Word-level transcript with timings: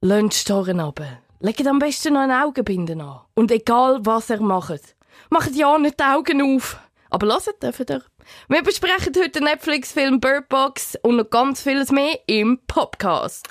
Lasst 0.00 0.32
die 0.32 0.36
Storen 0.36 0.78
runter. 0.78 1.18
Legt 1.40 1.66
am 1.66 1.80
besten 1.80 2.14
noch 2.14 2.20
eine 2.20 2.44
Augenbinde 2.44 2.92
an. 2.92 3.20
Und 3.34 3.50
egal, 3.50 3.98
was 4.02 4.30
ihr 4.30 4.40
macht, 4.40 4.94
macht 5.28 5.56
ja 5.56 5.76
nicht 5.76 5.98
die 5.98 6.04
Augen 6.04 6.40
auf. 6.40 6.78
Aber 7.10 7.26
lasst 7.26 7.52
dürft 7.60 7.90
ihr. 7.90 8.04
Wir 8.48 8.62
besprechen 8.62 9.12
heute 9.16 9.30
den 9.30 9.42
Netflix-Film 9.42 10.20
Bird 10.20 10.48
Box 10.48 10.96
und 11.02 11.16
noch 11.16 11.30
ganz 11.30 11.62
vieles 11.62 11.90
mehr 11.90 12.16
im 12.26 12.60
Podcast. 12.68 13.48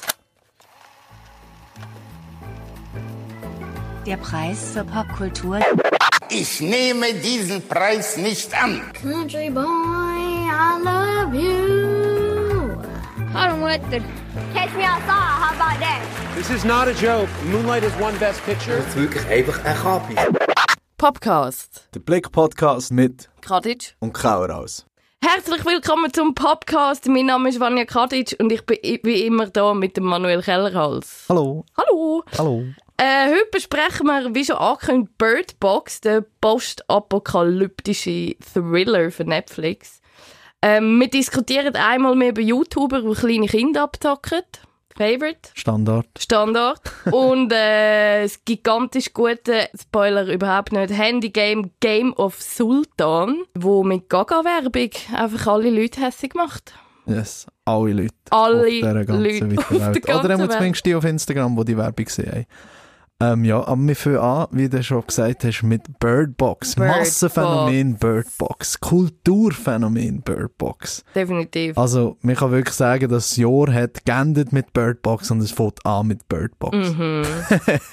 Der 4.05 4.15
Preis 4.15 4.71
für 4.71 4.85
Popkultur. 4.85 5.59
Ich 6.29 6.61
nehme 6.61 7.13
diesen 7.13 7.67
Preis 7.67 8.15
nicht 8.15 8.53
an. 8.63 8.81
Country 8.93 9.49
boy, 9.49 9.65
I 9.65 10.81
love 10.81 11.35
you. 11.35 11.96
Harm 13.37 13.61
Wetter. 13.61 14.01
Catch 14.55 14.73
me 14.73 14.83
outside, 14.83 15.05
how 15.11 15.53
about 15.53 15.79
that? 15.79 16.01
This 16.35 16.49
is 16.49 16.65
not 16.65 16.87
a 16.87 16.93
joke. 16.95 17.29
Moonlight 17.45 17.83
has 17.83 17.93
won 18.01 18.17
Best 18.17 18.43
Picture. 18.47 18.77
Das 18.77 18.87
ist 18.87 18.95
wirklich 18.95 19.27
einfach 19.27 19.63
ein 19.63 19.75
Kapi. 19.75 20.15
Podcast. 20.97 21.87
Der 21.93 21.99
Blick-Podcast 21.99 22.91
mit 22.91 23.29
Kadic. 23.41 23.95
und 23.99 24.13
Kauraus. 24.13 24.87
Herzlich 25.23 25.63
willkommen 25.65 26.11
zum 26.11 26.33
Podcast. 26.33 27.05
Mein 27.07 27.27
Name 27.27 27.49
ist 27.49 27.59
Vanja 27.59 27.85
Kadic 27.85 28.35
und 28.39 28.51
ich 28.51 28.65
bin 28.65 28.79
wie 29.03 29.27
immer 29.27 29.45
da 29.45 29.75
mit 29.75 29.97
dem 29.97 30.05
Manuel 30.05 30.41
Kellerhals. 30.41 31.25
Hallo. 31.29 31.63
Hallo. 31.77 32.23
Hallo. 32.39 32.63
Äh, 32.97 33.27
heute 33.29 33.45
besprechen 33.51 34.07
wir, 34.07 34.33
wie 34.33 34.45
schon 34.45 34.55
angekündigt, 34.55 35.15
Bird 35.19 35.59
Box, 35.59 36.01
der 36.01 36.25
postapokalyptische 36.41 38.35
Thriller 38.51 39.11
für 39.11 39.25
Netflix. 39.25 40.01
Ähm, 40.61 40.99
wir 40.99 41.09
diskutieren 41.09 41.75
einmal 41.75 42.15
mehr 42.15 42.29
über 42.29 42.41
YouTuber, 42.41 43.01
die 43.01 43.13
kleine 43.13 43.47
Kinder 43.47 43.83
abzocken. 43.83 44.43
Favorite. 44.97 45.51
Standard. 45.53 46.07
Standard. 46.17 46.81
Und 47.11 47.51
äh, 47.53 48.23
das 48.23 48.43
gigantisch 48.43 49.13
gute, 49.13 49.69
Spoiler 49.79 50.27
überhaupt 50.27 50.71
nicht, 50.71 50.91
Handygame 50.91 51.69
Game 51.79 52.13
of 52.13 52.41
Sultan, 52.41 53.43
wo 53.53 53.83
mit 53.83 54.09
Gaga-Werbung 54.09 54.89
einfach 55.15 55.47
alle 55.53 55.69
Leute 55.69 56.01
hässlich 56.01 56.33
macht. 56.33 56.73
Yes. 57.05 57.45
Alle 57.63 57.93
Leute. 57.93 58.13
Alle 58.31 58.61
auf 58.61 58.95
Leute 58.95 59.03
auf 59.59 59.69
der 59.69 59.79
Welt. 59.79 60.05
ganzen 60.05 60.25
Oder 60.25 60.49
zumindest 60.49 60.85
die 60.85 60.95
auf 60.95 61.05
Instagram, 61.05 61.55
die 61.57 61.65
die 61.65 61.77
Werbung 61.77 62.09
sehen. 62.09 62.45
Ähm, 63.19 63.43
ja, 63.45 63.65
aber 63.67 63.81
wir 63.81 63.95
fangen 63.95 64.17
an, 64.17 64.47
wie 64.51 64.69
du 64.69 64.83
schon 64.83 65.03
gesagt 65.05 65.43
hast, 65.43 65.63
mit 65.63 65.99
Birdbox. 65.99 66.75
Bird 66.75 66.87
Massenphänomen 66.99 67.95
Birdbox. 67.95 68.79
Kulturphänomen 68.79 70.21
Birdbox. 70.21 71.03
Definitiv. 71.15 71.77
Also, 71.77 72.17
man 72.21 72.35
kann 72.35 72.51
wirklich 72.51 72.75
sagen, 72.75 73.09
das 73.09 73.35
Jahr 73.35 73.73
hat 73.73 74.05
geendet 74.05 74.53
mit 74.53 74.71
Birdbox 74.73 75.31
und 75.31 75.39
es 75.41 75.51
fängt 75.51 75.83
an 75.85 76.07
mit 76.07 76.27
Birdbox. 76.29 76.75
Mhm. 76.77 77.23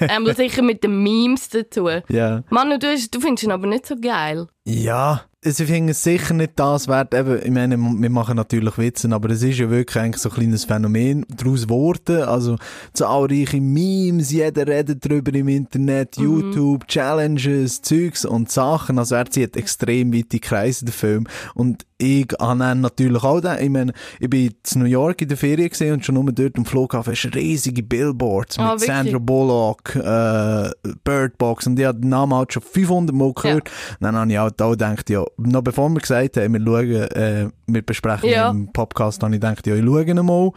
Einmal 0.09 0.37
sicher 0.37 0.63
mit 0.63 0.85
den 0.85 1.03
Memes 1.03 1.49
dazu. 1.49 1.89
Ja. 2.09 2.43
Manu, 2.51 2.79
du, 2.79 2.89
hast- 2.89 3.15
du 3.15 3.21
findest 3.21 3.45
ihn 3.45 3.51
aber 3.53 3.67
nicht 3.67 3.87
so 3.87 3.97
geil. 3.97 4.47
Ja, 4.67 5.23
also 5.45 5.65
ich 5.65 5.71
finde 5.71 5.91
es 5.93 6.03
sicher 6.03 6.35
nicht 6.35 6.53
das 6.57 6.89
wert. 6.89 7.15
Eben, 7.15 7.41
ich 7.43 7.51
meine, 7.51 7.77
wir 7.77 8.11
machen 8.11 8.37
natürlich 8.37 8.79
Witze, 8.79 9.11
aber 9.13 9.31
es 9.31 9.43
ist 9.43 9.59
ja 9.59 9.69
wirklich 9.69 10.03
eigentlich 10.03 10.23
so 10.23 10.31
ein 10.31 10.35
kleines 10.35 10.65
Phänomen 10.65 11.27
daraus 11.29 11.63
geworden. 11.63 12.23
Also 12.23 12.57
zahlreiche 12.93 13.61
Memes, 13.61 14.31
jeder 14.31 14.67
redet 14.67 15.05
darüber 15.05 15.35
im 15.35 15.49
Internet, 15.49 16.17
YouTube, 16.17 16.89
Challenges, 16.89 17.83
Zeugs 17.83 18.25
und 18.25 18.51
Sachen. 18.51 18.99
Also 18.99 19.17
er 19.17 19.27
zieht 19.27 19.57
extrem 19.57 20.15
weite 20.15 20.39
Kreise, 20.39 20.85
der 20.85 20.95
Film. 20.95 21.27
Und 21.55 21.85
ich 21.99 22.27
habe 22.41 22.75
natürlich 22.75 23.23
auch 23.23 23.41
den. 23.41 23.59
Ich 23.61 23.71
meine, 23.71 23.93
ich 24.19 24.29
bin 24.29 24.47
in 24.75 24.81
New 24.81 24.87
York 24.87 25.23
in 25.23 25.29
der 25.29 25.37
Ferien 25.37 25.69
gesehen 25.69 25.95
und 25.95 26.05
schon 26.05 26.17
nur 26.17 26.33
dort 26.33 26.57
am 26.57 26.65
Flughafen 26.65 27.13
hast 27.13 27.35
riesige 27.35 27.83
Billboards 27.83 28.59
mit 28.59 28.67
wirklich? 28.67 28.87
Sandra 28.87 29.19
Bullock, 29.19 29.95
äh, 29.97 30.71
Birdbox 31.05 31.67
und 31.67 31.79
ich 31.79 31.87
habe 31.87 32.01
den 32.01 32.11
Namen 32.11 32.35
halt 32.35 32.53
schon 32.53 32.63
500 32.63 33.15
Mal 33.15 33.33
gehört. 33.33 33.71
Dann 34.01 34.17
habe 34.17 34.31
ich 34.31 34.39
halt 34.39 34.61
auch 34.61 34.73
gedacht, 34.73 35.09
ja, 35.09 35.25
noch 35.37 35.63
bevor 35.63 35.89
wir 35.91 36.01
gesagt 36.01 36.37
haben, 36.37 36.53
wir 36.55 36.61
schauen, 36.61 37.11
äh, 37.13 37.49
wir 37.67 37.83
besprechen 37.83 38.29
Ja. 38.31 38.51
im 38.51 38.73
Podcast, 38.73 39.23
habe 39.23 39.35
ich 39.35 39.41
gedacht, 39.41 39.67
ja, 39.67 39.75
ich 39.75 39.85
schaue 39.85 40.05
ihn 40.05 40.25
mal. 40.25 40.51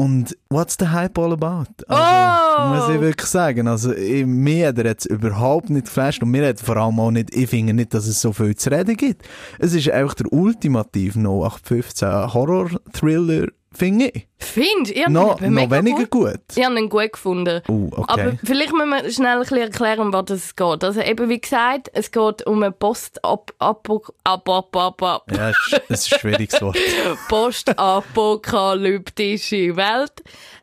Und 0.00 0.36
what's 0.48 0.76
the 0.78 0.86
hype 0.88 1.18
all 1.18 1.32
about? 1.32 1.66
Also, 1.88 2.02
Oh! 2.02 2.68
muss 2.68 2.94
ich 2.94 3.00
wirklich 3.00 3.28
sagen. 3.28 3.66
Also, 3.66 3.92
ich, 3.92 4.24
mir 4.24 4.68
hat 4.68 4.78
er 4.78 4.84
jetzt 4.86 5.06
überhaupt 5.06 5.70
nicht 5.70 5.86
geflasht 5.86 6.22
und 6.22 6.30
mir 6.30 6.46
hat 6.46 6.60
vor 6.60 6.76
allem 6.76 7.00
auch 7.00 7.10
nicht, 7.10 7.34
ich 7.34 7.50
finde 7.50 7.74
nicht, 7.74 7.92
dass 7.94 8.06
es 8.06 8.20
so 8.20 8.32
viel 8.32 8.54
zu 8.54 8.70
reden 8.70 8.96
gibt. 8.96 9.26
Es 9.58 9.74
ist 9.74 9.90
einfach 9.90 10.14
der 10.14 10.32
ultimativ 10.32 11.16
0815 11.16 12.32
Horror-Thriller, 12.32 13.48
finde 13.72 14.06
ich. 14.08 14.26
Findest 14.38 14.96
du? 14.96 15.00
Ich 15.00 15.08
Noch, 15.08 15.40
noch 15.40 15.70
weniger 15.70 16.04
gut. 16.06 16.10
gut. 16.10 16.40
Ich 16.56 16.64
habe 16.64 16.78
ihn 16.78 16.88
gut 16.88 17.12
gefunden. 17.12 17.60
Oh, 17.68 17.88
okay. 17.92 18.04
Aber 18.06 18.32
vielleicht 18.44 18.72
müssen 18.72 18.88
wir 18.90 19.10
schnell 19.10 19.34
ein 19.34 19.40
bisschen 19.40 19.58
erklären, 19.58 20.00
um 20.00 20.12
was 20.12 20.30
es 20.30 20.56
geht. 20.56 20.84
Also 20.84 21.00
eben 21.00 21.28
wie 21.28 21.40
gesagt, 21.40 21.90
es 21.92 22.10
geht 22.10 22.46
um 22.46 22.62
eine 22.62 22.72
post 22.72 23.22
ab 23.24 23.52
ab 23.58 23.86
ab 24.28 25.02
ab 25.02 25.22
Ja, 25.30 25.50
es 25.50 25.56
ist- 25.98 26.12
ein 26.12 26.18
schwieriges 26.20 26.60
Wort. 26.62 26.78
postapokalyptische 27.28 29.76
Welt, 29.76 30.12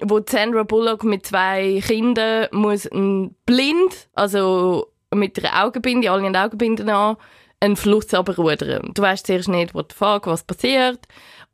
wo 0.01 0.19
Sandra 0.27 0.63
Bullock 0.63 1.03
mit 1.03 1.25
zwei 1.25 1.81
Kindern 1.85 2.47
muss 2.51 2.87
blind, 3.45 4.07
also 4.13 4.87
mit 5.13 5.43
einer 5.43 5.65
Augenbinde, 5.65 6.11
alle 6.11 6.23
haben 6.23 6.35
Augenbinden 6.35 6.89
an, 6.89 7.17
einen 7.61 7.75
Fluss 7.75 8.13
runterrudern. 8.13 8.91
Du 8.93 9.01
weißt 9.01 9.25
zuerst 9.27 9.47
nicht, 9.47 9.73
what 9.73 9.91
the 9.91 9.97
fuck, 9.97 10.27
was 10.27 10.43
passiert. 10.43 10.99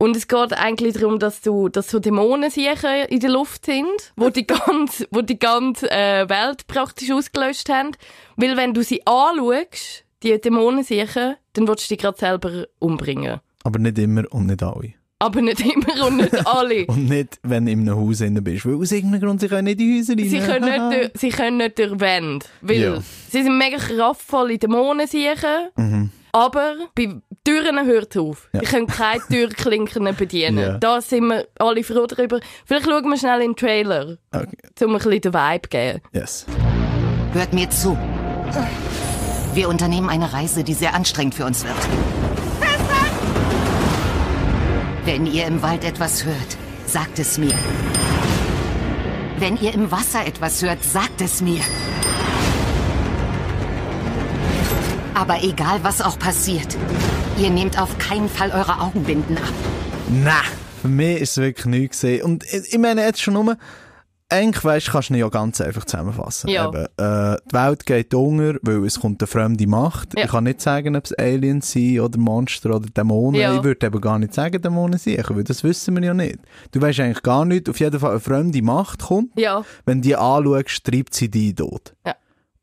Und 0.01 0.15
es 0.15 0.27
geht 0.27 0.53
eigentlich 0.53 0.95
darum, 0.95 1.19
dass 1.19 1.41
du, 1.41 1.69
dass 1.69 1.91
so 1.91 1.99
Dämonen 1.99 2.49
in 2.51 3.19
der 3.19 3.29
Luft 3.29 3.67
sind, 3.67 3.85
wo 4.15 4.31
die 4.31 4.47
ganze, 4.47 5.07
wo 5.11 5.21
die 5.21 5.37
ganze 5.37 5.91
äh, 5.91 6.27
Welt 6.27 6.65
praktisch 6.65 7.11
ausgelöscht 7.11 7.69
haben. 7.69 7.91
Weil 8.35 8.57
wenn 8.57 8.73
du 8.73 8.81
sie 8.81 9.05
anschaust, 9.05 10.03
die 10.23 10.41
Dämonen 10.41 10.83
dann 11.53 11.67
willst 11.67 11.85
du 11.85 11.93
dich 11.93 11.99
gerade 12.01 12.17
selber 12.17 12.65
umbringen. 12.79 13.41
Aber 13.63 13.77
nicht 13.77 13.99
immer 13.99 14.23
und 14.31 14.47
nicht 14.47 14.63
alle. 14.63 14.95
Aber 15.21 15.41
nicht 15.41 15.59
immer 15.61 16.07
und 16.07 16.17
nicht 16.17 16.47
alle. 16.47 16.85
Und 16.87 17.07
nicht, 17.07 17.39
wenn 17.43 17.65
du 17.67 17.71
in 17.71 17.87
einem 17.87 17.95
Haus 17.97 18.17
drin 18.17 18.43
bist. 18.43 18.65
Weil 18.65 18.75
aus 18.75 18.91
irgendeinem 18.91 19.21
Grund, 19.21 19.39
sie 19.41 19.47
können 19.47 19.65
nicht 19.65 19.79
in 19.79 19.87
die 19.87 19.99
Häuser 19.99 20.13
rein. 20.17 20.29
Sie 20.29 20.39
können 20.39 20.65
nicht, 20.65 20.79
durch, 21.13 21.21
sie 21.21 21.29
können 21.29 21.57
nicht 21.57 21.77
durch 21.79 21.99
Wände. 21.99 22.45
Weil 22.61 22.77
Ja. 22.77 22.97
sie 23.29 23.43
sind 23.43 23.57
mega 23.57 23.77
kraftvolle 23.77 24.57
Dämonen, 24.57 25.07
aber 26.33 26.75
bei 26.95 27.09
Türen 27.43 27.85
hört 27.85 28.15
es 28.15 28.21
auf. 28.21 28.49
Ja. 28.53 28.61
Sie 28.61 28.65
können 28.65 28.87
keine 28.87 29.21
Türklinken 29.29 30.15
bedienen. 30.17 30.57
Ja. 30.57 30.77
Da 30.77 31.01
sind 31.01 31.27
wir 31.27 31.45
alle 31.59 31.83
froh 31.83 32.07
darüber. 32.07 32.39
Vielleicht 32.65 32.85
schauen 32.85 33.03
wir 33.09 33.17
schnell 33.17 33.41
in 33.41 33.51
den 33.51 33.55
Trailer, 33.57 34.17
Okay. 34.33 34.57
um 34.85 34.91
ein 34.91 34.97
bisschen 34.97 35.21
den 35.21 35.33
Vibe 35.33 35.61
zu 35.63 35.69
geben. 35.69 36.01
Yes. 36.13 36.45
Hört 37.33 37.53
mir 37.53 37.69
zu. 37.69 37.97
Wir 39.53 39.67
unternehmen 39.67 40.09
eine 40.09 40.31
Reise, 40.31 40.63
die 40.63 40.73
sehr 40.73 40.95
anstrengend 40.95 41.35
für 41.35 41.45
uns 41.45 41.63
wird. 41.65 41.75
Wenn 45.03 45.25
ihr 45.25 45.47
im 45.47 45.63
Wald 45.63 45.83
etwas 45.83 46.25
hört, 46.25 46.57
sagt 46.85 47.17
es 47.17 47.39
mir. 47.39 47.55
Wenn 49.39 49.57
ihr 49.57 49.73
im 49.73 49.89
Wasser 49.89 50.27
etwas 50.27 50.61
hört, 50.61 50.83
sagt 50.83 51.21
es 51.21 51.41
mir. 51.41 51.61
Aber 55.15 55.43
egal, 55.43 55.79
was 55.81 56.01
auch 56.01 56.19
passiert, 56.19 56.77
ihr 57.39 57.49
nehmt 57.49 57.81
auf 57.81 57.97
keinen 57.97 58.29
Fall 58.29 58.51
eure 58.51 58.79
Augenbinden 58.79 59.37
ab. 59.37 59.53
Nein, 60.07 60.35
für 60.83 60.87
mich 60.87 61.21
ist 61.21 61.31
es 61.31 61.37
wirklich 61.37 61.65
nichts 61.65 62.01
gesehen. 62.01 62.23
Und 62.23 62.43
ich, 62.43 62.71
ich 62.71 62.77
meine 62.77 63.03
jetzt 63.03 63.23
schon 63.23 63.33
nur, 63.33 63.57
eigentlich 64.31 64.63
weißt, 64.63 64.91
kannst 64.91 65.09
du 65.09 65.13
ihn 65.13 65.19
ja 65.19 65.29
ganz 65.29 65.61
einfach 65.61 65.85
zusammenfassen. 65.85 66.49
Ja. 66.49 66.67
Eben, 66.69 66.85
äh, 66.97 67.37
die 67.49 67.53
Welt 67.53 67.85
geht 67.85 68.13
unter, 68.13 68.55
weil 68.61 68.85
es 68.85 68.99
kommt 68.99 69.21
eine 69.21 69.27
fremde 69.27 69.67
Macht. 69.67 70.17
Ja. 70.17 70.25
Ich 70.25 70.31
kann 70.31 70.45
nicht 70.45 70.61
sagen, 70.61 70.95
ob 70.95 71.05
es 71.05 71.13
Aliens 71.13 71.71
sind 71.71 71.99
oder 71.99 72.17
Monster 72.17 72.75
oder 72.75 72.87
Dämonen. 72.89 73.39
Ja. 73.39 73.55
Ich 73.55 73.63
würde 73.63 73.87
eben 73.87 74.01
gar 74.01 74.19
nicht 74.19 74.33
sagen, 74.33 74.61
Dämonen 74.61 74.97
sind, 74.97 75.29
weil 75.29 75.43
das 75.43 75.63
wissen 75.63 75.95
wir 75.95 76.03
ja 76.03 76.13
nicht. 76.13 76.39
Du 76.71 76.81
weißt 76.81 76.99
eigentlich 77.01 77.23
gar 77.23 77.45
nicht, 77.45 77.69
auf 77.69 77.79
jeden 77.79 77.99
Fall 77.99 78.11
eine 78.11 78.19
fremde 78.19 78.61
Macht 78.61 79.03
kommt. 79.03 79.31
Ja, 79.37 79.63
Wenn 79.85 80.01
du 80.01 80.09
die 80.09 80.15
anschaust, 80.15 80.83
treibt 80.85 81.13
sie 81.13 81.29
dich 81.29 81.55
tot. 81.55 81.93
Ja. 82.05 82.15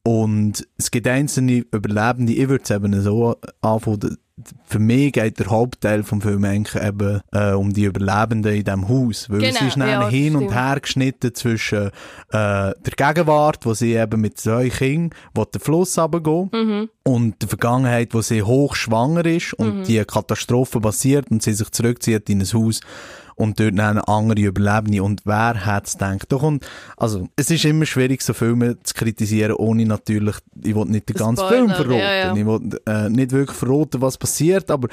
Und 0.08 0.66
es 0.78 0.90
gibt 0.90 1.06
einzelne 1.06 1.64
Überlebende, 1.70 2.32
ich 2.32 2.48
würde 2.48 2.64
es 2.64 2.70
eben 2.70 2.98
so 3.02 3.36
anfangen, 3.60 4.16
für 4.64 4.78
mich 4.78 5.12
geht 5.12 5.38
der 5.38 5.48
Hauptteil 5.48 6.02
vom 6.02 6.22
Film 6.22 6.44
eigentlich 6.44 6.82
eben 6.82 7.20
äh, 7.32 7.52
um 7.52 7.74
die 7.74 7.84
Überlebenden 7.84 8.54
in 8.54 8.64
diesem 8.64 8.88
Haus. 8.88 9.28
Weil 9.28 9.40
Genau, 9.40 9.58
sie 9.58 9.66
ist 9.66 9.76
dann 9.76 9.88
ja, 9.88 10.08
hin 10.08 10.34
und 10.36 10.54
her 10.54 10.78
geschnitten 10.80 11.34
zwischen 11.34 11.88
äh, 11.88 11.90
der 12.30 12.74
Gegenwart, 12.96 13.66
wo 13.66 13.74
sie 13.74 13.94
eben 13.96 14.20
mit 14.22 14.38
zwei 14.38 14.70
Kindern 14.70 15.10
wo 15.34 15.44
den 15.44 15.60
Fluss 15.60 15.98
runtergehen 15.98 16.48
Mhm. 16.54 16.88
und 17.04 17.42
der 17.42 17.48
Vergangenheit, 17.50 18.14
wo 18.14 18.22
sie 18.22 18.42
hochschwanger 18.42 19.26
ist 19.26 19.52
und 19.54 19.80
Mhm. 19.80 19.84
die 19.84 20.02
Katastrophe 20.06 20.80
passiert 20.80 21.30
und 21.30 21.42
sie 21.42 21.52
sich 21.52 21.70
zurückzieht 21.70 22.30
in 22.30 22.40
ein 22.40 22.46
Haus 22.54 22.80
und 23.38 23.60
dort 23.60 23.78
dann 23.78 23.98
andere 23.98 24.40
Überlebende. 24.40 25.02
Und 25.02 25.22
wer 25.24 25.64
hat 25.64 25.86
es 25.86 25.92
gedacht? 25.94 26.26
Da 26.28 26.36
kommt, 26.36 26.66
also, 26.96 27.28
es 27.36 27.50
ist 27.50 27.64
immer 27.64 27.86
schwierig, 27.86 28.20
so 28.22 28.34
Filme 28.34 28.76
zu 28.82 28.94
kritisieren, 28.94 29.54
ohne 29.54 29.86
natürlich, 29.86 30.36
ich 30.62 30.74
will 30.74 30.86
nicht 30.86 31.08
den 31.08 31.16
ganzen 31.16 31.48
Film 31.48 31.68
verraten. 31.68 31.92
ja, 31.92 32.14
ja. 32.14 32.36
Ich 32.36 32.44
will 32.44 32.80
äh, 32.86 33.08
nicht 33.08 33.32
wirklich 33.32 33.56
verraten, 33.56 34.00
was 34.00 34.18
passiert, 34.18 34.70
aber 34.70 34.88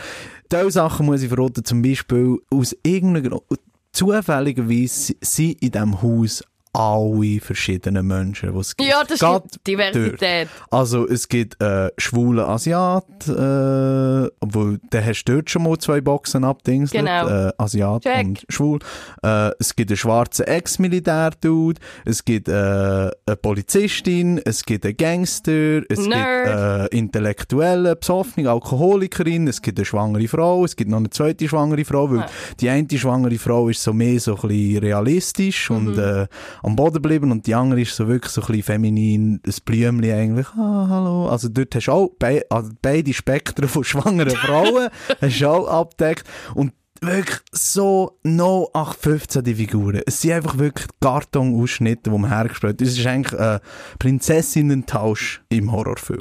diese 0.52 0.72
Sachen 0.72 1.08
muss 1.08 1.24
ich 1.24 1.30
verraten, 1.30 1.66
zum 1.66 1.82
Beispiel 1.82 2.38
aus 2.50 2.76
irgendeinem 2.84 3.30
Grund, 3.30 3.60
zufälligerweise 3.92 5.16
sind 5.22 5.62
in 5.62 5.72
diesem 5.72 6.02
Haus 6.02 6.44
alle 6.76 7.40
verschiedenen 7.40 8.06
Menschen, 8.08 8.54
die 8.54 8.60
es 8.60 8.76
gibt. 8.76 8.90
Ja, 8.90 9.04
das 9.04 9.20
Gerade 9.20 9.48
stimmt. 9.48 9.68
Diversität. 9.68 10.50
dort. 10.70 10.74
Also 10.74 11.08
es 11.08 11.28
gibt 11.28 11.62
äh, 11.62 11.90
schwule 11.98 12.48
Asiat, 12.48 13.06
äh, 13.28 14.30
obwohl 14.40 14.80
der 14.92 15.06
hast 15.06 15.24
du 15.26 15.34
dort 15.36 15.50
schon 15.50 15.64
mal 15.64 15.78
zwei 15.78 16.02
Boxen 16.02 16.44
abdingselt, 16.44 17.06
Genau. 17.06 17.28
äh, 17.48 17.52
Asiat 17.58 18.04
Check. 18.04 18.26
und 18.26 18.46
schwul. 18.50 18.80
Äh, 19.24 19.52
es 19.60 19.76
gibt 19.76 19.90
einen 19.92 19.98
schwarzen 19.98 20.46
Ex-Militär-Dude, 20.46 21.80
es 22.06 22.24
gibt 22.26 22.48
äh, 22.48 22.52
eine 22.52 23.12
Polizistin, 23.42 24.42
es 24.44 24.64
gibt 24.64 24.86
einen 24.86 24.98
Gangster, 24.98 25.82
es 25.90 26.06
Nerd. 26.06 26.46
gibt 26.46 26.94
äh, 26.94 26.98
Intellektuelle, 26.98 27.96
Besoffene, 27.96 28.50
Alkoholikerin, 28.50 29.48
es 29.48 29.62
gibt 29.62 29.80
eine 29.80 29.86
schwangere 29.86 30.28
Frau, 30.28 30.66
es 30.66 30.76
gibt 30.76 30.90
noch 30.90 30.98
eine 30.98 31.10
zweite 31.10 31.48
schwangere 31.48 31.86
Frau, 31.86 32.10
weil 32.12 32.26
die 32.60 32.70
eine 32.70 32.88
schwangere 32.98 33.38
Frau 33.38 33.70
ist 33.70 33.82
so 33.84 33.94
mehr 33.94 34.20
so 34.20 34.36
ein 34.36 34.48
bisschen 34.48 34.78
realistisch 34.80 35.70
Mhm. 35.70 35.76
und 35.76 35.98
äh, 35.98 36.28
am 36.66 36.76
Boden 36.76 36.96
geblieben 36.96 37.32
und 37.32 37.46
die 37.46 37.54
andere 37.54 37.82
ist 37.82 37.96
so 37.96 38.08
wirklich 38.08 38.32
so 38.32 38.42
ein 38.42 38.48
bisschen 38.48 38.64
feminin, 38.64 39.40
ein 39.46 39.54
Blümchen 39.66 40.12
eigentlich, 40.12 40.48
ah, 40.58 40.88
hallo. 40.90 41.28
Also 41.28 41.48
dort 41.48 41.76
hast 41.76 41.86
du 41.86 41.92
auch 41.92 42.10
bei, 42.18 42.44
also 42.50 42.72
beide 42.82 43.14
Spektren 43.14 43.70
von 43.70 43.84
schwangeren 43.84 44.36
Frauen 44.36 44.90
hast 45.22 45.42
du 45.42 45.48
auch 45.48 45.68
abdeckt 45.68 46.26
und 46.56 46.74
wirklich 47.02 47.38
so 47.52 48.18
no 48.24 48.72
815 48.74 49.44
die 49.44 49.54
Figuren. 49.54 50.02
Es 50.08 50.22
sind 50.22 50.32
einfach 50.32 50.58
wirklich 50.58 50.88
Kartonausschnitte, 51.02 52.10
die 52.10 52.18
man 52.18 52.32
hergestellt 52.32 52.82
hat. 52.82 52.88
Es 52.88 52.98
ist 52.98 53.06
eigentlich 53.06 53.40
ein 53.40 53.60
Prinzessinnen-Tausch 54.00 55.44
im 55.50 55.72
Horrorfilm. 55.72 56.20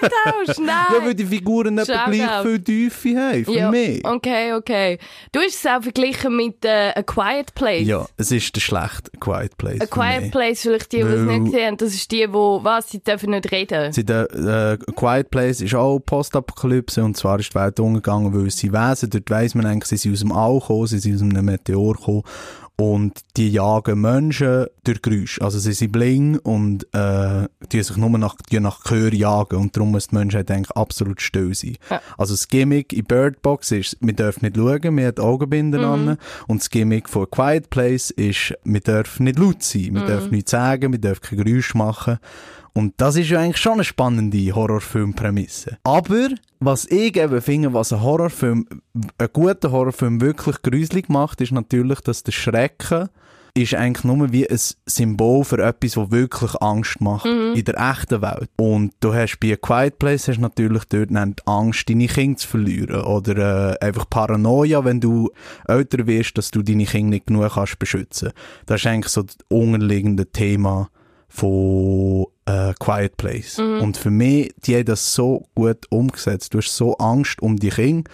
Prinzessinnen-Tausch, 0.00 0.58
nein. 0.58 0.86
Ja, 0.92 1.04
weil 1.06 1.14
die 1.14 1.24
Figuren 1.26 1.78
etwa 1.78 1.94
Shoutout. 1.94 2.10
gleich 2.12 2.42
viel 2.42 2.60
Tiefe 2.60 3.16
haben, 3.16 3.44
für 3.44 3.52
Ja, 3.52 3.70
mich. 3.70 4.04
Okay, 4.04 4.52
okay. 4.54 4.98
Du 5.32 5.40
hast 5.40 5.54
es 5.54 5.66
auch 5.66 5.82
verglichen 5.82 6.36
mit 6.36 6.64
äh, 6.64 6.92
A 6.94 7.02
Quiet 7.02 7.54
Place. 7.54 7.86
Ja, 7.86 8.06
es 8.16 8.30
ist 8.30 8.54
der 8.54 8.60
schlechte 8.60 9.10
Quiet 9.20 9.56
Place 9.56 9.80
A 9.80 9.86
Quiet 9.86 10.22
mich. 10.22 10.30
Place, 10.32 10.62
vielleicht 10.62 10.92
die, 10.92 10.98
die 10.98 11.02
es 11.02 11.20
nicht 11.22 11.44
gesehen 11.46 11.66
haben, 11.66 11.76
das 11.76 11.94
ist 11.94 12.10
die, 12.10 12.32
wo, 12.32 12.60
was, 12.62 12.90
sie 12.90 13.00
dürfen 13.02 13.30
nicht 13.30 13.50
reden. 13.50 13.92
Sie, 13.92 14.04
der, 14.04 14.30
äh, 14.34 14.78
Quiet 14.94 15.30
Place 15.30 15.60
ist 15.60 15.74
auch 15.74 15.98
Postapokalypse 15.98 17.02
und 17.02 17.16
zwar 17.16 17.38
ist 17.38 17.50
die 17.50 17.54
Welt 17.58 17.78
umgegangen, 17.80 18.34
weil 18.34 18.50
sie 18.50 18.72
Wesen, 18.72 19.10
dort 19.10 19.30
weiss 19.30 19.54
man 19.54 19.66
eigentlich, 19.66 19.88
sie 19.88 19.96
sind 19.96 20.12
aus 20.12 20.20
dem 20.20 20.32
All 20.32 20.58
gekommen, 20.60 20.86
sie 20.86 20.98
sind 20.98 21.16
aus 21.16 21.22
einem 21.22 21.44
Meteor 21.44 21.94
gekommen 21.94 22.22
und 22.80 23.20
die 23.36 23.50
jagen 23.50 24.00
Menschen 24.00 24.66
durch 24.84 25.02
Geräusche. 25.02 25.42
Also 25.42 25.58
sie 25.58 25.72
sind 25.72 25.90
bling 25.90 26.38
und 26.38 26.86
äh, 26.94 27.48
die 27.72 27.82
sich 27.82 27.96
nur 27.96 28.10
nach, 28.10 28.36
die 28.50 28.60
nach 28.60 28.84
Gehör 28.84 29.12
jagen 29.12 29.56
und 29.56 29.76
darum 29.76 29.90
muss 29.90 30.08
die 30.08 30.14
Menschheit 30.14 30.48
eigentlich 30.50 30.70
absolut 30.76 31.20
still 31.20 31.52
sein. 31.54 31.76
Ja. 31.90 32.00
Also 32.16 32.34
das 32.34 32.46
Gimmick 32.46 32.92
in 32.92 33.04
Bird 33.04 33.42
Box 33.42 33.72
ist, 33.72 33.96
wir 34.00 34.12
dürfen 34.12 34.44
nicht 34.44 34.56
schauen, 34.56 34.96
wir 34.96 35.06
haben 35.08 35.18
Augenbinden 35.18 35.84
an 35.84 36.18
und 36.46 36.60
das 36.60 36.70
Gimmick 36.70 37.08
von 37.08 37.24
A 37.24 37.26
Quiet 37.26 37.68
Place 37.68 38.10
ist, 38.10 38.54
wir 38.62 38.80
dürfen 38.80 39.24
nicht 39.24 39.40
laut 39.40 39.62
sein, 39.62 39.94
wir 39.94 40.06
dürfen 40.06 40.30
nichts 40.30 40.52
sagen, 40.52 40.92
wir 40.92 41.00
dürfen 41.00 41.22
kein 41.22 41.44
Geräusch 41.44 41.74
machen 41.74 42.18
und 42.78 42.94
das 42.98 43.16
ist 43.16 43.28
ja 43.28 43.40
eigentlich 43.40 43.56
schon 43.56 43.72
eine 43.72 43.82
spannende 43.82 44.54
Horrorfilmprämisse. 44.54 45.78
Aber 45.82 46.28
was 46.60 46.84
ich 46.84 47.16
eben 47.16 47.42
finde, 47.42 47.74
was 47.74 47.92
ein 47.92 48.02
Horrorfilm, 48.02 48.68
ein 49.18 49.28
guter 49.32 49.72
Horrorfilm 49.72 50.20
wirklich 50.20 50.62
gruselig 50.62 51.08
macht, 51.08 51.40
ist 51.40 51.50
natürlich, 51.50 52.00
dass 52.02 52.22
der 52.22 52.30
Schrecken 52.30 53.08
ist 53.54 53.74
eigentlich 53.74 54.04
nur 54.04 54.30
wie 54.30 54.48
ein 54.48 54.60
Symbol 54.86 55.42
für 55.42 55.60
etwas, 55.60 55.94
das 55.94 56.10
wirklich 56.12 56.54
Angst 56.62 57.00
macht 57.00 57.26
in 57.26 57.64
der 57.64 57.90
echten 57.90 58.22
Welt. 58.22 58.48
Und 58.56 58.92
du 59.00 59.12
hast 59.12 59.40
bei 59.40 59.54
A 59.54 59.56
Quiet 59.56 59.98
Place 59.98 60.28
hast 60.28 60.38
natürlich 60.38 60.84
dort 60.84 61.10
die 61.10 61.42
Angst, 61.46 61.88
deine 61.88 62.06
Kinder 62.06 62.38
zu 62.38 62.46
verlieren. 62.46 63.00
Oder 63.00 63.72
äh, 63.72 63.84
einfach 63.84 64.08
Paranoia, 64.08 64.84
wenn 64.84 65.00
du 65.00 65.30
älter 65.66 66.06
wirst, 66.06 66.38
dass 66.38 66.52
du 66.52 66.62
deine 66.62 66.84
Kinder 66.84 67.10
nicht 67.10 67.26
genug 67.26 67.54
kannst 67.54 67.80
beschützen. 67.80 68.30
Das 68.66 68.82
ist 68.82 68.86
eigentlich 68.86 69.12
so 69.12 69.24
das 69.24 69.36
unterliegende 69.48 70.26
Thema 70.26 70.90
von 71.28 72.26
äh, 72.48 72.72
Quiet 72.78 73.16
Place. 73.16 73.58
Und 73.58 73.96
für 73.96 74.10
mich, 74.10 74.52
die 74.64 74.74
haben 74.76 74.84
das 74.86 75.14
so 75.14 75.46
gut 75.54 75.86
umgesetzt. 75.90 76.54
Du 76.54 76.58
hast 76.58 76.74
so 76.74 76.96
Angst 76.96 77.40
um 77.42 77.56
die 77.56 77.70
Kinder, 77.70 78.10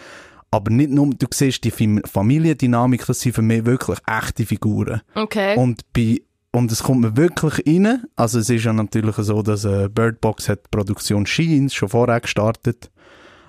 aber 0.51 0.71
nicht 0.71 0.91
nur, 0.91 1.11
du 1.11 1.27
siehst 1.33 1.63
die 1.65 1.71
Fam- 1.71 2.03
Familiendynamik, 2.07 3.07
das 3.07 3.21
sind 3.21 3.35
für 3.35 3.43
mich 3.43 3.65
wirklich 3.65 3.99
echte 4.07 4.45
Figuren. 4.47 5.01
Okay. 5.15 5.57
Und 5.57 5.83
bei 5.93 6.21
und 6.53 6.71
es 6.71 6.85
kommt 6.85 7.01
mir 7.01 7.17
wirklich 7.17 7.67
rein. 7.67 8.05
Also 8.15 8.39
es 8.39 8.49
ist 8.49 8.65
ja 8.65 8.73
natürlich 8.73 9.17
so, 9.17 9.43
dass 9.43 9.65
äh, 9.65 9.89
Bird 9.89 10.21
Box 10.21 10.49
hat 10.49 10.61
die 10.67 10.69
Produktion 10.71 11.27
Sheens 11.27 11.75
schon 11.75 11.89
vorher 11.89 12.21
gestartet. 12.21 12.93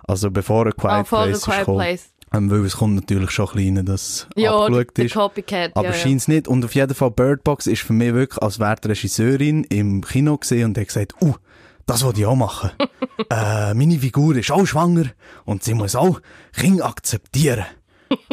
Also 0.07 0.31
bevor 0.31 0.65
A 0.65 0.71
Quiet 0.71 0.91
A 0.91 1.03
Place 1.03 1.37
ist 1.37 1.43
Quiet 1.45 1.59
gekommen. 1.59 1.77
Place. 1.77 2.09
Ähm, 2.35 2.51
weil 2.51 2.65
es 2.65 2.77
kommt 2.77 2.95
natürlich 2.95 3.31
schon 3.31 3.49
ein 3.49 3.55
bisschen 3.55 3.77
rein, 3.77 3.85
dass 3.85 4.27
Ja, 4.35 4.57
abgeschaut 4.57 4.99
ist. 4.99 5.13
Copycat. 5.13 5.71
Aber 5.75 5.87
ja, 5.87 5.93
ja. 5.93 5.99
scheint's 5.99 6.27
nicht. 6.27 6.47
Und 6.47 6.65
auf 6.65 6.75
jeden 6.75 6.93
Fall, 6.93 7.11
Bird 7.11 7.43
Box 7.43 7.67
ist 7.67 7.81
für 7.81 7.93
mich 7.93 8.13
wirklich, 8.13 8.41
als 8.41 8.59
wäre 8.59 8.75
die 8.83 8.87
Regisseurin 8.89 9.63
im 9.65 10.03
Kino 10.03 10.37
gesehen 10.37 10.65
und 10.65 10.77
hat 10.77 10.87
gesagt, 10.87 11.13
uh, 11.21 11.35
das 11.85 12.03
wollte 12.03 12.21
ich 12.21 12.25
auch 12.25 12.35
machen. 12.35 12.71
äh, 13.29 13.73
meine 13.73 13.99
Figur 13.99 14.35
ist 14.35 14.51
auch 14.51 14.65
schwanger 14.65 15.05
und 15.45 15.63
sie 15.63 15.73
muss 15.73 15.95
auch 15.95 16.19
Kinder 16.53 16.85
akzeptieren. 16.85 17.65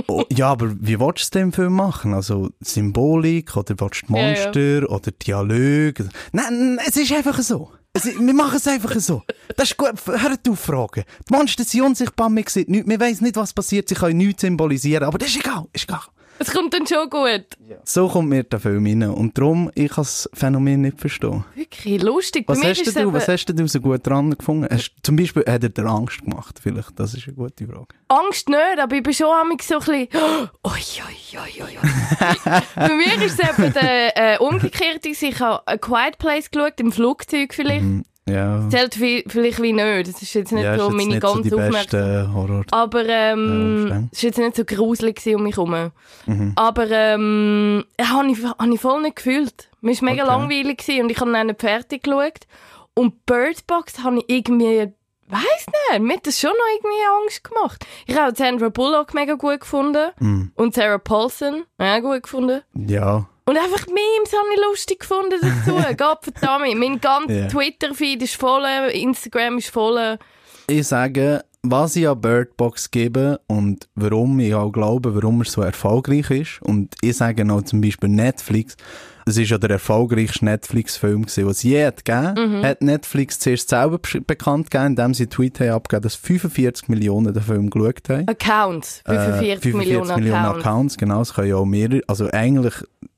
oh, 0.08 0.24
ja, 0.32 0.48
aber 0.48 0.74
wie 0.80 0.98
willst 0.98 1.18
du 1.18 1.22
es 1.22 1.30
dem 1.30 1.52
Film 1.52 1.74
machen? 1.74 2.14
Also 2.14 2.50
Symbolik 2.60 3.56
oder 3.56 3.74
willst 3.78 4.02
du 4.08 4.14
Ja, 4.14 4.20
ja. 4.20 4.28
Monster 4.28 4.90
oder 4.90 5.10
Dialog? 5.12 5.94
Nein, 6.32 6.78
es 6.86 6.96
ist 6.96 7.12
einfach 7.12 7.38
so. 7.40 7.70
Ist- 7.94 8.18
wir 8.18 8.34
machen 8.34 8.56
es 8.56 8.66
einfach 8.66 8.94
so. 9.00 9.22
Das 9.56 9.70
ist 9.70 9.76
gut. 9.76 9.92
Hört 10.06 10.48
auf 10.48 10.58
Fragen. 10.60 11.04
Die 11.28 11.34
Monster 11.34 11.62
sind 11.64 11.82
unsichtbar, 11.82 12.30
wir 12.30 12.44
sehen 12.48 12.64
nichts. 12.68 12.88
Wir 12.88 13.00
wissen 13.00 13.24
nicht, 13.24 13.36
was 13.36 13.52
passiert. 13.52 13.88
Sie 13.88 13.94
können 13.94 14.16
nichts 14.16 14.40
symbolisieren. 14.40 15.04
Aber 15.04 15.18
das 15.18 15.28
ist 15.28 15.36
egal. 15.40 15.66
Ist 15.72 15.84
egal. 15.84 16.00
Es 16.38 16.50
kommt 16.50 16.72
dann 16.74 16.86
schon 16.86 17.08
gut. 17.10 17.44
So 17.84 18.08
kommt 18.08 18.30
mir 18.30 18.42
der 18.42 18.58
Film 18.58 18.84
rein. 18.86 19.02
Und 19.04 19.36
darum, 19.36 19.70
ich 19.74 19.90
kann 19.90 20.02
das 20.04 20.28
Phänomen 20.32 20.80
nicht 20.80 20.98
verstehen. 20.98 21.44
Wirklich 21.54 22.02
lustig. 22.02 22.44
Was 22.48 22.58
hast 22.64 22.78
ist 22.80 22.86
du, 22.86 22.90
es 22.90 22.96
was 23.12 23.24
eben- 23.28 23.32
hast 23.32 23.46
du 23.46 23.68
so 23.68 23.80
gut 23.80 24.04
dran 24.04 24.30
gefunden? 24.36 24.66
Hast, 24.68 24.92
zum 25.02 25.14
Beispiel, 25.16 25.44
hat 25.46 25.62
er 25.62 25.68
dir 25.68 25.84
Angst 25.86 26.22
gemacht? 26.24 26.58
Vielleicht, 26.60 26.98
das 26.98 27.12
ist 27.14 27.28
eine 27.28 27.36
gute 27.36 27.66
Frage. 27.66 27.86
Angst 28.08 28.48
nicht, 28.48 28.58
aber 28.80 28.96
ich 28.96 29.02
bin 29.02 29.12
schon 29.12 29.26
so 29.26 29.32
ein 29.52 29.56
bisschen, 29.56 30.08
oi, 30.64 30.70
oi, 30.70 31.31
Bei 32.76 32.88
mir 32.94 33.22
ist 33.24 33.38
es 33.40 33.58
eben 33.58 33.72
der 33.72 34.34
äh, 34.34 34.38
umgekehrte. 34.38 35.08
Ich 35.08 35.40
habe 35.40 35.62
A 35.66 35.76
Quiet 35.76 36.18
Place 36.18 36.50
geschaut, 36.50 36.78
im 36.80 36.92
Flugzeug 36.92 37.54
vielleicht. 37.54 37.84
Ja, 38.28 38.68
Zählt 38.70 38.94
vi- 38.98 39.24
vielleicht 39.26 39.60
wie 39.60 39.72
nicht. 39.72 40.08
Das 40.08 40.22
ist 40.22 40.32
jetzt 40.34 40.52
nicht 40.52 40.62
ja 40.62 40.78
so 40.78 40.90
jetzt 40.90 40.96
meine 40.96 41.14
so 41.20 41.20
ganze 41.34 41.48
die 41.50 41.54
Aufmerksamkeit. 41.54 42.66
Aber 42.72 43.04
Ja, 43.04 43.32
ähm, 43.32 43.86
verstehe. 43.88 44.08
es 44.12 44.22
war 44.22 44.28
jetzt 44.28 44.38
nicht 44.38 44.56
so 44.56 44.64
gruselig 44.64 45.26
um 45.34 45.42
mich 45.42 45.56
herum. 45.56 45.90
Mhm. 46.26 46.52
Aber 46.54 46.88
ähm, 46.88 47.84
habe 48.00 48.28
ich, 48.30 48.44
hab 48.44 48.64
ich 48.64 48.80
voll 48.80 49.02
nicht 49.02 49.16
gefühlt. 49.16 49.68
Mir 49.80 49.96
war 50.00 50.04
mega 50.08 50.22
Okay. 50.22 50.32
langweilig 50.32 51.00
und 51.02 51.10
ich 51.10 51.20
habe 51.20 51.32
dann 51.32 51.48
nicht 51.48 51.60
fertig 51.60 52.04
geschaut. 52.04 52.46
Und 52.94 53.26
Bird 53.26 53.66
Box 53.66 54.04
habe 54.04 54.18
ich 54.18 54.24
irgendwie, 54.28 54.92
weiss 55.32 55.66
nicht, 55.90 56.02
mir 56.02 56.14
hat 56.14 56.26
das 56.26 56.38
schon 56.40 56.50
noch 56.50 56.76
irgendwie 56.76 57.22
Angst 57.24 57.44
gemacht. 57.44 57.86
Ich 58.06 58.16
habe 58.16 58.32
auch 58.32 58.36
Sandra 58.36 58.68
Bullock 58.68 59.14
mega 59.14 59.34
gut 59.34 59.60
gefunden. 59.60 60.10
Mhm. 60.20 60.52
Und 60.54 60.74
Sarah 60.74 60.98
Paulson, 60.98 61.64
ja, 61.80 61.98
gut 62.00 62.22
gefunden. 62.22 62.62
Ja, 62.74 63.26
Und 63.46 63.56
einfach 63.58 63.86
Memes 63.86 64.32
habe 64.32 64.48
ich 64.54 64.60
lustig 64.70 65.00
gefunden 65.00 65.36
dazu. 65.40 65.76
Gott 65.96 66.18
verdammt, 66.24 66.78
mein 66.78 67.00
ganzer 67.00 67.32
Ja. 67.34 67.48
Twitter-Feed 67.48 68.22
ist 68.22 68.36
voll, 68.36 68.64
Instagram 68.92 69.58
ist 69.58 69.70
voll. 69.70 70.18
ich 70.68 70.86
sage, 70.86 71.44
was 71.64 71.94
ich 71.96 72.08
an 72.08 72.20
Bird 72.20 72.56
Box 72.56 72.90
gebe 72.90 73.40
und 73.46 73.88
warum 73.94 74.38
ich 74.40 74.52
auch 74.54 74.70
glaube, 74.72 75.14
warum 75.14 75.40
er 75.42 75.44
so 75.44 75.62
erfolgreich 75.62 76.30
ist. 76.30 76.62
Und 76.62 76.94
ich 77.00 77.16
sage 77.16 77.44
noch 77.44 77.62
zum 77.62 77.80
Beispiel 77.80 78.08
Netflix. 78.08 78.76
Es 79.26 79.36
ist 79.36 79.50
ja 79.50 79.58
der 79.58 79.70
erfolgreichste 79.70 80.44
Netflix-Film 80.44 81.26
was 81.26 81.38
es 81.58 81.62
je 81.62 81.84
hat 81.86 82.04
gegeben. 82.04 82.58
Mhm. 82.58 82.62
Hat 82.64 82.82
Netflix 82.82 83.38
zuerst 83.38 83.68
selber 83.68 83.98
bekannt 84.26 84.70
gegeben, 84.70 84.88
indem 84.90 85.14
sie 85.14 85.24
einen 85.24 85.30
Tweet 85.30 85.60
haben 85.60 85.70
abgegeben, 85.70 86.02
dass 86.02 86.14
45 86.16 86.88
Millionen 86.88 87.32
den 87.32 87.42
Film 87.42 87.70
geschaut 87.70 88.08
haben. 88.08 88.28
Accounts. 88.28 89.02
45, 89.06 89.74
Äh, 89.74 89.76
Millionen, 89.76 90.10
Accounts. 90.10 90.58
Accounts. 90.66 90.96
Genau, 90.98 91.20
es 91.22 91.34
können 91.34 91.48
ja 91.48 91.56
auch 91.56 91.64
mehrere, 91.64 92.00
also 92.06 92.28
eigentlich 92.30 92.74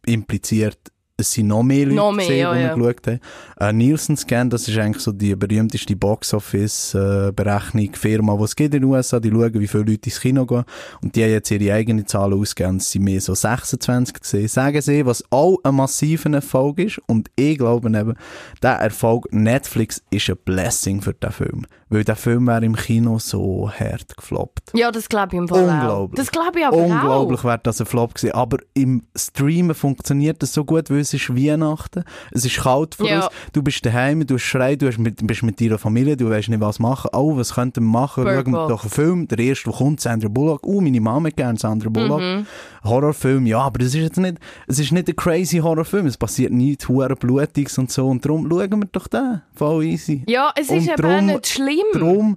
impliziert, 0.07 0.79
es 1.17 1.31
sind 1.33 1.47
noch 1.47 1.63
mehr 1.63 1.85
Leute, 1.87 1.95
Noch 1.97 2.13
mehr, 2.13 2.27
gewesen, 2.27 2.41
ja, 2.41 2.55
die 2.55 2.61
ja. 2.63 2.75
geschaut 2.75 3.07
haben. 3.07 3.21
Äh, 3.61 3.73
Nielsen 3.73 4.17
Scan, 4.17 4.51
das 4.51 4.67
ist 4.67 4.77
eigentlich 4.77 5.03
so 5.03 5.13
die 5.13 5.37
berühmteste 5.37 5.95
Box-Office-Berechnung, 5.95 7.91
Firma, 7.95 8.37
die 8.37 8.43
es 8.45 8.57
gibt 8.57 8.75
in 8.75 8.83
den 8.83 8.91
USA, 8.91 9.21
die 9.21 9.31
schauen, 9.31 9.55
wie 9.61 9.69
viele 9.69 9.85
Leute 9.85 10.09
ins 10.11 10.21
Kino 10.21 10.45
gehen. 10.45 10.65
Und 11.03 11.15
die 11.15 11.23
haben 11.23 11.31
jetzt 11.31 11.51
ihre 11.53 11.73
eigenen 11.75 12.07
Zahlen 12.07 12.35
ausgegeben, 12.41 12.79
es 12.79 12.91
sind 12.91 13.05
mehr 13.05 13.21
so 13.21 13.33
26 13.35 14.21
gesehen. 14.21 14.49
Sagen 14.49 14.81
sie, 14.83 15.07
was 15.07 15.23
auch 15.31 15.59
ein 15.63 15.77
massiver 15.77 16.33
Erfolg 16.33 16.81
ist. 16.81 17.01
Und 17.07 17.31
ich 17.37 17.59
glaube 17.59 17.89
eben, 17.89 18.15
der 18.63 18.73
Erfolg 18.73 19.33
Netflix 19.33 20.03
ist 20.11 20.29
ein 20.31 20.37
Blessing 20.45 21.01
für 21.01 21.15
den 21.15 21.31
Film. 21.31 21.65
Weil 21.91 22.03
der 22.03 22.17
Film 22.17 22.49
wäre 22.49 22.65
im 22.65 22.75
Kino 22.75 23.21
so 23.21 23.71
hart 23.71 24.17
gefloppt. 24.17 24.73
Ja, 24.75 24.91
das 24.91 25.09
glaube 25.09 25.29
ich 25.37 25.39
im 25.39 25.47
Fall 25.47 25.63
Unglaublich. 25.63 25.91
auch. 25.93 26.11
Das 26.17 26.33
glaube 26.33 26.59
ich 26.59 26.67
aber 26.67 26.77
Unglaublich 26.77 27.41
auch. 27.41 27.45
wäre 27.45 27.61
das 27.63 27.81
ein 27.81 27.87
Flop 27.87 28.15
gewesen. 28.15 28.33
Aber 28.35 28.57
im 28.75 29.03
Streamen 29.17 29.75
funktioniert 29.77 30.43
das 30.43 30.53
so 30.55 30.65
gut, 30.65 30.91
weil 30.91 31.04
es 31.05 31.15
ist 31.15 31.35
Weihnachten, 31.37 32.03
es 32.33 32.45
ist 32.45 32.57
kalt 32.63 32.95
vor 32.97 33.09
Ja. 33.09 33.17
uns, 33.27 33.29
du 33.53 33.63
bist 33.63 33.85
daheim, 33.87 34.27
du 34.27 34.35
hast 34.35 34.43
Schrei, 34.43 34.77
du 34.77 34.91
mit, 34.99 35.27
bist 35.27 35.43
mit 35.43 35.61
deiner 35.61 35.79
Familie, 35.79 36.17
du 36.17 36.29
weißt 36.29 36.49
nicht, 36.49 36.61
was 36.61 36.79
machen. 36.79 37.11
Oh, 37.13 37.37
was 37.37 37.55
könnten 37.55 37.85
wir 37.85 37.91
machen? 37.91 38.25
Schauen 38.25 38.51
wir 38.53 38.69
doch 38.69 38.83
einen 38.83 38.91
Film, 38.91 39.29
der 39.29 39.39
erste, 39.39 39.71
der 39.71 39.79
kommt, 39.79 40.01
Sandra 40.01 40.29
Bullock. 40.29 40.67
Oh, 40.67 40.81
meine 40.81 41.01
Mama 41.01 41.29
hat 41.29 41.37
gerne 41.37 41.59
Sandra 41.59 41.89
Bullock. 41.89 42.21
Mhm. 42.21 42.47
Horrorfilm, 42.85 43.47
ja, 43.47 43.61
aber 43.61 43.81
es 43.81 43.95
ist 43.95 44.03
jetzt 44.03 44.19
nicht, 44.19 44.39
es 44.67 44.79
ist 44.79 44.93
nicht 44.93 45.09
ein 45.09 45.17
crazy 45.17 45.59
Horrorfilm, 45.59 46.07
es 46.07 46.17
passiert 46.19 46.53
nichts, 46.53 46.89
hure 46.89 47.17
Blutiges 47.17 47.79
und 47.79 47.91
so, 47.91 48.09
und 48.09 48.25
darum 48.25 48.47
schauen 48.51 48.71
wir 48.83 48.89
doch 48.93 49.07
den, 49.09 49.41
voll 49.55 49.85
easy. 49.85 50.23
Ja, 50.29 50.53
es 50.55 50.71
ist 50.71 50.89
Und 50.89 50.99
eben 50.99 51.05
auch 51.07 51.17
drum- 51.17 51.27
nicht 51.27 51.47
schlimm. 51.47 51.85
Darum 51.95 52.37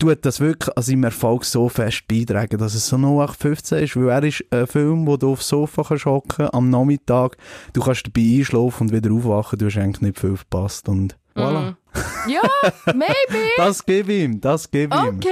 tut 0.00 0.24
das 0.24 0.40
wirklich 0.40 0.76
an 0.76 0.82
seinem 0.82 1.04
Erfolg 1.04 1.44
so 1.44 1.68
fest 1.68 2.08
beitragen, 2.08 2.58
dass 2.58 2.74
es 2.74 2.88
so 2.88 2.96
0815 2.96 3.78
ist, 3.78 3.96
weil 3.96 4.08
er 4.08 4.24
ist 4.24 4.44
ein 4.50 4.66
Film, 4.66 5.06
wo 5.06 5.16
du 5.16 5.32
aufs 5.32 5.48
Sofa 5.48 5.84
kannst 5.84 6.06
hocken 6.06 6.48
am 6.52 6.70
Nachmittag, 6.70 7.36
du 7.72 7.82
kannst 7.82 8.06
dabei 8.06 8.38
einschlafen 8.38 8.88
und 8.88 8.92
wieder 8.92 9.12
aufwachen, 9.12 9.58
du 9.58 9.66
hast 9.66 9.76
eigentlich 9.76 10.00
nicht 10.00 10.18
viel 10.18 10.36
verpasst 10.36 10.88
und 10.88 11.16
voilà. 11.36 11.74
Ja, 12.26 12.40
maybe. 12.86 13.48
Das 13.56 13.84
gebe 13.84 14.12
ihm, 14.12 14.40
das 14.40 14.70
gebe 14.70 14.94
ihm. 14.96 15.16
Okay. 15.18 15.28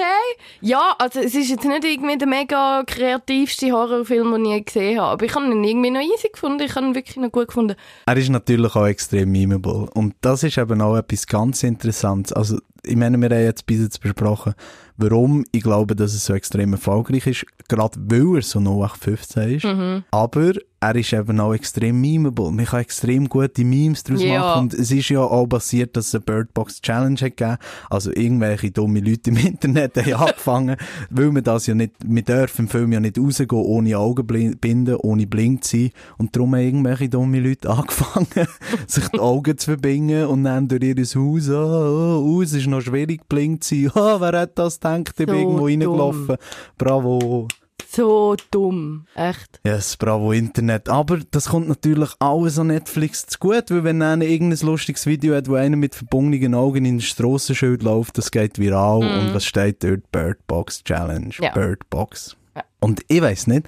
Ja, 0.61 0.95
also 0.99 1.21
es 1.21 1.35
ist 1.35 1.49
jetzt 1.51 1.65
nicht 1.65 1.85
irgendwie 1.85 2.17
der 2.19 2.29
mega 2.29 2.83
kreativste 2.87 3.73
Horrorfilm, 3.73 4.33
den 4.33 4.45
ich 4.47 4.51
je 4.53 4.61
gesehen 4.63 5.01
habe. 5.01 5.13
Aber 5.13 5.25
ich 5.25 5.35
habe 5.35 5.47
ihn 5.47 5.65
irgendwie 5.65 5.91
noch 5.91 6.01
easy 6.01 6.29
gefunden. 6.33 6.63
Ich 6.63 6.75
habe 6.75 6.87
ihn 6.87 6.95
wirklich 6.95 7.17
noch 7.17 7.33
gut 7.33 7.49
gefunden. 7.49 7.75
Er 8.07 8.17
ist 8.17 8.29
natürlich 8.29 8.75
auch 8.75 8.87
extrem 8.87 9.31
memeable. 9.33 9.89
Und 9.95 10.15
das 10.21 10.43
ist 10.43 10.59
eben 10.59 10.81
auch 10.81 10.97
etwas 10.97 11.27
ganz 11.27 11.63
Interessantes. 11.63 12.33
Also, 12.33 12.59
ich 12.85 12.97
meine, 12.97 13.19
wir 13.19 13.29
haben 13.37 13.45
jetzt 13.45 13.67
bis 13.67 13.81
jetzt 13.81 14.01
besprochen, 14.01 14.55
warum 14.97 15.45
ich 15.53 15.63
glaube, 15.63 15.95
dass 15.97 16.15
es 16.15 16.25
so 16.25 16.35
extrem 16.35 16.73
erfolgreich 16.73 17.27
ist. 17.27 17.47
Gerade 17.69 17.99
weil 18.01 18.37
er 18.37 18.43
so 18.43 18.61
0815 18.61 19.55
ist. 19.57 19.65
Mhm. 19.65 20.05
Aber 20.11 20.53
er 20.81 20.95
ist 20.97 21.13
eben 21.13 21.41
auch 21.41 21.53
extrem 21.55 22.01
memeable. 22.01 22.51
Man 22.53 22.65
kann 22.65 22.81
extrem 22.81 23.29
gute 23.29 23.65
Memes 23.65 24.05
daraus 24.05 24.23
Ja. 24.23 24.39
machen. 24.41 24.61
Und 24.63 24.75
es 24.75 24.91
ist 24.91 25.09
ja 25.11 25.21
auch 25.21 25.47
passiert, 25.47 25.97
dass 25.97 26.07
es 26.09 26.15
eine 26.15 26.23
Bird 26.23 26.55
Box 26.55 26.78
Challenge 26.81 27.21
hat 27.21 27.37
gegeben. 27.37 27.57
Also 27.91 28.11
irgendwelche 28.11 28.71
dumme 28.71 29.01
Leute 29.01 29.31
im 29.31 29.37
Internet 29.37 29.97
haben 29.97 30.15
angefangen, 30.29 30.77
weil 31.11 31.31
man 31.31 31.45
das 31.45 31.67
ja 31.67 31.75
nicht, 31.75 31.93
wir 32.05 32.23
dürfen 32.23 32.63
im 32.63 32.69
Film 32.69 32.93
ja 32.93 33.01
nicht 33.01 33.19
rausgehen, 33.19 33.51
ohne 33.51 33.99
Augenbinden, 33.99 34.97
ohne 34.97 35.27
blind 35.27 35.65
zu 35.65 35.77
sein. 35.77 35.91
Und 36.19 36.35
darum 36.35 36.55
haben 36.55 36.63
irgendwelche 36.63 37.09
dumme 37.09 37.41
Leute 37.41 37.71
angefangen, 37.71 38.49
sich 38.87 39.09
die 39.09 39.19
Augen 39.19 39.57
zu 39.59 39.67
verbinden 39.67 40.27
und 40.27 40.45
dann 40.45 40.69
durch 40.69 40.83
ihr 40.83 40.97
Haus, 40.97 41.49
oh, 41.49 41.53
oh, 41.53 42.25
oh, 42.25 42.43
es 42.43 42.53
ist 42.53 42.67
noch 42.67 42.81
schwierig 42.81 43.29
blind 43.29 43.65
zu 43.65 43.75
sein. 43.75 43.93
Oh, 43.99 44.21
wer 44.21 44.41
hat 44.41 44.59
das 44.59 44.79
gedacht? 44.79 45.09
Ich 45.09 45.27
bin 45.27 45.29
So 45.29 45.35
irgendwo 45.35 45.67
reingelaufen. 45.67 46.37
Bravo. 46.77 47.49
So 47.91 48.37
dumm. 48.51 49.07
Echt. 49.15 49.61
Yes, 49.65 49.97
bravo 49.97 50.33
Internet. 50.33 50.91
Aber 50.91 51.19
das 51.31 51.49
kommt 51.49 51.69
natürlich 51.69 52.11
alles 52.19 52.59
an 52.59 52.67
Netflix 52.67 53.27
zu 53.27 53.39
gut, 53.39 53.71
weil 53.71 53.83
wenn 53.83 54.03
einer 54.03 54.27
irgendein 54.27 54.67
lustiges 54.67 55.07
Video 55.07 55.35
hat, 55.35 55.49
wo 55.49 55.55
einer 55.55 55.77
mit 55.77 55.95
verbundenen 55.95 56.55
Augen 56.55 56.85
in 56.85 56.97
ein 56.97 57.01
Strassenschild 57.01 57.83
läuft, 57.83 58.19
das 58.19 58.31
geht 58.31 58.59
viral 58.59 58.99
und 58.99 59.35
was 59.35 59.47
steht 59.47 59.83
dort? 59.83 60.11
Bird 60.13 60.47
Box 60.47 60.85
Challenge. 60.85 61.31
Ja. 61.41 61.53
Bird 61.53 61.89
Box. 61.89 62.37
Ja. 62.55 62.63
Und 62.81 63.01
ich 63.09 63.23
weiß 63.23 63.47
nicht, 63.47 63.67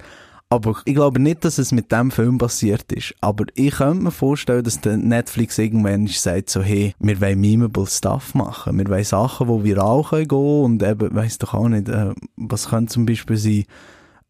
aber 0.51 0.75
ich 0.85 0.93
glaube 0.93 1.19
nicht, 1.19 1.43
dass 1.43 1.57
es 1.57 1.71
mit 1.71 1.91
dem 1.91 2.11
Film 2.11 2.37
passiert 2.37 2.91
ist. 2.91 3.15
Aber 3.21 3.45
ich 3.55 3.75
könnte 3.75 4.03
mir 4.03 4.11
vorstellen, 4.11 4.63
dass 4.63 4.81
der 4.81 4.97
Netflix 4.97 5.57
irgendwann 5.57 6.05
sagt 6.07 6.51
so, 6.51 6.61
hey, 6.61 6.93
wir 6.99 7.19
wollen 7.21 7.41
memeable 7.41 7.87
Stuff 7.87 8.35
machen. 8.35 8.77
Wir 8.77 8.87
wollen 8.87 9.03
Sachen, 9.03 9.47
die 9.47 9.63
viral 9.63 10.03
können 10.03 10.27
gehen 10.27 10.63
und 10.63 10.83
eben, 10.83 11.15
weiss 11.15 11.39
doch 11.39 11.55
auch 11.55 11.69
nicht, 11.69 11.89
äh, 11.89 12.13
was 12.35 12.69
könnte 12.69 12.93
zum 12.93 13.05
Beispiel 13.05 13.37
sein, 13.37 13.65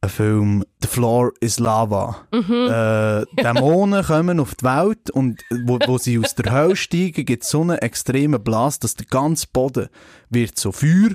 ein 0.04 0.10
Film 0.10 0.64
The 0.82 0.88
Floor 0.88 1.32
is 1.42 1.60
Lava. 1.60 2.24
Äh, 2.34 3.42
Dämonen 3.44 4.04
kommen 4.08 4.40
auf 4.40 4.56
die 4.56 4.64
Welt 4.66 5.12
und 5.12 5.40
wo, 5.66 5.78
wo 5.86 6.00
sie 6.00 6.18
aus 6.18 6.34
der 6.34 6.52
Hölle 6.52 6.76
steigen, 6.76 7.24
gibt 7.24 7.44
es 7.44 7.50
so 7.52 7.62
einen 7.62 7.78
extremen 7.78 8.44
Blast, 8.44 8.84
dass 8.84 8.96
der 8.96 9.06
ganze 9.06 9.46
Boden 9.54 9.90
wird 10.32 10.58
so 10.58 10.72
Feuer 10.72 11.12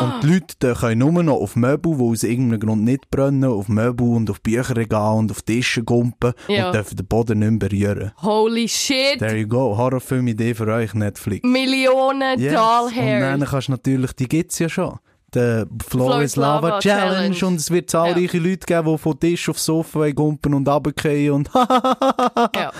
und 0.00 0.14
die 0.24 0.26
Leute 0.34 0.54
die 0.60 0.72
können 0.80 0.98
nur 0.98 1.22
noch 1.22 1.36
auf 1.36 1.54
Möbel, 1.54 1.96
die 1.96 2.02
aus 2.02 2.24
irgendeinem 2.24 2.58
Grund 2.58 2.82
nicht 2.82 3.08
brennen, 3.08 3.44
auf 3.44 3.68
Möbel 3.68 4.08
und 4.08 4.28
auf 4.28 4.40
Bücherregal 4.40 5.14
und 5.14 5.30
auf 5.30 5.42
Tische 5.42 5.84
gumpen 5.84 6.32
Ja. 6.48 6.66
und 6.66 6.74
dürfen 6.74 6.96
den 6.96 7.06
Boden 7.06 7.38
nicht 7.38 7.50
mehr 7.50 7.68
berühren. 7.68 8.12
Holy 8.20 8.66
shit. 8.66 9.18
There 9.20 9.36
you 9.36 9.46
go. 9.46 9.76
Horrorfilm-Idee 9.76 10.54
für 10.54 10.66
euch, 10.66 10.92
Netflix. 10.94 11.46
Millionen 11.48 12.40
Yes. 12.40 12.52
Doll 12.54 12.86
Und 12.86 13.20
dann 13.20 13.44
kannst 13.44 13.68
du 13.68 13.72
natürlich, 13.72 14.12
die 14.14 14.26
gibt's 14.28 14.58
ja 14.58 14.68
schon. 14.68 14.98
Der 15.34 15.66
Floor, 15.88 16.06
Floor 16.10 16.22
is 16.22 16.36
Lava, 16.36 16.68
Lava 16.68 16.80
Challenge. 16.80 17.34
Challenge. 17.34 17.46
Und 17.46 17.56
es 17.56 17.70
wird 17.70 17.90
zahlreiche 17.90 18.38
Leute 18.38 18.66
geben, 18.66 18.92
die 18.92 18.98
von 18.98 19.18
Tisch 19.18 19.48
aufs 19.48 19.64
Sofa 19.64 20.10
gumpen 20.10 20.54
und 20.54 20.68
runterfallen 20.68 21.30
und 21.32 21.50
Ja. 21.54 22.72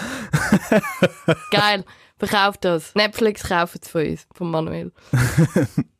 Geil. 1.50 1.84
Verkauft 2.18 2.64
das. 2.64 2.94
Netflix 2.94 3.42
kauft 3.49 3.80
es 3.82 3.90
von 3.90 4.06
uns, 4.06 4.26
von 4.32 4.50
Manuel. 4.50 4.92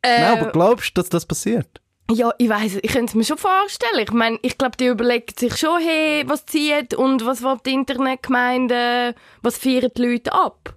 äh, 0.01 0.21
Nein, 0.21 0.39
aber 0.39 0.51
glaubst 0.51 0.97
du, 0.97 1.01
dass 1.01 1.09
das 1.09 1.25
passiert? 1.25 1.81
Ja, 2.09 2.31
ich 2.37 2.47
weiß, 2.47 2.77
ich 2.81 2.91
könnte 2.91 3.11
es 3.11 3.15
mir 3.15 3.23
schon 3.25 3.37
vorstellen. 3.37 3.99
Ich 3.99 4.11
meine, 4.11 4.37
ich 4.43 4.57
glaube, 4.57 4.77
die 4.77 4.85
überlegen 4.85 5.33
sich 5.37 5.57
schon, 5.57 5.81
hey, 5.81 6.23
was 6.27 6.45
zieht 6.45 6.93
und 6.93 7.25
was 7.25 7.41
will 7.41 7.57
die 7.65 7.73
Internetgemeinde, 7.73 9.15
was 9.41 9.57
feiern 9.57 9.91
die 9.97 10.01
Leute 10.03 10.31
ab. 10.31 10.75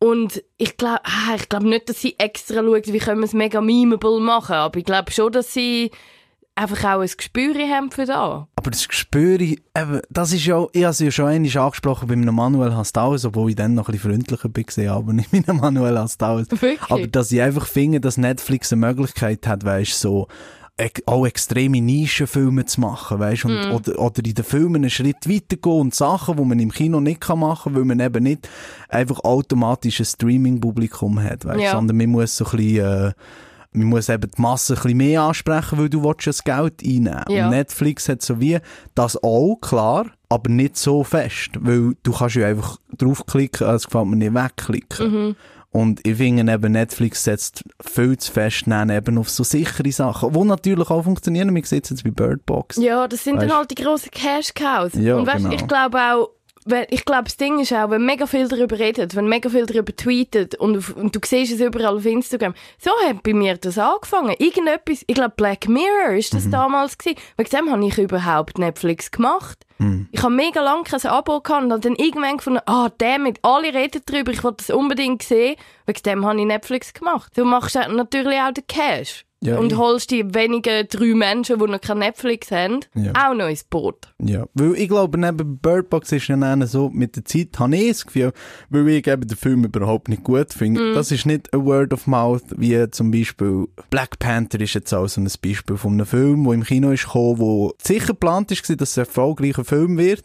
Und 0.00 0.42
ich 0.56 0.76
glaube, 0.76 1.02
ich 1.36 1.48
glaube 1.48 1.68
nicht, 1.68 1.88
dass 1.88 2.00
sie 2.00 2.18
extra 2.18 2.56
schauen, 2.56 2.82
wie 2.86 2.98
können 2.98 3.20
wir 3.20 3.26
es 3.26 3.32
mega 3.32 3.60
memeable 3.60 4.20
machen, 4.20 4.54
aber 4.54 4.78
ich 4.78 4.84
glaube 4.84 5.10
schon, 5.10 5.32
dass 5.32 5.52
sie 5.52 5.90
einfach 6.58 6.84
auch 6.84 7.00
ein 7.00 7.10
Gespür 7.16 7.54
haben 7.68 7.90
für 7.90 8.04
das. 8.04 8.16
Aber 8.16 8.70
das 8.70 8.88
Gespür, 8.88 9.40
eben, 9.40 10.00
das 10.10 10.32
ist 10.32 10.44
ja, 10.44 10.66
ich 10.72 10.82
habe 10.82 10.90
es 10.90 10.98
ja 10.98 11.10
schon 11.10 11.26
einmal 11.26 11.56
angesprochen 11.56 12.08
bei 12.08 12.14
einem 12.14 12.34
Manuel 12.34 12.74
Hastaus, 12.74 13.24
obwohl 13.24 13.50
ich 13.50 13.56
dann 13.56 13.74
noch 13.74 13.88
ein 13.88 13.92
bisschen 13.92 14.12
freundlicher 14.12 14.48
bin, 14.48 14.66
gewesen, 14.66 14.88
aber 14.88 15.12
nicht 15.12 15.32
mit 15.32 15.46
Manuel 15.48 15.98
Hastaus. 15.98 16.50
Wirklich? 16.50 16.80
Aber 16.90 17.06
dass 17.06 17.32
ich 17.32 17.40
einfach 17.40 17.66
finde, 17.66 18.00
dass 18.00 18.18
Netflix 18.18 18.72
eine 18.72 18.86
Möglichkeit 18.86 19.46
hat, 19.46 19.64
weißt 19.64 20.00
so, 20.00 20.28
auch 21.06 21.26
extreme 21.26 21.80
Nischenfilme 21.80 22.64
zu 22.64 22.80
machen, 22.80 23.18
weißt 23.18 23.44
und, 23.46 23.66
Mhm. 23.66 23.72
oder, 23.72 23.98
oder 23.98 24.24
in 24.24 24.34
den 24.34 24.44
Filmen 24.44 24.76
einen 24.76 24.90
Schritt 24.90 25.28
weitergehen 25.28 25.80
und 25.80 25.94
Sachen, 25.94 26.36
die 26.36 26.44
man 26.44 26.58
im 26.60 26.70
Kino 26.70 27.00
nicht 27.00 27.20
kann 27.20 27.40
machen, 27.40 27.74
weil 27.74 27.84
man 27.84 27.98
eben 28.00 28.22
nicht 28.22 28.48
einfach 28.88 29.20
automatisch 29.24 30.00
ein 30.00 30.06
Streaming-Publikum 30.06 31.22
hat, 31.22 31.44
weißt, 31.44 31.60
Ja. 31.60 31.72
sondern 31.72 31.96
man 31.96 32.10
muss 32.10 32.36
so 32.36 32.44
ein 32.46 32.50
bisschen, 32.56 33.08
äh, 33.08 33.12
man 33.72 33.86
muss 33.88 34.08
eben 34.08 34.30
die 34.34 34.40
Masse 34.40 34.74
ein 34.74 34.76
bisschen 34.82 34.96
mehr 34.96 35.22
ansprechen, 35.22 35.78
weil 35.78 35.88
du 35.90 36.02
willst 36.02 36.26
das 36.26 36.42
Geld 36.44 36.82
einnehmen. 36.82 37.24
Ja. 37.28 37.44
Und 37.46 37.50
Netflix 37.50 38.08
hat 38.08 38.22
so 38.22 38.40
wie 38.40 38.58
das 38.94 39.22
auch, 39.22 39.56
klar, 39.60 40.06
aber 40.28 40.50
nicht 40.50 40.76
so 40.76 41.04
fest, 41.04 41.50
weil 41.60 41.94
du 42.02 42.12
kannst 42.12 42.36
ja 42.36 42.46
einfach 42.46 42.78
draufklicken, 42.96 43.66
es 43.68 43.84
gefällt 43.86 44.06
mir 44.06 44.16
nicht, 44.16 44.34
wegklicken. 44.34 45.12
Mhm. 45.28 45.36
Und 45.70 46.06
ich 46.06 46.16
finde 46.16 46.50
eben, 46.50 46.72
Netflix 46.72 47.24
setzt 47.24 47.62
viel 47.84 48.16
zu 48.16 48.32
fest 48.32 48.64
eben 48.66 49.18
auf 49.18 49.28
so 49.28 49.44
sichere 49.44 49.92
Sachen, 49.92 50.32
die 50.32 50.44
natürlich 50.44 50.90
auch 50.90 51.02
funktionieren. 51.02 51.54
Wir 51.54 51.64
sehen 51.64 51.82
jetzt 51.88 52.02
bei 52.04 52.10
Bird 52.10 52.46
Box. 52.46 52.76
Ja, 52.76 53.06
das 53.06 53.24
sind 53.24 53.36
Weißt- 53.36 53.40
dann 53.40 53.56
halt 53.56 53.70
die 53.70 53.82
grossen 53.82 54.10
Cash-Cows. 54.10 54.92
Ja, 54.94 55.16
und 55.16 55.26
weißt, 55.26 55.44
genau. 55.44 55.54
ich 55.54 55.66
glaube 55.66 55.98
auch, 55.98 56.30
wenn, 56.64 56.86
ich 56.90 57.04
glaube, 57.04 57.24
das 57.24 57.36
Ding 57.36 57.60
ist 57.60 57.72
auch, 57.72 57.90
wenn 57.90 58.04
mega 58.04 58.26
viel 58.26 58.48
darüber 58.48 58.78
redet, 58.78 59.14
wenn 59.14 59.28
mega 59.28 59.48
viel 59.48 59.66
darüber 59.66 59.94
tweetet 59.94 60.54
und, 60.56 60.76
auf, 60.76 60.94
und 60.96 61.14
du 61.14 61.20
siehst 61.24 61.52
es 61.52 61.60
überall 61.60 61.96
auf 61.96 62.04
Instagram, 62.04 62.54
so 62.78 62.90
hat 63.06 63.22
bei 63.22 63.32
mir 63.32 63.56
das 63.56 63.78
angefangen. 63.78 64.34
Irgendetwas, 64.38 65.02
ich 65.06 65.14
glaube 65.14 65.34
Black 65.36 65.68
Mirror 65.68 66.16
ist 66.16 66.34
das 66.34 66.48
damals 66.50 66.98
gewesen. 66.98 67.18
Wegen 67.36 67.50
dem 67.50 67.70
habe 67.70 67.86
ich 67.86 67.98
überhaupt 67.98 68.58
Netflix 68.58 69.10
gemacht. 69.10 69.64
Ich 70.10 70.22
habe 70.22 70.34
mega 70.34 70.60
lange 70.60 70.82
kein 70.82 71.00
Abo 71.06 71.40
gehabt 71.40 71.64
und 71.64 71.72
habe 71.72 71.80
dann 71.80 71.94
irgendwann 71.94 72.38
gefunden, 72.38 72.60
ah, 72.66 72.90
damit, 72.98 73.38
alle 73.42 73.72
reden 73.72 74.02
darüber, 74.06 74.32
ich 74.32 74.42
wollte 74.42 74.64
das 74.66 74.70
unbedingt 74.70 75.22
sehen. 75.22 75.56
Wegen 75.86 76.02
dem 76.02 76.26
habe 76.26 76.40
ich 76.40 76.46
Netflix 76.46 76.92
gemacht. 76.92 77.32
Du 77.36 77.44
machst 77.44 77.76
natürlich 77.76 78.38
auch 78.40 78.52
den 78.52 78.66
Cash. 78.66 79.24
Ja, 79.40 79.56
und 79.58 79.70
ich- 79.72 79.78
holst 79.78 80.10
die 80.10 80.24
wenigen 80.34 80.88
drei 80.88 81.14
Menschen, 81.14 81.58
die 81.60 81.64
noch 81.66 81.80
kein 81.80 81.98
Netflix 81.98 82.50
haben, 82.50 82.80
Ja. 82.96 83.12
auch 83.14 83.34
noch 83.34 83.46
ins 83.48 83.62
Boot. 83.62 84.12
Ja, 84.20 84.46
weil 84.54 84.74
ich 84.74 84.88
glaube, 84.88 85.16
neben 85.18 85.58
Bird 85.58 85.90
Box 85.90 86.10
ist 86.10 86.26
ja 86.26 86.66
so, 86.66 86.90
mit 86.90 87.14
der 87.14 87.24
Zeit 87.24 87.56
habe 87.58 87.76
ich 87.76 87.88
das 87.88 88.06
Gefühl, 88.06 88.32
weil 88.68 88.88
ich 88.88 89.06
eben 89.06 89.28
den 89.28 89.36
Film 89.36 89.64
überhaupt 89.64 90.08
nicht 90.08 90.24
gut 90.24 90.52
finde. 90.52 90.92
Das 90.94 91.12
ist 91.12 91.24
nicht 91.24 91.52
ein 91.54 91.64
Word 91.64 91.92
of 91.92 92.06
Mouth, 92.08 92.42
wie 92.56 92.90
zum 92.90 93.12
Beispiel 93.12 93.68
Black 93.90 94.18
Panther 94.18 94.60
ist 94.60 94.74
jetzt 94.74 94.92
auch 94.92 95.06
so 95.06 95.20
ein 95.20 95.28
Beispiel 95.40 95.76
von 95.76 95.92
einem 95.92 96.06
Film, 96.06 96.42
der 96.44 96.52
im 96.54 96.64
Kino 96.64 96.90
ist 96.90 97.04
gekommen, 97.04 97.38
wo 97.38 97.72
sicher 97.80 98.08
geplant 98.08 98.50
ist, 98.50 98.68
dass 98.68 98.90
es 98.90 98.98
ein 98.98 99.04
erfolgreicher 99.04 99.64
Film 99.64 99.98
wird. 99.98 100.24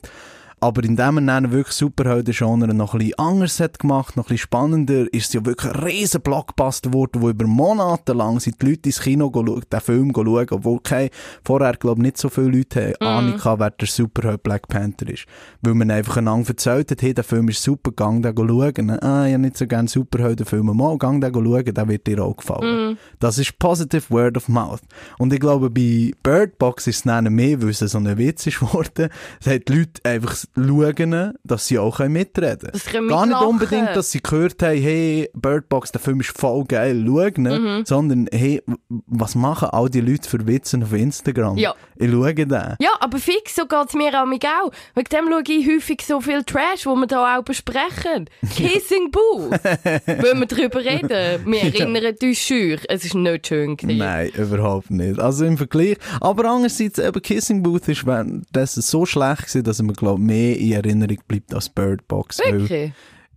Aber 0.64 0.82
indem 0.86 1.16
man 1.16 1.28
dann 1.28 1.52
wirklich 1.52 1.76
Superhelden-Genre 1.76 2.74
noch 2.74 2.94
ein 2.94 3.00
bisschen 3.00 3.20
anders 3.20 3.60
hat 3.60 3.80
gemacht, 3.80 4.16
noch 4.16 4.24
ein 4.24 4.28
bisschen 4.30 4.44
spannender, 4.44 5.14
ist 5.14 5.28
es 5.28 5.34
ja 5.34 5.46
wirklich 5.46 5.74
ein 5.74 5.84
riesen 5.84 6.22
Blockbuster 6.22 6.90
geworden, 6.90 7.22
wo 7.22 7.30
über 7.30 7.46
Monate 7.46 8.14
lang 8.14 8.40
sind 8.40 8.62
die 8.62 8.68
Leute 8.68 8.88
ins 8.88 9.02
Kino 9.02 9.30
schauen, 9.34 9.62
den 9.70 9.82
Film 9.82 10.14
schauen, 10.16 10.48
obwohl 10.52 10.80
keine, 10.80 11.10
vorher, 11.44 11.74
glaube 11.74 12.00
ich, 12.00 12.04
nicht 12.04 12.18
so 12.18 12.30
viele 12.30 12.48
Leute 12.48 12.94
haben 13.02 13.06
Ahnung 13.06 13.44
hatten, 13.44 13.60
wer 13.60 13.72
der 13.72 13.88
Superheld 13.90 14.44
Black 14.44 14.70
Panther 14.70 15.10
ist. 15.10 15.26
Weil 15.62 15.74
man 15.74 15.92
einfach 15.92 16.16
einander 16.16 16.48
erzählt 16.48 16.92
hat, 16.92 17.02
hey, 17.02 17.14
der 17.14 17.26
Film 17.26 17.50
ist 17.50 17.62
super, 17.62 17.92
gang 17.92 18.24
den 18.24 18.34
schauen. 18.34 18.90
Ah, 19.04 19.28
ich 19.28 19.34
habe 19.34 19.40
nicht 19.40 19.58
so 19.58 19.68
gerne 19.68 19.90
Superheldenfilme. 19.90 20.74
Mal, 20.74 20.98
gang 20.98 21.20
den 21.20 21.34
schauen, 21.34 21.74
der 21.74 21.88
wird 21.90 22.08
dir 22.08 22.24
auch 22.24 22.38
gefallen. 22.38 22.98
Das 23.20 23.38
ist 23.38 23.60
positive 23.60 24.10
word 24.10 24.38
of 24.38 24.48
mouth. 24.48 24.82
Und 25.18 25.34
ich 25.34 25.42
glaube, 25.42 25.70
bei 25.70 26.14
Bird 26.24 26.58
Box 26.58 26.88
ist 26.88 26.96
es 26.96 27.04
dann 27.04 27.26
mehr, 27.34 27.62
weil 27.62 27.72
es 27.72 27.80
so 27.80 27.98
ein 27.98 28.18
Witz 28.18 28.48
ist 28.48 28.60
geworden. 28.62 29.10
Es 29.42 29.48
hat 29.48 29.68
die 29.68 29.74
Leute 29.74 30.06
einfach 30.06 30.38
schauen, 30.56 31.34
dass 31.44 31.68
sie 31.68 31.80
auch 31.80 32.00
mitreden 32.00 32.72
können. 32.92 33.08
Gar 33.08 33.26
nicht 33.26 33.42
unbedingt, 33.42 33.96
dass 33.96 34.12
sie 34.12 34.22
gehört 34.22 34.62
haben, 34.62 34.78
hey, 34.82 35.30
Bird 35.34 35.68
Box, 35.70 35.92
der 35.92 36.02
Film 36.02 36.20
ist 36.20 36.38
voll 36.38 36.64
geil, 36.66 37.04
schau 37.06 37.26
ihn, 37.26 37.44
Mhm. 37.44 37.86
sondern 37.86 38.28
hey, 38.32 38.62
was 39.08 39.36
machen 39.36 39.70
all 39.72 39.90
die 39.90 40.02
Leute 40.02 40.30
für 40.30 40.46
Witze 40.46 40.80
auf 40.84 40.94
Instagram? 40.94 41.58
Ja. 41.58 41.74
Ich 41.96 42.12
schaue 42.12 42.34
den. 42.34 42.50
Ja, 42.52 42.90
aber 43.00 43.18
fix, 43.18 43.56
so 43.56 43.66
geht's 43.66 43.94
mir 43.94 44.14
auch. 44.22 44.72
Wegen 44.96 45.10
dem 45.10 45.28
schaue 45.30 45.44
ich 45.48 45.68
häufig 45.68 46.02
so 46.06 46.22
viel 46.22 46.44
Trash, 46.44 46.86
wo 46.86 46.96
wir 46.96 47.08
da 47.08 47.38
auch 47.38 47.44
besprechen. 47.44 48.30
Kissing 48.56 49.12
Booth. 49.12 49.52
Wollen 49.52 50.40
wir 50.40 50.46
darüber 50.48 50.80
reden? 50.80 51.46
Wir 51.46 51.64
erinnern 51.64 52.16
uns 52.22 52.38
schür. 52.38 52.78
Es 52.90 53.06
ist 53.06 53.16
nicht 53.16 53.48
schön 53.48 53.78
gewesen. 53.78 53.98
Nein, 54.00 54.30
überhaupt 54.38 54.92
nicht. 54.92 55.20
Also 55.20 55.46
im 55.46 55.58
Vergleich. 55.58 55.98
Aber 56.22 56.46
andererseits, 56.50 57.00
eben 57.00 57.22
Kissing 57.22 57.64
Booth 57.64 57.88
ist 57.88 58.06
währenddessen 58.06 58.82
so 58.82 59.06
schlecht 59.06 59.42
gewesen, 59.48 59.64
dass 59.64 59.82
mir, 59.82 59.94
glaube 59.94 60.22
mehr 60.22 60.43
in 60.52 60.72
Erinnerung 60.74 61.18
bleibt 61.28 61.54
als 61.54 61.70
Bird 61.70 62.08
Box. 62.08 62.40
Wirklich? 62.40 62.92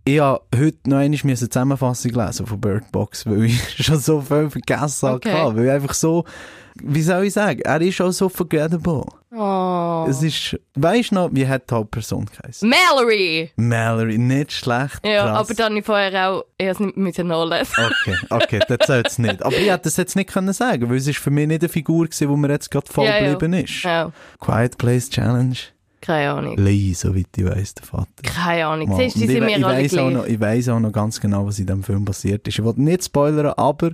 ich 0.05 0.19
habe 0.21 0.41
heute 0.55 0.77
noch 0.89 0.97
einmal 0.99 1.19
eine 1.21 1.35
Zusammenfassung 1.35 2.11
lesen 2.11 2.45
von 2.45 2.61
Bird 2.61 2.89
Box, 2.93 3.25
weil 3.25 3.43
ich 3.45 3.61
schon 3.85 3.99
so 3.99 4.21
viel 4.21 4.49
vergessen 4.49 5.09
Okay. 5.09 5.33
hatte. 5.33 5.55
Weil 5.57 5.65
ich 5.65 5.71
einfach 5.71 5.93
so, 5.93 6.23
wie 6.81 7.01
soll 7.01 7.25
ich 7.25 7.33
sagen, 7.33 7.59
er 7.59 7.81
ist 7.81 7.99
auch 7.99 8.11
so 8.11 8.29
forgettable. 8.29 9.03
Oh. 9.35 10.05
Es 10.09 10.23
ist, 10.23 10.57
weisst 10.75 11.11
du 11.11 11.15
noch, 11.15 11.29
wie 11.33 11.45
hat 11.45 11.69
die 11.69 11.75
Hauptperson 11.75 12.25
geheißen? 12.25 12.69
Mallory! 12.69 13.51
Mallory, 13.57 14.17
nicht 14.17 14.53
schlecht. 14.53 15.05
Ja, 15.05 15.25
krass. 15.25 15.37
aber 15.39 15.53
dann 15.55 15.65
habe 15.71 15.79
ich 15.79 15.85
vorher 15.85 16.29
auch 16.31 16.45
erst 16.57 16.79
nicht 16.79 16.95
müssen 16.95 17.27
nachlesen. 17.27 17.73
Okay, 17.77 18.17
okay, 18.29 18.59
das 18.65 18.87
zählt 18.87 19.07
es 19.09 19.17
nicht. 19.19 19.43
Aber 19.43 19.57
ich 19.57 19.69
hätte 19.69 19.83
das 19.83 19.97
jetzt 19.97 20.15
nicht 20.15 20.29
können 20.31 20.53
sagen, 20.53 20.89
weil 20.89 20.95
es 20.97 21.07
ist 21.07 21.19
für 21.19 21.31
mich 21.31 21.47
nicht 21.47 21.61
eine 21.61 21.69
Figur 21.69 22.05
gewesen, 22.05 22.29
wo 22.29 22.37
mir 22.37 22.49
jetzt 22.49 22.71
gerade 22.71 22.89
voll 22.89 23.05
Ja, 23.05 23.19
ja. 23.19 23.33
geblieben 23.33 23.53
ist. 23.65 23.83
Ja, 23.83 24.11
Quiet 24.39 24.77
Place 24.77 25.09
Challenge. 25.09 25.57
Keine 26.07 26.31
Ahnung. 26.31 26.57
Lee, 26.57 26.93
soweit 26.93 27.27
ich 27.35 27.45
weiss, 27.45 27.73
der 27.75 27.85
Vater. 27.85 28.07
Keine 28.23 28.65
Ahnung. 28.65 28.95
Siehst 28.95 29.17
die 29.17 29.25
ich, 29.25 29.31
sind 29.31 29.47
ich, 29.47 29.57
mir 29.57 29.67
alle 29.67 29.83
weiss 29.83 29.97
auch 29.97 30.09
noch, 30.09 30.25
ich 30.25 30.39
weiss 30.39 30.69
auch 30.69 30.79
noch 30.79 30.91
ganz 30.91 31.19
genau, 31.19 31.45
was 31.45 31.59
in 31.59 31.65
diesem 31.65 31.83
Film 31.83 32.05
passiert 32.05 32.47
ist. 32.47 32.57
Ich 32.57 32.65
will 32.65 32.73
nicht 32.77 33.03
spoilern, 33.03 33.53
aber 33.57 33.91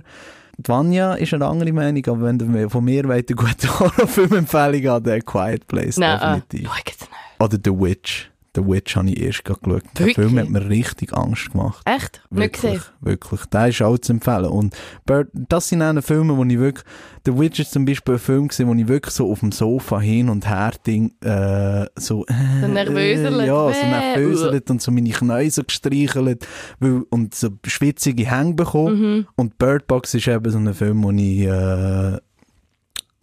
die 0.56 0.68
Vanya 0.68 1.14
ist 1.14 1.34
eine 1.34 1.46
andere 1.46 1.72
Meinung, 1.72 2.06
aber 2.06 2.22
wenn 2.22 2.38
du 2.38 2.70
von 2.70 2.84
mir 2.84 3.04
eine 3.04 3.22
gute 3.24 3.68
Horrorfilmempfehlung 3.80 4.88
an 4.94 5.02
der 5.02 5.20
Quiet 5.22 5.66
Place, 5.66 5.96
Nein, 5.96 6.20
äh, 6.20 6.40
definitiv. 6.48 6.70
nicht. 6.76 7.08
Oder 7.40 7.58
The 7.62 7.70
Witch. 7.70 8.30
The 8.54 8.66
Witch 8.66 8.94
habe 8.94 9.10
ich 9.10 9.20
erst 9.20 9.44
gerade 9.44 9.60
geschaut. 9.60 9.82
Der? 9.98 10.08
Film 10.14 10.38
hat 10.38 10.48
mir 10.48 10.68
richtig 10.68 11.12
Angst 11.12 11.50
gemacht. 11.50 11.82
Echt? 11.86 12.22
Wirklich, 12.30 12.80
wirklich. 13.00 13.44
Der 13.46 13.68
ist 13.68 13.82
auch 13.82 13.98
zu 13.98 14.12
empfehlen. 14.12 14.46
Und 14.46 14.76
Bird, 15.06 15.28
das 15.32 15.68
sind 15.68 15.82
auch 15.82 16.00
Filme, 16.02 16.36
wo 16.36 16.44
ich 16.44 16.58
wirklich, 16.58 16.84
The 17.26 17.36
Witch 17.36 17.58
ist 17.58 17.72
zum 17.72 17.84
Beispiel 17.84 18.14
ein 18.14 18.20
Film 18.20 18.48
gewesen, 18.48 18.68
wo 18.68 18.74
ich 18.74 18.86
wirklich 18.86 19.14
so 19.14 19.30
auf 19.30 19.40
dem 19.40 19.50
Sofa 19.50 19.98
hin 20.00 20.28
und 20.28 20.48
her 20.48 20.72
ding, 20.86 21.12
äh, 21.20 21.86
so, 21.96 22.24
So 22.60 22.68
nervöselt. 22.68 23.46
ja, 23.46 23.72
so 23.72 23.86
nervöselt 23.86 24.70
und 24.70 24.82
so 24.82 24.92
meine 24.92 25.10
Knie 25.10 25.50
so 25.50 25.64
gestreichelt 25.64 26.46
weil, 26.78 27.02
und 27.10 27.34
so 27.34 27.48
schwitzige 27.66 28.30
Hänge 28.30 28.54
bekommen. 28.54 29.00
Mhm. 29.00 29.26
Und 29.36 29.58
Bird 29.58 29.86
Box 29.86 30.14
ist 30.14 30.28
eben 30.28 30.50
so 30.50 30.58
ein 30.58 30.74
Film, 30.74 31.02
wo 31.02 31.10
ich, 31.10 31.40
äh, 31.40 32.18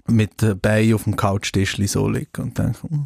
mit 0.07 0.61
Beinen 0.61 0.93
auf 0.93 1.03
dem 1.05 1.15
Couchtischli 1.15 1.87
so 1.87 2.09
liege 2.09 2.41
und 2.41 2.57
denke, 2.57 2.79
oh, 2.91 2.97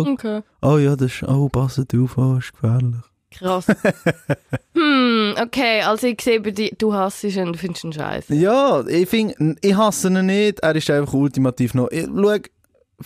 Okay. 0.00 0.42
oh 0.62 0.78
ja, 0.78 0.96
das 0.96 1.12
ist, 1.12 1.22
oh, 1.24 1.48
passet 1.48 1.94
auf, 1.94 2.18
oh, 2.18 2.36
ist 2.36 2.52
gefährlich. 2.52 3.02
Krass. 3.30 3.66
hm, 4.74 5.34
okay, 5.42 5.82
also 5.82 6.06
ich 6.06 6.20
sehe 6.20 6.40
bei 6.40 6.52
dir, 6.52 6.70
du 6.78 6.94
hasst 6.94 7.24
ihn 7.24 7.46
und 7.48 7.52
du 7.54 7.58
findest 7.58 7.84
ihn 7.84 7.92
scheiße. 7.92 8.34
Ja, 8.34 8.86
ich 8.86 9.08
finde, 9.08 9.56
ich 9.60 9.76
hasse 9.76 10.08
ihn 10.08 10.26
nicht. 10.26 10.60
Er 10.60 10.74
ist 10.74 10.88
einfach 10.90 11.12
ultimativ 11.12 11.74
noch. 11.74 11.90
Ich 11.90 12.06
schau, 12.06 12.38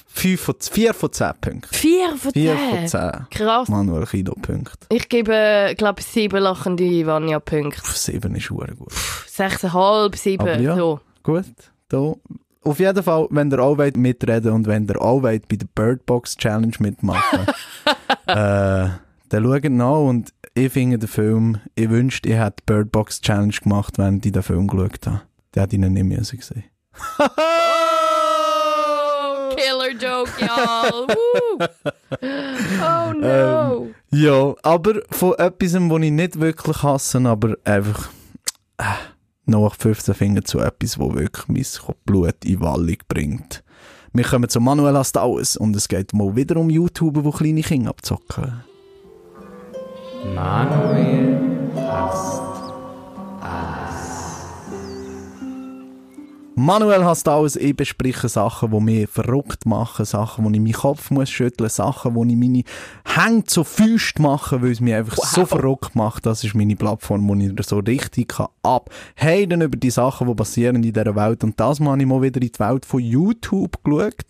5 0.06 0.40
von, 0.40 0.54
4 0.60 0.94
von 0.94 1.12
10 1.12 1.32
Punkten. 1.40 1.74
Vier 1.74 2.16
von 2.16 2.32
4 2.32 2.56
zehn. 2.56 2.78
von 2.78 2.88
10. 2.88 3.26
Krass. 3.30 3.68
Manuel 3.68 4.06
Kino 4.06 4.34
Punkte. 4.40 4.86
Ich 4.90 5.08
gebe, 5.08 5.74
glaube 5.76 6.00
ich, 6.00 6.06
sieben 6.06 6.40
lachende 6.40 7.06
Vanya-Punkte. 7.06 7.82
7 7.84 8.34
ist 8.36 8.50
hure 8.50 8.74
gut. 8.76 8.92
Sechseinhalb, 9.26 10.14
sieben, 10.16 10.42
Aber 10.42 10.60
ja. 10.60 10.76
so. 10.76 11.00
Gut, 11.22 11.44
da. 11.88 12.14
Auf 12.62 12.78
jeden 12.78 13.02
Fall, 13.02 13.26
wenn 13.30 13.50
ihr 13.50 13.58
auch 13.58 13.78
wollt 13.78 13.96
mitreden 13.96 14.52
und 14.52 14.66
wenn 14.66 14.86
ihr 14.86 15.00
auch 15.00 15.22
wollt 15.22 15.48
bei 15.48 15.56
der 15.56 15.66
Bird 15.74 16.04
Box 16.04 16.36
Challenge 16.36 16.74
mitmachen, 16.78 17.46
äh, 18.26 18.88
dann 19.28 19.44
schaut 19.44 19.64
nach 19.64 20.00
und 20.00 20.34
ich 20.52 20.72
finde 20.72 20.98
den 20.98 21.08
Film, 21.08 21.58
ich 21.74 21.88
wünschte, 21.88 22.28
ich 22.28 22.36
hätte 22.36 22.56
die 22.58 22.64
Bird 22.66 22.92
Box 22.92 23.20
Challenge 23.22 23.54
gemacht, 23.62 23.96
wenn 23.96 24.20
ich 24.22 24.32
den 24.32 24.42
Film 24.42 24.66
geschaut 24.66 25.06
habe. 25.06 25.22
Der 25.54 25.62
hat 25.62 25.72
ihn 25.72 25.80
nicht 25.80 26.04
müssen 26.04 26.38
gesehen. 26.38 26.64
Killer 29.56 29.90
Joke, 29.98 30.30
y'all. 30.38 31.06
Oh 32.82 33.12
no. 33.12 33.90
Ja, 34.10 34.54
aber 34.62 35.02
von 35.10 35.34
etwas, 35.34 35.74
was 35.74 36.02
ich 36.02 36.10
nicht 36.10 36.40
wirklich 36.40 36.82
hasse, 36.82 37.18
aber 37.20 37.56
einfach 37.64 38.08
äh, 38.78 38.84
nach 39.50 39.74
15 39.74 40.14
Fingern 40.14 40.44
zu 40.44 40.60
etwas, 40.60 40.98
wo 40.98 41.14
wirklich 41.14 41.48
mein 41.48 41.94
Blut 42.04 42.44
in 42.44 42.60
Wallung 42.60 42.96
bringt. 43.08 43.62
Wir 44.12 44.24
kommen 44.24 44.48
zu 44.48 44.60
Manuel 44.60 44.96
hasst 44.96 45.16
alles 45.16 45.56
und 45.56 45.76
es 45.76 45.88
geht 45.88 46.12
mal 46.12 46.34
wieder 46.34 46.56
um 46.56 46.70
YouTuber, 46.70 47.22
die 47.22 47.30
kleine 47.30 47.62
Kinder 47.62 47.90
abzocken. 47.90 48.64
Manuel 50.34 51.38
hasst 51.76 52.49
Manuel 56.60 57.06
hasst 57.06 57.26
alles, 57.26 57.56
ich 57.56 57.74
bespreche 57.74 58.28
Sachen, 58.28 58.70
die 58.70 58.80
mich 58.80 59.08
verrückt 59.08 59.64
machen, 59.64 60.04
Sachen, 60.04 60.44
wo 60.44 60.50
ich 60.50 60.60
meinen 60.60 60.72
Kopf 60.72 61.10
muss 61.10 61.30
schütteln, 61.30 61.70
Sachen, 61.70 62.14
wo 62.14 62.22
ich 62.22 62.36
meine 62.36 62.64
Hände 63.06 63.44
zu 63.44 63.64
Füßt 63.64 64.18
mache, 64.18 64.60
weil 64.60 64.72
es 64.72 64.80
mich 64.80 64.92
einfach 64.92 65.16
so 65.16 65.46
verrückt 65.46 65.96
macht. 65.96 66.26
Das 66.26 66.44
ist 66.44 66.54
meine 66.54 66.76
Plattform, 66.76 67.26
wo 67.26 67.34
ich 67.34 67.66
so 67.66 67.78
richtig 67.78 68.28
kann 68.28 68.48
abheiden 68.62 69.62
über 69.62 69.78
die 69.78 69.88
Sachen, 69.88 70.28
die 70.28 70.34
passieren 70.34 70.76
in 70.76 70.82
dieser 70.82 71.16
Welt. 71.16 71.42
Und 71.44 71.58
das 71.58 71.80
mal 71.80 71.98
ich 71.98 72.06
mal 72.06 72.20
wieder 72.20 72.42
in 72.42 72.48
die 72.48 72.58
Welt 72.60 72.84
von 72.84 73.00
YouTube 73.00 73.82
geschaut. 73.82 74.26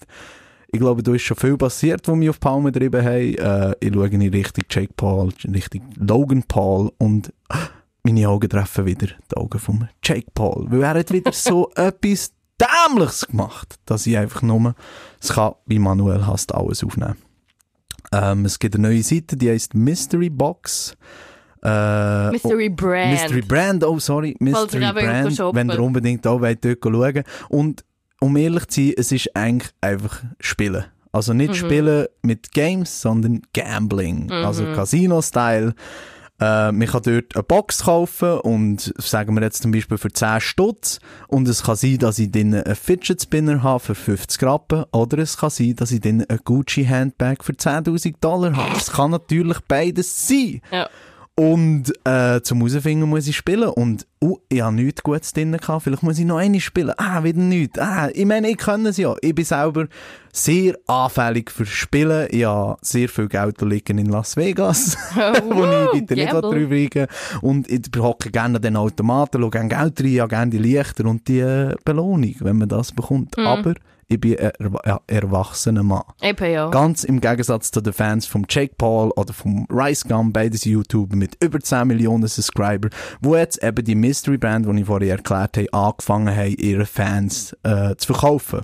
Ich 0.72 0.78
glaube, 0.78 1.02
da 1.02 1.12
ist 1.12 1.22
schon 1.22 1.36
viel 1.36 1.56
passiert, 1.56 2.06
was 2.06 2.16
mich 2.16 2.30
auf 2.30 2.36
die 2.36 2.46
Palme 2.46 2.70
getrieben 2.70 3.04
haben. 3.04 3.34
Äh, 3.34 3.74
ich 3.80 3.92
schaue 3.92 4.06
in 4.06 4.22
Richtung 4.22 4.64
Jake 4.70 4.92
Paul, 4.96 5.32
Richtung 5.52 5.82
Logan 5.96 6.44
Paul 6.44 6.92
und 6.98 7.32
meine 8.02 8.28
Augen 8.28 8.48
treffen 8.48 8.86
wieder 8.86 9.08
die 9.30 9.36
Augen 9.36 9.58
von 9.58 9.88
Jake 10.02 10.26
Paul. 10.34 10.66
Weil 10.70 10.82
er 10.82 10.94
hat 10.94 11.12
wieder 11.12 11.32
so 11.32 11.70
etwas 11.74 12.32
Dämliches 12.60 13.26
gemacht, 13.26 13.78
dass 13.86 14.06
ich 14.06 14.16
einfach 14.16 14.42
nur, 14.42 14.74
es 15.20 15.32
kann, 15.32 15.52
wie 15.66 15.78
Manuel 15.78 16.26
hasst, 16.26 16.54
alles 16.54 16.84
aufnehmen. 16.84 17.16
Ähm, 18.12 18.44
es 18.44 18.58
gibt 18.58 18.74
eine 18.74 18.88
neue 18.88 19.02
Seite, 19.02 19.36
die 19.36 19.50
heißt 19.50 19.74
Mystery 19.74 20.30
Box. 20.30 20.96
Äh, 21.62 22.30
Mystery 22.30 22.68
Brand. 22.70 23.12
Mystery 23.12 23.42
Brand, 23.42 23.84
oh 23.84 23.98
sorry, 23.98 24.36
Mystery 24.40 24.92
Brand, 24.92 25.38
wenn 25.54 25.70
ihr 25.70 25.80
unbedingt 25.80 26.26
auch 26.26 26.40
wollt, 26.40 26.64
dort 26.64 26.78
schauen 26.82 27.22
Und 27.48 27.84
um 28.20 28.36
ehrlich 28.36 28.66
zu 28.68 28.80
sein, 28.82 28.94
es 28.96 29.12
ist 29.12 29.34
eigentlich 29.36 29.70
einfach 29.80 30.22
Spielen. 30.40 30.84
Also 31.12 31.32
Mhm. 31.32 31.38
nicht 31.38 31.56
Spielen 31.56 32.06
mit 32.22 32.52
Games, 32.52 33.00
sondern 33.00 33.42
Gambling. 33.52 34.30
Also 34.30 34.64
Casino-Style. 34.74 35.74
Äh, 36.40 36.72
man 36.72 36.86
kann 36.86 37.02
dort 37.02 37.34
eine 37.34 37.42
Box 37.42 37.84
kaufen 37.84 38.40
und 38.40 38.94
sagen 38.96 39.34
wir 39.34 39.42
jetzt 39.42 39.62
zum 39.62 39.72
Beispiel 39.72 39.98
für 39.98 40.10
10 40.10 40.40
Stutz 40.40 40.98
und 41.28 41.46
es 41.46 41.62
kann 41.64 41.76
sein, 41.76 41.98
dass 41.98 42.18
ich 42.18 42.30
drin 42.30 42.54
einen 42.54 42.74
Fidget 42.74 43.22
Spinner 43.22 43.62
habe 43.62 43.80
für 43.80 43.94
50 43.94 44.42
Rappen 44.42 44.84
oder 44.92 45.18
es 45.18 45.36
kann 45.36 45.50
sein, 45.50 45.76
dass 45.76 45.92
ich 45.92 46.00
drin 46.00 46.24
einen 46.26 46.40
Gucci 46.42 46.84
Handbag 46.84 47.44
für 47.44 47.52
10'000 47.52 48.14
Dollar 48.20 48.56
habe. 48.56 48.76
Es 48.76 48.90
kann 48.90 49.10
natürlich 49.10 49.58
beides 49.68 50.26
sein. 50.26 50.62
Ja. 50.72 50.88
Und 51.40 51.90
äh, 52.04 52.42
zum 52.42 52.58
Herausfinden 52.58 53.08
muss 53.08 53.26
ich 53.26 53.34
spielen. 53.34 53.70
Und 53.70 54.06
uh, 54.22 54.36
ich 54.50 54.60
habe 54.60 54.76
nichts 54.76 55.02
Gutes 55.02 55.32
drin 55.32 55.56
gehabt. 55.56 55.84
Vielleicht 55.84 56.02
muss 56.02 56.18
ich 56.18 56.26
noch 56.26 56.36
eine 56.36 56.60
spielen. 56.60 56.92
Ah, 56.98 57.24
wieder 57.24 57.40
nichts. 57.40 57.78
Ah, 57.78 58.10
ich 58.12 58.26
meine, 58.26 58.50
ich 58.50 58.58
kann 58.58 58.84
es 58.84 58.98
ja. 58.98 59.16
Ich 59.22 59.34
bin 59.34 59.46
selber 59.46 59.86
sehr 60.34 60.76
anfällig 60.86 61.50
für 61.50 61.64
Spielen. 61.64 62.28
Ich 62.30 62.44
habe 62.44 62.76
sehr 62.82 63.08
viel 63.08 63.26
Geld 63.26 63.58
liegen 63.62 63.96
in 63.96 64.10
Las 64.10 64.36
Vegas, 64.36 64.98
wo 65.14 65.64
ich 65.64 66.00
bitte 66.00 66.14
nicht 66.14 66.30
Gamble. 66.30 66.50
drüber 66.50 66.74
liegen 66.74 67.06
Und 67.40 67.70
ich 67.70 67.80
hocke 67.96 68.30
gerne 68.30 68.56
an 68.56 68.62
den 68.62 68.76
Automaten, 68.76 69.40
schaue 69.40 69.48
gerne 69.48 69.68
Geld 69.70 69.98
rein, 69.98 70.20
habe 70.20 70.28
gerne 70.28 70.50
die 70.50 70.58
Lichter 70.58 71.06
und 71.06 71.26
die 71.26 71.40
äh, 71.40 71.74
Belohnung, 71.86 72.34
wenn 72.40 72.58
man 72.58 72.68
das 72.68 72.92
bekommt. 72.92 73.38
Aber 73.38 73.72
ich 74.10 74.20
bin 74.20 74.36
ein 74.38 74.76
ja, 74.84 75.00
erwachsener 75.06 75.84
Mann. 75.84 76.02
Eben 76.20 76.52
ja. 76.52 76.68
Ganz 76.68 77.04
im 77.04 77.20
Gegensatz 77.20 77.70
zu 77.70 77.80
den 77.80 77.92
Fans 77.92 78.26
vom 78.26 78.44
Jake 78.48 78.74
Paul 78.76 79.10
oder 79.12 79.32
vom 79.32 79.66
Rice 79.70 80.04
Gum, 80.04 80.32
beides 80.32 80.64
YouTuber 80.64 81.14
mit 81.16 81.36
über 81.42 81.60
10 81.60 81.86
Millionen 81.86 82.26
Subscriber, 82.26 82.88
wo 83.20 83.36
jetzt 83.36 83.62
eben 83.62 83.84
die 83.84 83.94
Mystery 83.94 84.36
Brand, 84.36 84.66
die 84.66 84.80
ich 84.80 84.86
vorher 84.86 85.12
erklärt 85.12 85.56
habe, 85.56 85.72
angefangen 85.72 86.36
haben, 86.36 86.56
ihre 86.58 86.86
Fans 86.86 87.56
äh, 87.62 87.94
zu 87.96 88.12
verkaufen. 88.12 88.62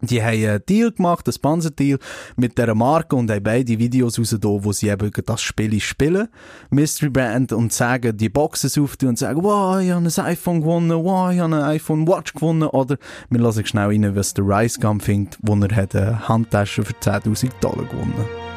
Die 0.00 0.22
haben 0.22 0.34
einen 0.34 0.62
Deal 0.68 0.92
gemacht, 0.92 1.26
einen 1.26 1.32
Sponsor-Deal 1.32 1.98
mit 2.36 2.56
dieser 2.56 2.74
Marke 2.74 3.16
und 3.16 3.30
haben 3.30 3.42
beide 3.42 3.78
Videos 3.78 4.18
rausgegeben, 4.18 4.64
wo 4.64 4.72
sie 4.72 4.88
eben 4.88 5.10
das 5.26 5.40
Spiel 5.40 5.80
spielen. 5.80 6.28
Mystery 6.70 7.10
Brand 7.10 7.52
und 7.52 7.72
sagen, 7.72 8.16
die 8.16 8.28
Boxes 8.28 8.78
auftun 8.78 9.10
und 9.10 9.18
sagen, 9.18 9.42
wow, 9.42 9.80
ich 9.80 9.90
habe 9.90 10.04
ein 10.04 10.24
iPhone 10.26 10.60
gewonnen, 10.60 11.04
wow, 11.04 11.32
ich 11.32 11.40
habe 11.40 11.56
ein 11.56 11.62
iPhone 11.62 12.06
Watch 12.06 12.32
gewonnen. 12.34 12.68
Oder 12.68 12.96
wir 13.30 13.40
lassen 13.40 13.66
schnell 13.66 13.86
rein, 13.86 14.16
was 14.16 14.34
der 14.34 14.44
Rice 14.44 14.78
Gum 14.80 15.00
findet, 15.00 15.38
wo 15.42 15.54
er 15.54 15.74
hat 15.74 15.94
eine 15.94 16.28
Handtasche 16.28 16.84
für 16.84 16.94
10.000 16.94 17.50
Dollar 17.60 17.84
gewonnen 17.84 18.48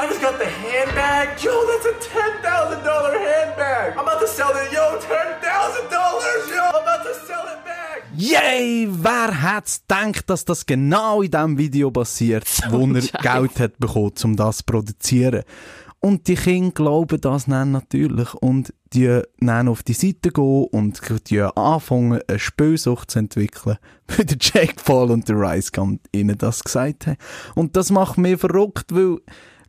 I 0.00 0.06
just 0.06 0.22
got 0.22 0.38
the 0.38 0.46
handbag. 0.46 1.42
Yo, 1.44 1.52
that's 1.66 1.84
a 1.84 1.92
$10,000 1.92 2.40
handbag. 3.20 3.92
I'm 3.92 4.00
about 4.00 4.18
to 4.20 4.26
sell 4.26 4.50
it. 4.56 4.72
Yo, 4.72 4.98
$10,000. 4.98 5.40
Yo, 6.50 6.62
I'm 6.64 6.82
about 6.82 7.04
to 7.04 7.14
sell 7.26 7.46
it 7.48 7.64
back. 7.64 7.69
Yay! 8.16 8.88
Wer 8.90 9.42
hat's 9.42 9.82
gedacht, 9.86 10.28
dass 10.28 10.44
das 10.44 10.66
genau 10.66 11.22
in 11.22 11.30
diesem 11.30 11.58
Video 11.58 11.90
passiert, 11.90 12.44
wo 12.70 12.86
er 12.86 13.02
Scheiß. 13.02 13.22
Geld 13.22 13.60
hat 13.60 13.78
bekommen, 13.78 14.12
um 14.24 14.36
das 14.36 14.58
zu 14.58 14.64
produzieren? 14.64 15.44
Und 16.00 16.26
die 16.28 16.34
Kinder 16.34 16.72
glauben 16.72 17.20
das 17.20 17.44
dann 17.44 17.72
natürlich 17.72 18.32
und 18.34 18.72
die 18.94 19.20
dann 19.38 19.68
auf 19.68 19.82
die 19.82 19.92
Seite 19.92 20.30
gehen 20.30 20.66
und 20.72 21.00
die 21.28 21.40
anfangen, 21.40 22.20
eine 22.26 22.38
Spielsucht 22.38 23.10
zu 23.10 23.18
entwickeln, 23.18 23.76
wie 24.08 24.24
der 24.24 24.38
Jake 24.40 24.76
Paul 24.82 25.10
und 25.10 25.28
der 25.28 25.36
Rice 25.36 25.70
ihnen 26.12 26.38
das 26.38 26.64
gesagt 26.64 27.06
haben. 27.06 27.18
Und 27.54 27.76
das 27.76 27.90
macht 27.90 28.16
mich 28.16 28.40
verrückt, 28.40 28.94
weil 28.94 29.18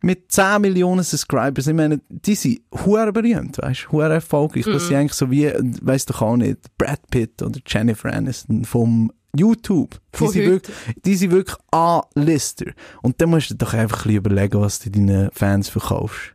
mit 0.02 0.30
10 0.30 0.60
Millionen 0.60 1.04
Subscribers, 1.04 1.66
ich 1.66 1.74
meine, 1.74 2.00
die 2.08 2.34
sind 2.34 2.60
hure 2.84 3.12
berühmt, 3.12 3.58
weißt 3.58 3.84
du, 3.84 3.92
hure 3.92 4.14
erfolgreich. 4.14 4.64
Das 4.64 4.88
sind 4.88 4.96
eigentlich 4.96 5.14
so 5.14 5.30
wie, 5.30 5.52
weißt 5.52 6.10
du 6.10 6.14
auch 6.14 6.36
nicht, 6.36 6.58
Brad 6.76 7.00
Pitt 7.10 7.40
oder 7.42 7.60
Jennifer 7.66 8.12
Aniston 8.12 8.64
vom 8.64 9.12
YouTube. 9.34 9.98
Die 10.20 10.28
sind, 10.28 10.46
wirklich, 10.46 10.76
die 11.04 11.14
sind 11.14 11.30
wirklich 11.30 11.56
A-Lister. 11.70 12.72
Und 13.00 13.20
dann 13.20 13.30
musst 13.30 13.50
du 13.50 13.54
dir 13.54 13.64
doch 13.64 13.72
einfach 13.72 13.98
ein 13.98 14.02
bisschen 14.02 14.16
überlegen, 14.16 14.60
was 14.60 14.80
du 14.80 14.90
deinen 14.90 15.30
Fans 15.32 15.68
verkaufst. 15.68 16.34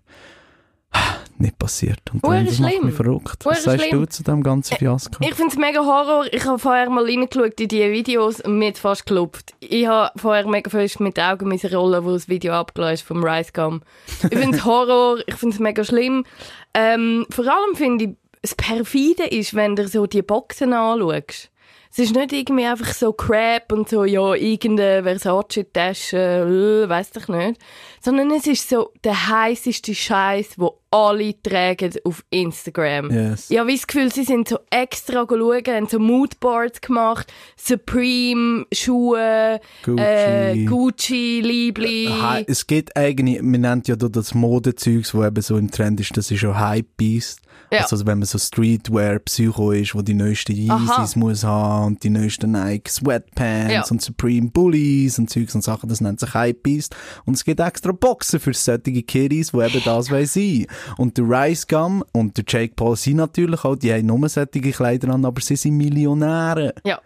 Nicht 1.39 1.59
passiert. 1.59 1.99
Und 2.11 2.25
dann, 2.25 2.45
das 2.45 2.57
macht 2.59 2.73
schlimm. 2.73 2.85
mich 2.87 2.95
verrückt. 2.95 3.45
Was 3.45 3.63
sagst 3.63 3.85
schlimm. 3.85 4.01
du 4.01 4.07
zu 4.07 4.23
dem 4.23 4.41
ganzen 4.41 4.75
Fiasko? 4.75 5.17
Ich 5.21 5.35
finde 5.35 5.51
es 5.51 5.57
mega 5.57 5.85
Horror. 5.85 6.25
Ich 6.31 6.43
habe 6.45 6.57
vorher 6.57 6.89
mal 6.89 7.03
reingeschaut 7.03 7.59
in 7.59 7.67
die 7.67 7.91
Videos 7.91 8.41
und 8.41 8.57
mir 8.57 8.73
fast 8.73 9.05
geklopft. 9.05 9.53
Ich 9.59 9.85
habe 9.85 10.17
vorher 10.19 10.47
mega 10.47 10.69
fest 10.69 10.99
mit 10.99 11.17
den 11.17 11.25
Augen 11.25 11.47
müssen 11.47 11.73
rollen, 11.73 12.03
wo 12.05 12.11
das 12.11 12.27
Video 12.27 12.53
abgelassen 12.53 12.93
ist 12.95 13.01
vom 13.03 13.23
Rice 13.23 13.53
Gum. 13.53 13.81
Ich 14.29 14.37
finde 14.37 14.57
es 14.57 14.65
Horror, 14.65 15.19
ich 15.27 15.35
finde 15.35 15.53
es 15.53 15.59
mega 15.59 15.83
schlimm. 15.83 16.25
Ähm, 16.73 17.27
vor 17.29 17.45
allem 17.45 17.75
finde 17.75 18.05
ich, 18.05 18.11
das 18.41 18.55
Perfide 18.55 19.25
ist, 19.25 19.53
wenn 19.53 19.75
du 19.75 19.87
so 19.87 20.07
die 20.07 20.21
Boxen 20.23 20.73
anschaust. 20.73 21.51
Es 21.99 22.05
ist 22.05 22.15
nicht 22.15 22.31
irgendwie 22.31 22.65
einfach 22.65 22.93
so 22.93 23.11
Crap 23.11 23.71
und 23.71 23.89
so, 23.89 24.03
ja, 24.05 24.35
irgendeine 24.35 25.01
Versace-Tasche, 25.01 26.83
äh, 26.85 26.89
weiss 26.89 27.09
ich 27.17 27.27
nicht. 27.27 27.59
Sondern 28.01 28.29
es 28.29 28.45
ist 28.45 28.69
so 28.69 28.91
der 29.03 29.29
heißeste 29.29 29.95
Scheiß, 29.95 30.49
wo 30.57 30.77
alle 30.91 31.33
tragen 31.41 31.91
auf 32.03 32.23
Instagram. 32.29 33.09
Yes. 33.11 33.49
Ich 33.49 33.57
habe 33.57 33.71
das 33.71 33.87
Gefühl, 33.87 34.11
sie 34.13 34.23
sind 34.25 34.47
so 34.47 34.59
extra 34.69 35.25
schauen, 35.27 35.63
haben 35.67 35.87
so 35.87 35.97
Moodboards 35.99 36.81
gemacht, 36.81 37.33
Supreme, 37.57 38.65
Schuhe, 38.71 39.59
Gucci. 39.83 40.01
Äh, 40.03 40.65
Gucci, 40.65 41.41
Liebli. 41.43 42.09
Hi- 42.21 42.45
Es 42.47 42.67
gibt 42.67 42.95
eigentlich, 42.95 43.41
man 43.41 43.61
nennt 43.61 43.87
ja 43.87 43.95
da 43.95 44.07
das 44.07 44.33
Modezeugs, 44.33 45.13
wo 45.15 45.23
eben 45.25 45.41
so 45.41 45.57
im 45.57 45.71
Trend 45.71 45.99
ist, 45.99 46.15
das 46.15 46.29
ist 46.31 46.41
ja 46.43 46.57
Hypebeast. 46.71 47.39
Ja. 47.71 47.81
Also 47.81 48.05
wenn 48.05 48.19
man 48.19 48.25
so 48.25 48.37
Streetwear-Psycho 48.37 49.71
ist, 49.71 49.93
wo 49.95 50.01
die 50.01 50.13
neuesten 50.13 50.53
Yeezys 50.55 51.15
muss 51.15 51.43
haben 51.43 51.87
und 51.87 52.03
die 52.03 52.09
neuesten 52.09 52.51
Nike 52.51 52.89
Sweatpants 52.89 53.73
Ja. 53.73 53.83
und 53.89 54.01
Supreme 54.01 54.49
Bullies 54.49 55.19
und 55.19 55.29
Zeugs 55.29 55.53
und 55.55 55.63
Sachen, 55.63 55.89
das 55.89 55.99
nennt 56.01 56.19
sich 56.19 56.33
Hypebeast. 56.33 56.95
Und 57.25 57.33
es 57.35 57.43
gibt 57.43 57.59
extra 57.59 57.91
Boxen 57.91 58.39
für 58.39 58.53
solche 58.53 59.03
Kiddies, 59.03 59.51
die 59.51 59.57
eben 59.57 59.81
das 59.83 60.09
wollen 60.11 60.25
sein. 60.25 60.65
Und 60.97 61.17
der 61.17 61.25
Rice 61.25 61.67
Gum 61.67 62.03
und 62.13 62.37
der 62.37 62.45
Jake 62.47 62.73
Paul 62.75 62.95
sind 62.95 63.17
natürlich 63.17 63.63
auch, 63.65 63.75
die 63.75 63.91
haben 63.91 64.05
nur 64.05 64.29
solche 64.29 64.47
Kleider 64.61 65.09
an, 65.13 65.25
aber 65.25 65.41
sie 65.41 65.55
sind 65.55 65.75
Millionäre. 65.77 66.73
Ja. 66.85 67.01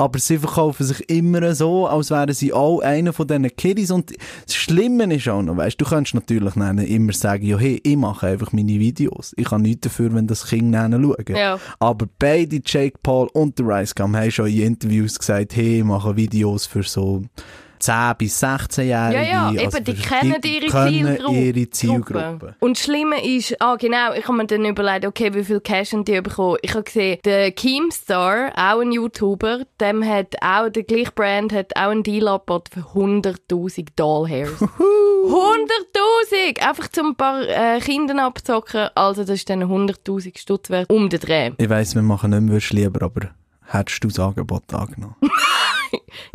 Aber 0.00 0.20
sie 0.20 0.38
verkaufen 0.38 0.86
sich 0.86 1.10
immer 1.10 1.54
so, 1.56 1.88
als 1.88 2.10
wären 2.10 2.32
sie 2.32 2.52
auch 2.52 2.80
einer 2.80 3.12
von 3.12 3.26
diesen 3.26 3.54
Kiddies. 3.56 3.90
Und 3.90 4.12
das 4.46 4.54
Schlimme 4.54 5.12
ist 5.12 5.28
auch 5.28 5.42
noch, 5.42 5.56
weißt 5.56 5.80
du, 5.80 5.84
du 5.84 5.90
kannst 5.90 6.14
natürlich 6.14 6.54
dann 6.54 6.78
immer 6.78 7.12
sagen, 7.12 7.44
ja, 7.44 7.58
hey, 7.58 7.80
ich 7.82 7.96
mache 7.96 8.28
einfach 8.28 8.52
meine 8.52 8.78
Videos. 8.78 9.34
Ich 9.36 9.48
kann 9.48 9.62
nichts 9.62 9.80
dafür, 9.82 10.14
wenn 10.14 10.28
das 10.28 10.46
Kind 10.46 10.72
dann 10.72 10.92
schauen. 10.92 11.36
Ja. 11.36 11.58
Aber 11.80 12.06
beide, 12.18 12.60
Jake 12.64 12.96
Paul 13.02 13.28
und 13.32 13.58
der 13.58 13.66
Rice 13.66 13.94
Gum, 13.94 14.16
haben 14.16 14.30
schon 14.30 14.46
in 14.46 14.62
Interviews 14.62 15.18
gesagt, 15.18 15.56
hey, 15.56 15.78
ich 15.78 15.84
mache 15.84 16.16
Videos 16.16 16.64
für 16.64 16.84
so 16.84 17.22
10 17.78 18.14
bis 18.18 18.42
16-Jährige. 18.42 19.14
Ja, 19.16 19.22
ja, 19.22 19.46
Also 19.48 19.60
eben, 19.76 19.84
die 19.84 19.94
für- 19.96 20.08
kennen 20.14 20.36
ihre 20.44 20.66
Zielgruppe. 20.68 21.36
ihre 21.38 21.70
Zielgruppe. 21.70 22.54
Und 22.60 22.76
das 22.76 22.84
Schlimme 22.84 23.24
ist, 23.24 23.60
ah 23.60 23.76
genau, 23.76 24.12
ich 24.14 24.24
habe 24.26 24.36
mir 24.36 24.46
dann 24.46 24.64
überlegt, 24.64 25.06
okay, 25.06 25.32
wie 25.34 25.44
viel 25.44 25.60
Cash 25.60 25.92
haben 25.92 26.04
die 26.04 26.20
bekommen? 26.20 26.56
Ich 26.62 26.72
habe 26.74 26.82
gesehen, 26.84 27.18
der 27.24 27.52
Keemstar, 27.52 28.52
auch 28.56 28.80
ein 28.80 28.92
YouTuber, 28.92 29.60
dem 29.80 30.04
hat 30.04 30.34
auch, 30.42 30.68
der 30.68 30.82
gleiche 30.84 31.12
Brand 31.12 31.52
hat 31.52 31.76
auch 31.76 31.90
einen 31.90 32.02
Deal 32.02 32.28
angeboten 32.28 32.70
für 32.72 32.80
100'000 32.98 33.88
Dollhairs. 33.96 34.60
100'000! 34.60 36.60
Einfach 36.60 36.88
zum 36.88 37.08
ein 37.08 37.14
paar 37.16 37.42
äh, 37.42 37.80
Kinder 37.80 38.22
abzocken. 38.24 38.88
Also 38.94 39.22
das 39.22 39.30
ist 39.36 39.50
dann 39.50 39.62
100'000 39.64 40.38
Stutz 40.38 40.70
wert 40.70 40.90
um 40.90 41.08
den 41.08 41.20
Dreh. 41.20 41.52
Ich 41.58 41.68
weiss, 41.68 41.94
wir 41.94 42.02
machen 42.02 42.30
nicht 42.30 42.42
mehr 42.42 42.60
lieber, 42.84 43.02
aber 43.04 43.28
hättest 43.66 44.02
du 44.04 44.08
das 44.08 44.18
Angebot 44.18 44.72
angenommen? 44.72 45.16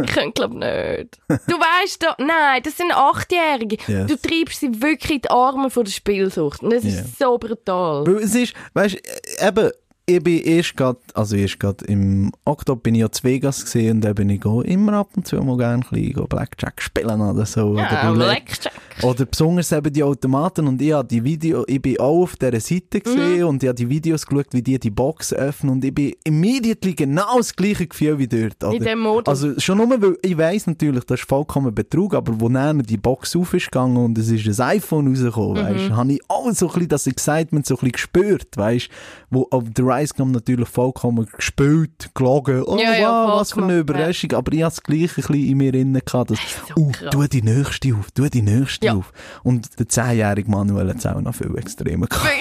Ich 0.01 0.07
könnte 0.11 0.31
glaub 0.33 0.53
nicht. 0.53 1.17
Du 1.47 1.55
weißt 1.57 2.03
doch, 2.03 2.15
nein, 2.17 2.61
das 2.63 2.77
sind 2.77 2.91
Achtjährige. 2.93 3.77
Yes. 3.87 4.07
Du 4.07 4.15
treibst 4.17 4.59
sie 4.59 4.81
wirklich 4.81 5.11
in 5.11 5.21
die 5.21 5.29
Arme 5.29 5.69
von 5.69 5.83
der 5.83 5.91
Spielsucht. 5.91 6.63
Und 6.63 6.71
das 6.73 6.83
Ja. 6.83 6.89
ist 7.01 7.19
so 7.19 7.37
brutal. 7.37 8.05
Weil 8.07 8.15
es 8.23 8.33
ist, 8.35 8.53
weißt 8.73 8.95
du, 8.95 9.47
eben, 9.47 9.71
ich 10.05 10.21
bin 10.21 10.39
erst 10.43 10.75
grad, 10.75 10.97
also 11.13 11.35
erst 11.37 11.59
grad 11.59 11.81
im 11.83 12.29
Oktober 12.43 12.81
bin 12.81 12.95
ich 12.95 13.01
ja 13.01 13.09
zu 13.11 13.23
Vegas 13.23 13.63
gesehen 13.63 13.97
und 13.97 14.01
da 14.01 14.11
bin 14.11 14.29
ich 14.29 14.45
auch 14.45 14.61
immer 14.61 14.93
ab 14.93 15.09
und 15.15 15.25
zu 15.25 15.37
mal 15.41 15.55
gerne 15.57 15.83
ein 15.83 15.89
bisschen 15.89 16.27
Blackjack 16.27 16.81
spielen 16.81 17.21
oder 17.21 17.45
so. 17.45 17.77
Ja, 17.77 18.11
oder. 18.11 18.13
Blackjack. 18.25 18.73
oder 19.01 19.25
besonders 19.25 19.71
eben 19.71 19.93
die 19.93 20.03
Automaten 20.03 20.67
und 20.67 20.81
ich 20.81 20.91
habe 20.91 21.07
die 21.07 21.23
Video, 21.23 21.63
ich 21.67 21.81
bin 21.81 21.97
auch 21.99 22.23
auf 22.23 22.35
dieser 22.35 22.59
Seite 22.59 22.99
gesehen 22.99 23.39
Mhm. 23.39 23.47
und 23.47 23.63
ich 23.63 23.69
habe 23.69 23.75
die 23.77 23.87
Videos 23.89 24.25
geschaut, 24.25 24.47
wie 24.51 24.61
die 24.61 24.77
die 24.77 24.89
Box 24.89 25.31
öffnen 25.33 25.71
und 25.73 25.85
ich 25.85 25.93
bin 25.95 26.13
immediately 26.25 26.93
genau 26.93 27.37
das 27.37 27.55
gleiche 27.55 27.87
Gefühl 27.87 28.19
wie 28.19 28.27
dort. 28.27 28.61
In 28.63 28.69
oder? 28.69 28.79
dem 28.79 28.99
Modus. 28.99 29.27
Also 29.29 29.59
schon 29.59 29.77
nur, 29.77 29.89
weil 30.01 30.17
ich 30.21 30.37
weiss 30.37 30.67
natürlich, 30.67 31.05
das 31.05 31.21
ist 31.21 31.29
vollkommen 31.29 31.73
Betrug, 31.73 32.13
aber 32.13 32.39
wo 32.41 32.49
dann 32.49 32.79
die 32.83 32.97
Box 32.97 33.35
auf 33.37 33.53
ist 33.53 33.71
gegangen 33.71 33.95
und 33.97 34.17
es 34.17 34.29
ist 34.29 34.59
ein 34.59 34.65
iPhone 34.77 35.07
rausgekommen, 35.07 35.63
Mhm. 35.63 35.75
weisst, 35.75 35.89
habe 35.91 36.11
ich 36.11 36.21
auch 36.27 36.51
so 36.51 36.67
ein 36.67 36.73
bisschen 36.73 36.87
das 36.89 37.07
Excitement 37.07 37.65
so 37.65 37.75
ein 37.75 37.77
bisschen 37.77 37.91
gespürt, 37.93 38.57
weisst, 38.57 38.89
wo 39.29 39.47
auf 39.49 39.63
der 39.69 39.92
Rice 39.93 40.13
natürlich 40.17 40.67
vollkommen 40.69 41.25
gespielt, 41.35 42.09
gelogen, 42.13 42.63
oh 42.65 42.77
Ja, 42.77 42.93
ja, 42.95 43.27
wow, 43.27 43.39
was 43.39 43.53
für 43.53 43.63
eine 43.63 43.79
Überraschung, 43.79 44.33
aber 44.33 44.51
ich 44.53 44.63
hatte 44.63 44.75
das 44.75 44.83
gleiche 44.83 45.03
ein 45.03 45.15
bisschen 45.15 45.35
in 45.49 45.57
mir 45.57 45.71
drin 45.71 45.93
gehabt, 46.05 46.31
dass, 46.31 46.39
so 46.75 46.81
uh, 46.81 46.91
tu 47.11 47.23
die 47.27 47.41
nächste 47.41 47.93
auf, 47.95 48.11
tu 48.11 48.27
die 48.29 48.41
nächste 48.41 48.85
Ja. 48.87 48.93
auf. 48.95 49.11
Und 49.43 49.79
der 49.79 49.87
zehnjährige 49.87 50.49
Manuel 50.49 50.89
hat 50.89 50.97
es 50.97 51.05
auch 51.05 51.19
noch 51.21 51.35
viel 51.35 51.55
extremer 51.57 52.07
gehabt. 52.07 52.27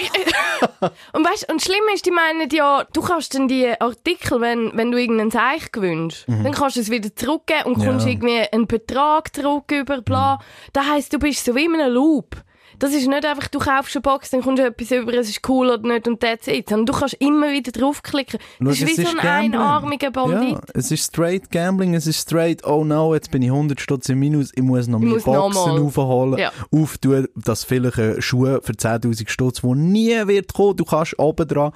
Und 1.13 1.25
weißt, 1.25 1.51
und 1.51 1.61
schlimm 1.61 1.83
ist, 1.93 2.05
die 2.05 2.11
meinen 2.11 2.49
ja, 2.49 2.85
du 2.93 3.01
kannst 3.01 3.35
dann 3.35 3.47
die 3.49 3.69
Artikel, 3.81 4.39
wenn, 4.39 4.71
wenn 4.75 4.91
du 4.91 4.97
irgendeinen 4.97 5.31
Zeich 5.31 5.71
gewünscht, 5.73 6.25
dann 6.27 6.51
kannst 6.53 6.77
du 6.77 6.81
es 6.81 6.89
wieder 6.89 7.13
zurückgeben 7.13 7.63
und 7.65 7.77
Mhm. 7.77 7.83
Ja. 7.83 7.85
Mhm. 7.85 7.91
kommst 7.91 8.07
irgendwie 8.07 8.39
einen 8.51 8.67
Betrag 8.67 9.35
zurück 9.35 9.71
über 9.71 10.01
bla. 10.01 10.39
Das 10.71 10.85
heisst, 10.89 11.11
du 11.13 11.19
bist 11.19 11.43
so 11.43 11.53
wie 11.55 11.65
in 11.65 11.75
einem 11.75 11.93
Loop. 11.93 12.41
Das 12.79 12.93
ist 12.93 13.07
nicht 13.07 13.25
einfach, 13.25 13.47
du 13.47 13.59
kaufst 13.59 13.95
eine 13.95 14.01
Box, 14.01 14.29
dann 14.31 14.41
kommst 14.41 14.61
du 14.61 14.65
etwas 14.67 14.91
über, 14.91 15.13
es 15.13 15.29
ist 15.29 15.47
cool 15.47 15.69
oder 15.69 15.87
nicht 15.87 16.07
und 16.07 16.19
that's 16.19 16.47
it. 16.47 16.69
Sondern 16.69 16.85
du 16.87 16.93
kannst 16.93 17.15
immer 17.19 17.51
wieder 17.51 17.71
draufklicken. 17.71 18.39
Das 18.59 18.79
ist 18.79 18.87
wie 18.87 19.01
es 19.01 19.09
so 19.09 19.17
ein 19.17 19.23
Gambling. 19.23 19.53
einarmiger 19.55 20.11
Bandit. 20.11 20.51
Ja, 20.51 20.61
es 20.73 20.91
ist 20.91 21.05
straight 21.05 21.51
Gambling, 21.51 21.93
es 21.95 22.07
ist 22.07 22.19
straight, 22.21 22.65
oh 22.65 22.83
no, 22.83 23.13
jetzt 23.13 23.31
bin 23.31 23.41
ich 23.41 23.49
100 23.49 23.79
Stutz 23.79 24.09
im 24.09 24.19
Minus, 24.19 24.51
ich 24.55 24.63
muss 24.63 24.87
noch 24.87 24.99
meine 24.99 25.15
Boxen 25.19 25.71
aufholen, 25.79 26.37
Ja. 26.39 26.51
auftun, 26.71 27.27
dass 27.35 27.63
vielleicht 27.63 27.99
ein 27.99 28.21
Schuh 28.21 28.59
für 28.61 28.73
10'000 28.73 29.29
Stutz, 29.29 29.63
wo 29.63 29.75
nie 29.75 30.15
wird 30.27 30.53
kommen, 30.53 30.75
du 30.75 30.85
kannst 30.85 31.17
oben 31.19 31.47
dran, 31.47 31.71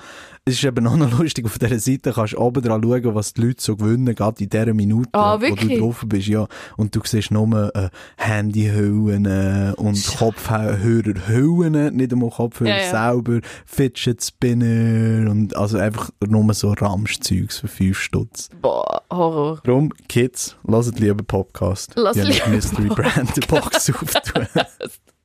es 0.48 0.54
ist 0.56 0.64
eben 0.64 0.88
auch 0.88 0.96
noch 0.96 1.20
lustig, 1.20 1.46
auf 1.46 1.60
dieser 1.60 1.78
Seite 1.80 2.14
kannst 2.14 2.34
du 2.34 2.38
oben 2.40 2.62
dran 2.64 2.82
schauen, 2.82 3.16
was 3.16 3.34
die 3.34 3.42
Leute 3.42 3.62
so 3.62 3.76
gewinnen, 3.76 4.16
gerade 4.16 4.42
in 4.44 4.50
dieser 4.50 4.74
Minute, 4.74 5.10
Ah, 5.14 5.40
wo 5.42 5.54
du 5.56 5.78
drauf 5.80 6.04
bist, 6.08 6.28
ja, 6.28 6.48
und 6.78 6.96
du 6.96 7.02
siehst 7.04 7.32
nur 7.32 7.76
äh, 7.76 7.90
Handyhüllen 8.18 9.26
äh, 9.26 9.74
und 9.76 10.02
Kopfhörerhüllen, 10.18 11.96
nicht 11.96 12.14
einmal 12.14 12.30
Kopfhörer 12.30 12.70
Ja, 12.70 12.78
ja. 12.78 13.12
selber, 13.12 13.40
Fidget 13.66 14.24
Spinner 14.24 15.30
und 15.30 15.56
also 15.56 15.78
einfach 15.78 16.10
nur 16.26 16.54
so 16.54 16.72
Ramschzeugs 16.72 17.60
für 17.60 17.68
5 17.68 17.98
Stutz. 18.00 18.50
Boah, 18.62 19.02
Horror. 19.12 19.60
Darum, 19.64 19.92
Kids, 20.08 20.56
lasst 20.64 21.00
lieber 21.00 21.24
Podcast. 21.24 21.92
Lasst 21.96 22.24
lieber 22.24 22.48
Mystery 22.48 22.88
Brand 22.88 23.48
Box 23.48 23.90
auftun. 23.94 24.48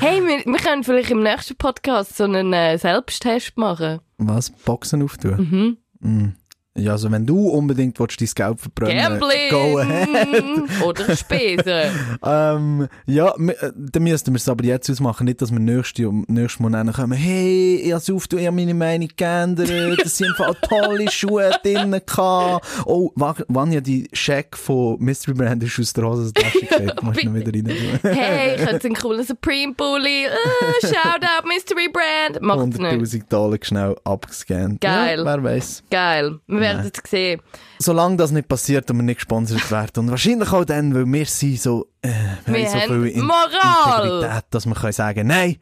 Hey, 0.00 0.20
wir, 0.22 0.44
wir 0.44 0.58
können 0.60 0.84
vielleicht 0.84 1.10
im 1.10 1.22
nächsten 1.22 1.56
Podcast 1.56 2.16
so 2.16 2.24
einen 2.24 2.52
äh, 2.52 2.78
Selbsttest 2.78 3.56
machen. 3.56 4.00
Was? 4.18 4.50
Boxen 4.50 5.02
auftun? 5.02 5.78
Mhm. 6.00 6.36
Ja, 6.80 6.92
also 6.92 7.10
wenn 7.10 7.26
du 7.26 7.48
unbedingt 7.48 7.98
willst, 8.00 8.20
dein 8.20 8.28
Geld 8.34 8.60
verbrennen 8.60 9.18
go 9.50 9.78
ahead. 9.78 10.10
Gambling! 10.10 10.68
Oder 10.84 11.16
Spesen. 11.16 11.90
Ähm, 12.22 12.88
ja, 13.06 13.28
äh, 13.36 13.72
dann 13.74 14.02
müssten 14.02 14.32
wir 14.32 14.36
es 14.36 14.48
aber 14.48 14.64
jetzt 14.64 14.90
ausmachen, 14.90 15.24
nicht, 15.24 15.40
dass 15.40 15.50
wir 15.50 15.58
nächstes, 15.58 16.58
Mal 16.60 16.70
dann 16.72 16.92
kommen, 16.92 17.12
hey, 17.12 17.76
ich 17.76 17.92
hab's 17.92 18.10
auf, 18.10 18.28
du, 18.28 18.36
ich 18.36 18.46
hab 18.46 18.54
meine 18.54 18.74
Meinung 18.74 19.08
geändert, 19.16 19.70
das 20.02 20.16
sind 20.18 20.34
Fall 20.36 20.54
tolle 20.68 21.10
Schuhe 21.10 21.50
gehabt. 21.62 22.66
Oh, 22.84 23.10
wa- 23.14 23.34
wann 23.48 23.72
ja 23.72 23.80
die 23.80 24.08
Scheck 24.12 24.56
von 24.56 24.96
Mystery 25.00 25.34
Brand 25.34 25.62
ist 25.62 25.78
aus 25.78 25.92
der 25.92 26.04
Hosentasche 26.04 26.60
gefallen, 26.60 26.92
musst 27.02 27.22
du 27.22 27.26
noch 27.30 27.34
wieder 27.34 27.52
rein 27.54 27.64
tun. 27.64 28.10
Hey, 28.12 28.54
ich 28.56 28.66
hätte 28.66 28.86
einen 28.86 28.94
coolen 28.96 29.24
Supreme-Pulli. 29.24 30.26
Uh, 30.26 30.86
shout 30.86 31.22
out 31.24 31.46
Mystery 31.46 31.88
Brand. 31.92 32.42
Macht's 32.42 32.78
nicht. 32.78 32.80
100'000 32.80 33.28
Dollar 33.28 33.58
schnell 33.62 33.96
abgescannt. 34.04 34.80
Geil. 34.80 35.18
Ja, 35.18 35.24
wer 35.24 35.42
weiß. 35.42 35.82
Geil. 35.90 36.38
Wir 36.46 36.69
werden 36.78 36.92
es 37.04 37.10
sehen. 37.10 37.40
Solange 37.78 38.16
das 38.16 38.30
nicht 38.30 38.48
passiert 38.48 38.90
und 38.90 38.96
wir 38.98 39.02
nicht 39.02 39.16
gesponsert 39.16 39.70
werden. 39.70 40.00
Und 40.04 40.10
wahrscheinlich 40.10 40.52
auch 40.52 40.64
dann, 40.64 40.94
weil 40.94 41.06
wir 41.06 41.26
sind 41.26 41.60
so, 41.60 41.86
äh, 42.02 42.08
wir, 42.46 42.54
Wir 42.54 42.70
haben 42.70 42.80
so 42.88 42.94
viel 42.94 43.06
In 43.08 43.24
Moral. 43.26 44.04
Integrität, 44.06 44.44
dass 44.50 44.66
wir 44.66 44.74
können 44.74 44.92
sagen, 44.92 45.26
nein. 45.26 45.56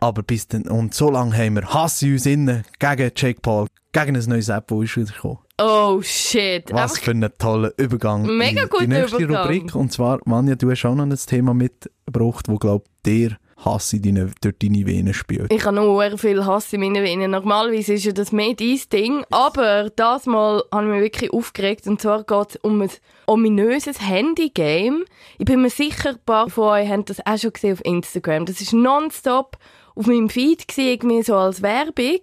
Aber 0.00 0.22
bis 0.22 0.46
dann, 0.46 0.62
und 0.68 0.94
so 0.94 1.10
lange 1.10 1.36
haben 1.36 1.56
wir 1.56 1.66
Hass 1.74 2.00
in 2.02 2.12
uns 2.12 2.24
innen 2.26 2.62
gegen 2.78 3.10
Jake 3.16 3.40
Paul, 3.40 3.66
gegen 3.92 4.16
ein 4.16 4.24
neues 4.28 4.48
App, 4.48 4.68
das 4.68 4.78
ist 4.82 4.96
wieder 4.96 5.12
gekommen. 5.12 5.38
Oh 5.60 6.00
shit. 6.02 6.72
Was 6.72 6.92
Einfach- 6.92 7.04
für 7.04 7.10
ein 7.10 7.28
toller 7.36 7.72
Übergang. 7.78 8.22
Mega 8.36 8.66
guter 8.66 8.82
Die 8.84 8.86
nächste 8.88 9.16
Übergang. 9.16 9.42
Rubrik. 9.42 9.74
Und 9.74 9.92
zwar, 9.92 10.20
Vanja, 10.24 10.54
du 10.54 10.70
hast 10.70 10.84
auch 10.84 10.94
noch 10.94 11.04
ein 11.04 11.16
Thema 11.16 11.52
mitgebracht, 11.52 12.46
wo, 12.48 12.58
glaub 12.58 12.84
dir 13.04 13.36
Hass 13.64 13.92
in 13.92 14.02
deine, 14.02 14.30
durch 14.40 14.54
deine 14.58 14.86
Venen 14.86 15.14
spürt. 15.14 15.52
Ich 15.52 15.64
habe 15.64 15.74
noch 15.74 15.98
sehr 15.98 16.16
viel 16.16 16.46
Hass 16.46 16.72
in 16.72 16.80
meinen 16.80 17.02
Venen. 17.02 17.32
Normalerweise 17.32 17.94
ist 17.94 18.04
ja 18.04 18.12
das 18.12 18.32
mehr 18.32 18.54
dein 18.54 18.80
Ding. 18.92 19.24
Aber 19.30 19.90
das 19.90 20.26
Mal 20.26 20.62
habe 20.72 20.86
ich 20.86 20.92
mich 20.92 21.00
wirklich 21.02 21.32
aufgeregt. 21.32 21.86
Und 21.86 22.00
zwar 22.00 22.22
geht 22.24 22.50
es 22.50 22.56
um 22.56 22.80
ein 22.80 22.90
ominöses 23.26 24.00
Handy-Game. 24.00 25.04
Ich 25.38 25.44
bin 25.44 25.62
mir 25.62 25.70
sicher, 25.70 26.10
ein 26.10 26.18
paar 26.24 26.48
von 26.48 26.64
euch 26.64 26.88
haben 26.88 27.04
das 27.04 27.24
auch 27.26 27.38
schon 27.38 27.52
gesehen 27.52 27.72
auf 27.74 27.84
Instagram. 27.84 28.46
Das 28.46 28.60
ist 28.60 28.72
nonstop 28.72 29.58
auf 29.94 30.06
meinem 30.06 30.28
Feed 30.28 30.68
gewesen, 30.68 30.88
irgendwie 30.88 31.22
so 31.22 31.34
als 31.34 31.60
Werbung. 31.60 32.20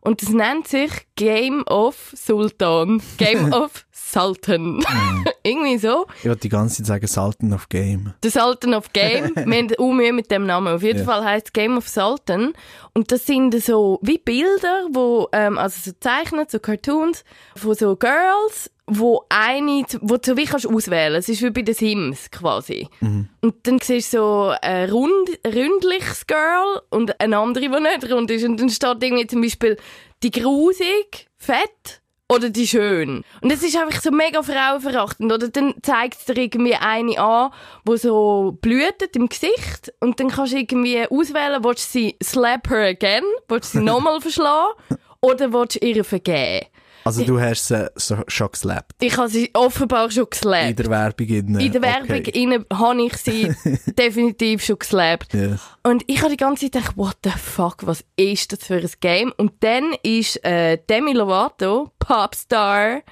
Und 0.00 0.22
das 0.22 0.30
nennt 0.30 0.68
sich 0.68 0.90
Game 1.16 1.64
of 1.66 2.12
Sultan. 2.14 3.02
Game 3.18 3.52
of 3.52 3.84
Sultan. 4.00 4.80
irgendwie 5.42 5.78
so. 5.78 6.06
Ich 6.20 6.26
wollte 6.26 6.40
die 6.42 6.48
ganze 6.48 6.76
Zeit 6.82 6.86
sagen, 6.86 7.06
Sultan 7.06 7.52
of 7.52 7.68
Game. 7.68 8.14
The 8.22 8.30
Sultan 8.30 8.74
of 8.74 8.92
Game. 8.92 9.32
Wir 9.34 9.56
haben 9.58 9.68
auch 9.78 9.92
Mühe 9.92 10.12
mit 10.12 10.30
dem 10.30 10.46
Namen. 10.46 10.74
Auf 10.74 10.82
jeden 10.82 11.00
Ja. 11.00 11.04
Fall 11.04 11.24
heißt 11.24 11.52
Game 11.52 11.76
of 11.76 11.88
Sultan. 11.88 12.52
Und 12.94 13.12
das 13.12 13.26
sind 13.26 13.60
so 13.62 13.98
wie 14.02 14.18
Bilder, 14.18 14.86
wo, 14.92 15.28
ähm, 15.32 15.58
also 15.58 15.78
so 15.90 15.92
zeichnet, 16.00 16.50
so 16.50 16.58
Cartoons, 16.58 17.24
von 17.56 17.74
so 17.74 17.96
Girls, 17.96 18.70
wo 18.86 19.24
eine, 19.28 19.84
wo 20.00 20.16
du 20.16 20.30
so 20.30 20.36
wie 20.36 20.46
kannst 20.46 20.66
auswählen. 20.66 21.14
Es 21.16 21.28
ist 21.28 21.42
wie 21.42 21.50
bei 21.50 21.62
den 21.62 21.74
Sims 21.74 22.30
quasi. 22.30 22.88
Und 23.00 23.54
dann 23.64 23.78
siehst 23.80 24.14
du 24.14 24.18
so 24.18 24.54
ein 24.62 24.88
rund, 24.90 25.28
ründliches 25.46 26.26
Girl 26.26 26.80
und 26.90 27.20
eine 27.20 27.38
andere, 27.38 27.64
die 27.68 27.80
nicht 27.80 28.10
rund 28.10 28.30
ist. 28.30 28.44
Und 28.44 28.58
dann 28.58 28.70
steht 28.70 29.02
irgendwie 29.02 29.26
zum 29.26 29.42
Beispiel 29.42 29.76
die 30.22 30.30
grusig, 30.30 31.28
fett 31.36 32.00
oder 32.30 32.50
die 32.50 32.66
schön. 32.66 33.24
Und 33.40 33.50
das 33.52 33.62
ist 33.62 33.76
einfach 33.76 34.00
so 34.02 34.10
mega 34.10 34.42
frauenverachtend. 34.42 35.32
Oder 35.32 35.48
dann 35.48 35.74
zeigt 35.82 36.18
es 36.18 36.24
dir 36.26 36.36
irgendwie 36.36 36.74
eine 36.74 37.18
an, 37.18 37.50
wo 37.84 37.96
so 37.96 38.58
blühtet 38.60 39.16
im 39.16 39.28
Gesicht 39.28 39.92
und 40.00 40.20
dann 40.20 40.28
kannst 40.28 40.52
du 40.52 40.58
irgendwie 40.58 41.06
auswählen, 41.08 41.64
willst 41.64 41.94
du 41.94 41.98
sie 41.98 42.16
slap 42.22 42.68
her 42.68 42.88
again, 42.88 43.24
willst 43.48 43.74
du 43.74 43.78
sie 43.78 43.84
nochmal 43.84 44.20
verschlagen 44.20 44.74
oder 45.20 45.52
willst 45.52 45.76
du 45.82 45.86
ihr 45.86 46.04
vergeben. 46.04 46.66
Also 47.04 47.24
du 47.24 47.40
hast 47.40 47.68
sie 47.68 47.90
schon 48.26 48.50
geslappt. 48.50 48.92
Ich 49.00 49.16
habe 49.16 49.30
sie 49.30 49.48
offenbar 49.54 50.10
schon 50.10 50.24
In 50.24 50.30
geslappt. 50.30 50.78
der 50.78 50.86
Werbung. 50.90 51.26
In, 51.26 51.58
In 51.58 51.72
der 51.72 51.80
Werbung 51.80 52.18
Okay. 52.18 52.30
innen 52.42 52.66
habe 52.70 53.02
ich 53.02 53.16
sie 53.16 53.50
definitiv 53.98 54.62
schon 54.62 54.78
geslappt. 54.78 55.32
Yes. 55.32 55.60
Und 55.84 56.04
ich 56.06 56.18
habe 56.20 56.30
die 56.32 56.36
ganze 56.36 56.66
Zeit 56.66 56.72
gedacht, 56.82 56.98
what 56.98 57.16
the 57.24 57.30
fuck, 57.30 57.86
was 57.86 58.04
ist 58.16 58.52
das 58.52 58.62
für 58.64 58.74
ein 58.76 58.90
Game? 59.00 59.32
Und 59.38 59.52
dann 59.60 59.94
ist 60.02 60.44
äh, 60.44 60.76
Demi 60.90 61.12
Lovato, 61.14 61.92
Popstar, 62.08 63.02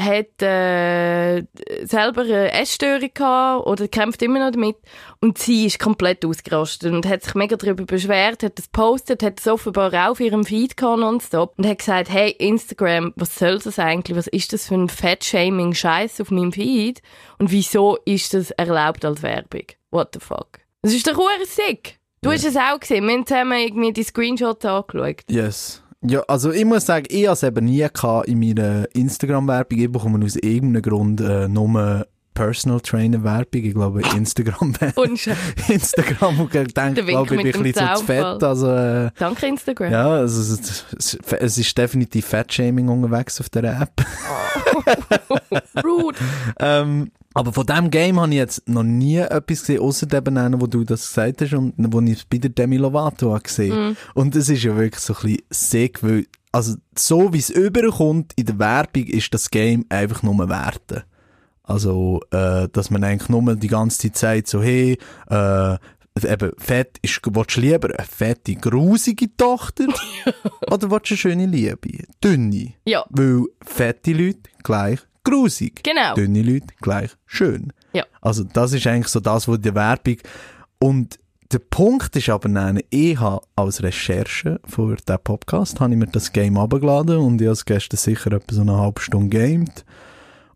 hat 0.00 0.42
äh, 0.42 1.42
selber 1.84 2.22
eine 2.22 2.50
Essstörung 2.52 3.10
gehabt 3.12 3.66
oder 3.66 3.86
kämpft 3.86 4.22
immer 4.22 4.38
noch 4.38 4.52
damit. 4.52 4.76
Und 5.20 5.36
sie 5.36 5.66
ist 5.66 5.78
komplett 5.78 6.24
ausgerastet 6.24 6.90
und 6.90 7.04
hat 7.06 7.22
sich 7.22 7.34
mega 7.34 7.56
darüber 7.56 7.84
beschwert, 7.84 8.42
hat 8.42 8.58
das 8.58 8.68
postet, 8.68 9.22
hat 9.22 9.38
es 9.38 9.46
offenbar 9.46 9.92
auch 9.92 10.12
auf 10.12 10.20
ihrem 10.20 10.46
Feed 10.46 10.78
gehabt 10.78 11.00
nonstop 11.00 11.52
und 11.58 11.66
hat 11.66 11.80
gesagt, 11.80 12.08
hey, 12.08 12.30
Instagram, 12.30 13.12
was 13.14 13.34
soll 13.34 13.58
das 13.58 13.78
eigentlich? 13.78 14.16
Was 14.16 14.26
ist 14.26 14.54
das 14.54 14.68
für 14.68 14.76
ein 14.76 14.88
Fat-Shaming-Scheiß 14.88 16.22
auf 16.22 16.30
meinem 16.30 16.52
Feed? 16.52 17.02
Und 17.38 17.50
wieso 17.50 17.98
ist 18.06 18.32
das 18.32 18.52
erlaubt 18.52 19.04
als 19.04 19.22
Werbung? 19.22 19.66
What 19.90 20.14
the 20.14 20.20
fuck? 20.20 20.60
Das 20.80 20.94
ist 20.94 21.06
doch 21.06 21.20
sick. 21.44 21.98
Du 22.22 22.30
hast 22.30 22.46
es 22.46 22.56
auch 22.56 22.80
gesehen. 22.80 23.06
Wir 23.06 23.16
haben 23.16 23.26
zusammen 23.26 23.58
irgendwie 23.58 23.92
die 23.92 24.02
Screenshots 24.02 24.64
angeschaut. 24.64 25.24
Yes. 25.28 25.82
Ja, 26.02 26.22
also 26.28 26.50
ich 26.50 26.64
muss 26.64 26.86
sagen, 26.86 27.06
ich 27.10 27.26
habe 27.26 27.34
es 27.34 27.42
eben 27.42 27.64
nie 27.66 27.86
gehabt 27.86 28.26
in 28.26 28.40
meiner 28.40 28.88
Instagram-Werbung. 28.94 29.78
Ich 29.78 29.92
bekomme 29.92 30.24
aus 30.24 30.36
irgendeinem 30.36 30.82
Grund 30.82 31.20
äh, 31.20 31.46
nur 31.46 32.06
Personal 32.32 32.80
Trainer 32.80 33.22
Werbung. 33.22 33.64
Ich 33.64 33.74
glaube, 33.74 34.00
Instagram 34.16 34.72
Instagram 35.68 36.40
und 36.40 36.54
ich 36.54 36.72
denke, 36.72 37.06
Wink 37.06 37.08
glaube 37.08 37.36
ich, 37.36 37.42
bin 37.42 37.54
ein 37.54 37.62
bisschen 37.62 37.96
zu 37.96 38.04
fett. 38.04 38.42
Also, 38.42 38.72
äh, 38.72 39.10
danke 39.18 39.46
Instagram. 39.46 39.92
ja, 39.92 40.08
also, 40.08 40.54
es, 40.54 40.86
es, 40.96 41.18
es 41.38 41.58
ist 41.58 41.76
definitiv 41.76 42.24
Fettshaming 42.24 42.88
unterwegs 42.88 43.38
auf 43.40 43.50
der 43.50 43.64
App. 43.64 43.92
Rude. 45.84 46.18
Ähm, 46.58 47.10
aber 47.32 47.52
von 47.52 47.64
diesem 47.64 47.90
Game 47.90 48.18
habe 48.18 48.30
ich 48.30 48.38
jetzt 48.38 48.68
noch 48.68 48.82
nie 48.82 49.18
etwas 49.18 49.60
gesehen, 49.60 49.80
außer 49.80 50.12
eben 50.12 50.36
einen, 50.36 50.60
wo 50.60 50.66
du 50.66 50.82
das 50.82 51.06
gesagt 51.06 51.42
hast 51.42 51.52
und 51.52 51.74
wo 51.76 52.00
ich 52.00 52.18
es 52.18 52.24
bei 52.24 52.38
der 52.38 52.50
Demi 52.50 52.76
Lovato 52.76 53.32
habe 53.32 53.42
gesehen 53.42 53.96
Und 54.14 54.34
es 54.34 54.48
ist 54.48 54.64
ja 54.64 54.76
wirklich 54.76 55.00
so 55.00 55.14
ein 55.14 55.22
bisschen 55.22 55.42
sick, 55.50 56.02
weil, 56.02 56.26
also 56.50 56.74
so 56.96 57.32
wie 57.32 57.38
es 57.38 57.50
überkommt 57.50 58.32
in 58.34 58.46
der 58.46 58.58
Werbung, 58.58 59.04
ist 59.04 59.32
das 59.32 59.48
Game 59.50 59.86
einfach 59.88 60.22
nur 60.24 60.48
Werte. 60.48 61.04
Also, 61.62 62.20
äh, 62.32 62.68
dass 62.72 62.90
man 62.90 63.04
eigentlich 63.04 63.28
nur 63.28 63.54
die 63.54 63.68
ganze 63.68 63.98
Zeit 63.98 64.18
sagt, 64.18 64.48
so, 64.48 64.60
hey, 64.60 64.98
äh, 65.28 65.76
eben, 66.20 66.50
fett 66.58 66.98
ist, 67.02 67.20
willst 67.24 67.56
du 67.56 67.60
lieber 67.60 67.90
eine 67.96 68.08
fette, 68.08 68.56
grusige 68.56 69.36
Tochter? 69.36 69.84
oder 70.68 70.90
willst 70.90 71.10
du 71.10 71.14
eine 71.14 71.18
schöne 71.18 71.46
Liebe? 71.46 72.04
Dünne? 72.24 72.74
Ja. 72.86 73.04
Weil 73.10 73.44
fette 73.64 74.12
Leute 74.12 74.50
gleich 74.64 74.98
grusig. 75.24 75.82
Genau. 75.82 76.14
Dünne 76.14 76.42
Leute 76.42 76.74
gleich 76.80 77.10
schön. 77.26 77.72
Ja. 77.92 78.04
Also 78.20 78.44
das 78.44 78.72
ist 78.72 78.86
eigentlich 78.86 79.08
so 79.08 79.20
das, 79.20 79.48
was 79.48 79.60
die 79.60 79.74
Werbung... 79.74 80.16
Und 80.82 81.18
der 81.52 81.58
Punkt 81.58 82.16
ist 82.16 82.30
aber, 82.30 82.48
nein, 82.48 82.80
ich 82.90 83.18
habe 83.18 83.44
als 83.56 83.82
Recherche 83.82 84.60
für 84.64 84.96
diesen 84.96 85.18
Podcast 85.22 85.80
habe 85.80 85.92
ich 85.92 85.98
mir 85.98 86.06
das 86.06 86.32
Game 86.32 86.56
abgeladen 86.56 87.18
und 87.18 87.40
ich 87.40 87.46
habe 87.46 87.52
es 87.52 87.64
gestern 87.64 87.98
sicher 87.98 88.32
etwa 88.32 88.54
so 88.54 88.60
eine 88.62 88.78
halbe 88.78 89.00
Stunde 89.00 89.36
gamed. 89.36 89.84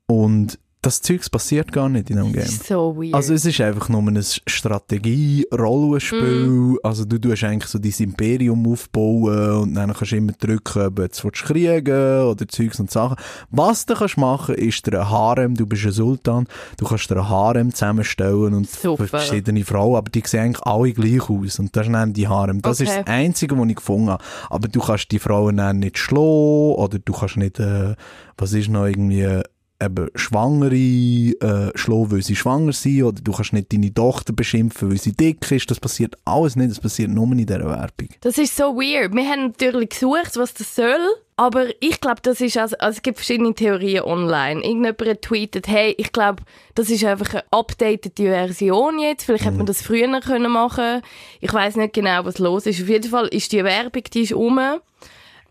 Und 0.07 0.59
das 0.85 1.01
Zeugs 1.03 1.29
passiert 1.31 1.73
gar 1.73 1.89
nicht 1.89 2.11
in 2.11 2.19
einem 2.19 2.33
Game. 2.33 2.47
So 2.47 2.97
weird. 2.97 3.15
Also 3.15 3.35
es 3.35 3.45
ist 3.45 3.61
einfach 3.61 3.89
nur 3.89 4.03
eine 4.03 4.23
Strategie-Rollenspiel. 4.23 6.47
Mhm. 6.47 6.79
Also 6.83 7.05
du 7.05 7.19
tust 7.19 7.45
eigentlich 7.45 7.71
so 7.71 7.79
dein 7.79 7.93
Imperium 7.99 8.67
aufbauen 8.67 9.63
und 9.63 9.75
dann 9.75 9.93
kannst 9.95 10.13
du 10.13 10.17
immer 10.17 10.33
drücken, 10.33 10.87
ob 10.87 10.97
du 10.97 11.03
jetzt 11.03 11.25
willst 11.25 11.45
kriegen 11.45 12.23
oder 12.25 12.49
Zeugs 12.49 12.81
und 12.81 12.91
Sachen. 12.91 13.17
Was 13.51 13.87
du 13.87 13.95
kannst 13.95 14.17
machen, 14.17 14.55
ist 14.57 14.87
dir 14.87 15.01
ein 15.01 15.11
Harem, 15.11 15.55
du 15.55 15.67
bist 15.67 15.85
ein 15.87 15.93
Sultan, 15.93 16.47
du 16.77 16.87
kannst 16.87 17.11
dir 17.11 17.17
ein 17.17 17.29
Harem 17.29 17.73
zusammenstellen 17.73 18.55
und 18.55 18.69
Super. 18.71 19.07
verschiedene 19.07 19.65
Frauen, 19.65 19.97
aber 19.97 20.11
die 20.11 20.23
sehen 20.25 20.41
eigentlich 20.41 20.67
alle 20.67 20.93
gleich 20.93 21.29
aus 21.31 21.59
und 21.59 21.75
das 21.77 21.87
ist 21.87 21.93
dann 21.93 22.13
die 22.13 22.29
Harem. 22.29 22.61
Das 22.63 22.81
ist 22.81 22.89
Okay. 22.89 23.03
das 23.05 23.15
Einzige, 23.15 23.59
was 23.59 23.69
ich 23.69 23.77
gefunden 23.77 24.11
habe. 24.11 24.25
Aber 24.51 24.69
du 24.69 24.81
kannst 24.81 25.11
die 25.11 25.19
Frauen 25.19 25.57
dann 25.57 25.79
nicht 25.79 25.99
schlagen 25.99 26.75
oder 26.75 26.99
du 26.99 27.13
kannst 27.13 27.37
nicht, 27.37 27.59
äh, 27.59 27.95
was 28.37 28.53
ist 28.53 28.69
noch 28.69 28.87
irgendwie, 28.87 29.41
eben 29.85 30.09
Schwangere 30.15 30.75
äh, 30.75 31.71
schlagen, 31.77 32.13
weil 32.13 32.23
sie 32.23 32.37
schwanger 32.37 32.73
sind, 32.73 33.03
oder 33.03 33.21
du 33.21 33.33
kannst 33.33 33.53
nicht 33.53 33.73
deine 33.73 33.93
Tochter 33.93 34.33
beschimpfen, 34.33 34.91
weil 34.91 34.99
sie 34.99 35.13
dick 35.13 35.51
ist. 35.51 35.71
Das 35.71 35.81
passiert 35.81 36.17
alles 36.25 36.57
nicht, 36.57 36.71
das 36.71 36.81
passiert 36.81 37.11
nur 37.11 37.31
in 37.33 37.39
dieser 37.39 37.65
Werbung. 37.65 38.09
Das 38.21 38.39
ist 38.39 38.57
so 38.57 38.77
weird. 38.77 39.15
Wir 39.15 39.29
haben 39.29 39.47
natürlich 39.47 39.91
gesucht, 39.91 40.37
was 40.37 40.55
das 40.55 40.75
soll. 40.75 40.99
Aber 41.37 41.67
ich 41.81 42.01
glaube, 42.01 42.21
das 42.23 42.41
ist 42.41 42.57
also, 42.57 42.77
also 42.79 42.97
es 42.97 43.03
gibt 43.03 43.19
verschiedene 43.19 43.55
Theorien 43.55 44.05
online. 44.05 44.63
Irgendjemand 44.63 45.09
hat 45.09 45.23
tweetet, 45.23 45.67
hey, 45.67 45.93
ich 45.99 46.13
glaube, 46.13 46.45
das 46.77 46.91
ist 46.91 47.05
einfach 47.05 47.35
eine 47.35 47.43
updatete 47.51 48.23
Version 48.23 49.01
jetzt. 49.01 49.25
Vielleicht 49.25 49.45
hätte 49.45 49.57
man 49.57 49.67
das 49.67 49.83
früher 49.83 50.21
können 50.21 50.53
machen. 50.53 51.03
Ich 51.41 51.53
weiß 51.53 51.75
nicht 51.77 51.93
genau, 51.93 52.25
was 52.25 52.39
los 52.39 52.67
ist. 52.67 52.81
Auf 52.81 52.89
jeden 52.89 53.11
Fall 53.11 53.27
ist 53.29 53.51
die 53.51 53.65
Werbung, 53.65 54.05
die 54.13 54.23
ist 54.23 54.33
um. 54.33 54.61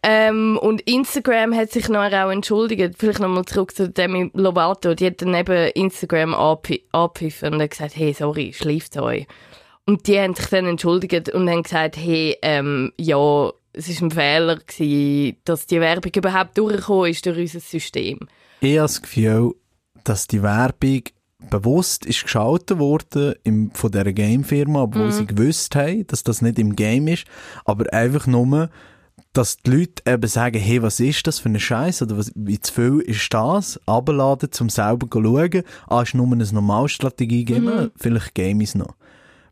Ähm, 0.06 0.60
und 0.62 0.82
Instagram 0.82 1.56
hat 1.56 1.72
sich 1.72 1.88
nachher 1.88 2.28
auch 2.28 2.32
entschuldigt. 2.32 2.96
Vielleicht 2.98 3.22
nochmal 3.22 3.46
zurück 3.46 3.74
zu 3.74 3.90
Demi 3.90 4.30
Lovato. 4.34 4.94
Die 4.96 5.06
hat 5.06 5.22
dann 5.22 5.34
eben 5.34 5.72
Instagram 5.72 6.34
angepfiffen 6.34 7.54
und 7.54 7.62
hat 7.62 7.72
gesagt, 7.72 7.96
hey, 7.96 8.14
sorry, 8.14 8.52
schläft 8.54 8.98
euch. 8.98 9.26
Und 9.86 10.08
die 10.08 10.20
haben 10.20 10.36
sich 10.36 10.48
dann 10.48 10.66
entschuldigt 10.66 11.30
und 11.30 11.50
haben 11.50 11.64
gesagt, 11.64 11.96
hey, 11.96 12.38
ähm, 12.42 12.92
ja, 13.00 13.50
es 13.72 13.88
ist 13.88 14.02
ein 14.02 14.12
Fehler 14.12 14.58
gewesen, 14.58 15.38
dass 15.46 15.68
die 15.68 15.80
Werbung 15.80 16.12
überhaupt 16.14 16.58
durchgekommen 16.58 17.10
ist 17.10 17.26
durch 17.26 17.38
unser 17.38 17.60
System. 17.62 18.20
Ich 18.60 18.78
habe 18.78 18.82
das 18.82 19.02
Gefühl, 19.02 19.54
dass 20.04 20.28
die 20.28 20.44
Werbung 20.44 21.04
bewusst 21.50 22.06
ist 22.06 22.24
geschaltet 22.24 22.80
worden 22.80 23.36
im, 23.44 23.72
von 23.72 23.92
dieser 23.92 24.14
Gamefirma, 24.14 24.84
obwohl 24.84 25.12
sie 25.12 25.26
gewusst 25.26 25.76
haben, 25.76 26.08
dass 26.08 26.24
das 26.24 26.42
nicht 26.42 26.60
im 26.60 26.76
Game 26.76 27.08
ist, 27.08 27.26
aber 27.66 27.92
einfach 27.92 28.28
nur, 28.28 28.70
dass 29.34 29.58
die 29.58 29.72
Leute 29.72 30.04
eben 30.06 30.28
sagen, 30.28 30.60
hey, 30.60 30.82
was 30.82 31.00
ist 31.00 31.26
das 31.28 31.40
für 31.40 31.50
ein 31.50 31.60
Scheiß 31.60 32.02
oder 32.04 32.18
was, 32.18 32.32
wie 32.36 32.60
zu 32.60 32.72
viel 32.74 33.00
ist 33.00 33.34
das? 33.34 33.80
Abladen, 33.86 34.52
zum 34.52 34.70
selber 34.70 35.08
zu 35.10 35.22
schauen. 35.24 35.64
Ah, 35.88 36.02
ist 36.04 36.14
nur 36.14 36.32
eine 36.32 36.46
Normalstrategie 36.46 37.44
geben, 37.46 37.92
vielleicht 37.96 38.36
game 38.36 38.62
es 38.62 38.76
noch. 38.76 38.96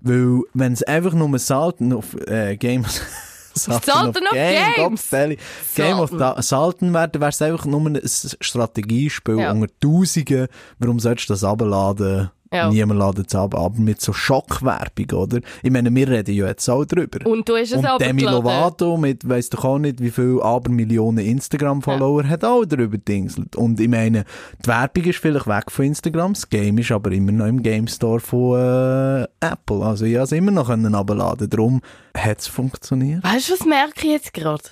Weil, 0.01 0.41
wenn 0.53 0.73
es 0.73 0.83
einfach 0.83 1.13
nur 1.13 1.37
Salten 1.39 1.93
auf, 1.93 2.15
äh, 2.27 2.57
Games, 2.57 3.01
Salten 3.53 3.85
Salten 3.91 4.27
auf 4.27 4.33
Games. 4.33 4.75
Gottstelli. 4.77 5.37
Game 5.75 5.99
of 5.99 6.11
da 6.17 6.41
Salten 6.41 6.93
werden, 6.93 7.19
wäre 7.21 7.29
es 7.29 7.41
einfach 7.41 7.65
nur 7.65 7.81
ein 7.81 7.99
Strategiespiel 8.05 9.39
Ja. 9.39 9.51
unter 9.51 9.67
Tausenden. 9.79 10.47
Warum 10.79 10.99
sollst 10.99 11.29
du 11.29 11.33
das 11.33 11.43
abladen? 11.43 12.29
Ja. 12.53 12.69
Niemand 12.69 12.99
ladet 12.99 13.27
es 13.29 13.35
ab, 13.35 13.55
aber 13.55 13.79
mit 13.79 14.01
so 14.01 14.11
Schockwerbung, 14.11 15.11
oder? 15.17 15.39
Ich 15.63 15.71
meine, 15.71 15.93
wir 15.93 16.07
reden 16.09 16.35
ja 16.35 16.47
jetzt 16.47 16.67
auch 16.69 16.83
drüber. 16.83 17.25
Und 17.25 17.47
du 17.47 17.55
hast 17.55 17.71
es 17.71 17.77
Und 17.77 17.85
aber 17.85 18.03
Demi 18.03 18.23
Lovato 18.23 18.97
mit, 18.97 19.27
weiss 19.27 19.49
doch 19.49 19.63
auch 19.63 19.79
nicht, 19.79 20.01
wie 20.01 20.11
viel 20.11 20.41
Abermillionen 20.41 21.25
Instagram-Follower 21.25 22.27
hat 22.27 22.43
auch 22.43 22.65
darüber 22.65 22.97
dingselt. 22.97 23.55
Und 23.55 23.79
ich 23.79 23.87
meine, 23.87 24.25
die 24.63 24.67
Werbung 24.67 25.03
ist 25.05 25.19
vielleicht 25.19 25.47
weg 25.47 25.71
von 25.71 25.85
Instagram, 25.85 26.33
das 26.33 26.49
Game 26.49 26.77
ist 26.77 26.91
aber 26.91 27.11
immer 27.13 27.31
noch 27.31 27.45
im 27.45 27.63
Game 27.63 27.87
Store 27.87 28.19
von 28.19 28.59
äh, 28.59 29.27
Apple. 29.39 29.85
Also 29.85 30.03
ich 30.03 30.15
konnte 30.15 30.23
es 30.23 30.31
immer 30.33 30.51
noch 30.51 30.67
können 30.67 30.93
abladen. 30.93 31.49
Darum 31.49 31.81
hat 32.17 32.39
es 32.39 32.47
funktioniert. 32.47 33.23
Weißt 33.23 33.47
du, 33.47 33.53
was 33.53 33.65
merke 33.65 34.07
ich 34.07 34.11
jetzt 34.11 34.33
gerade? 34.33 34.63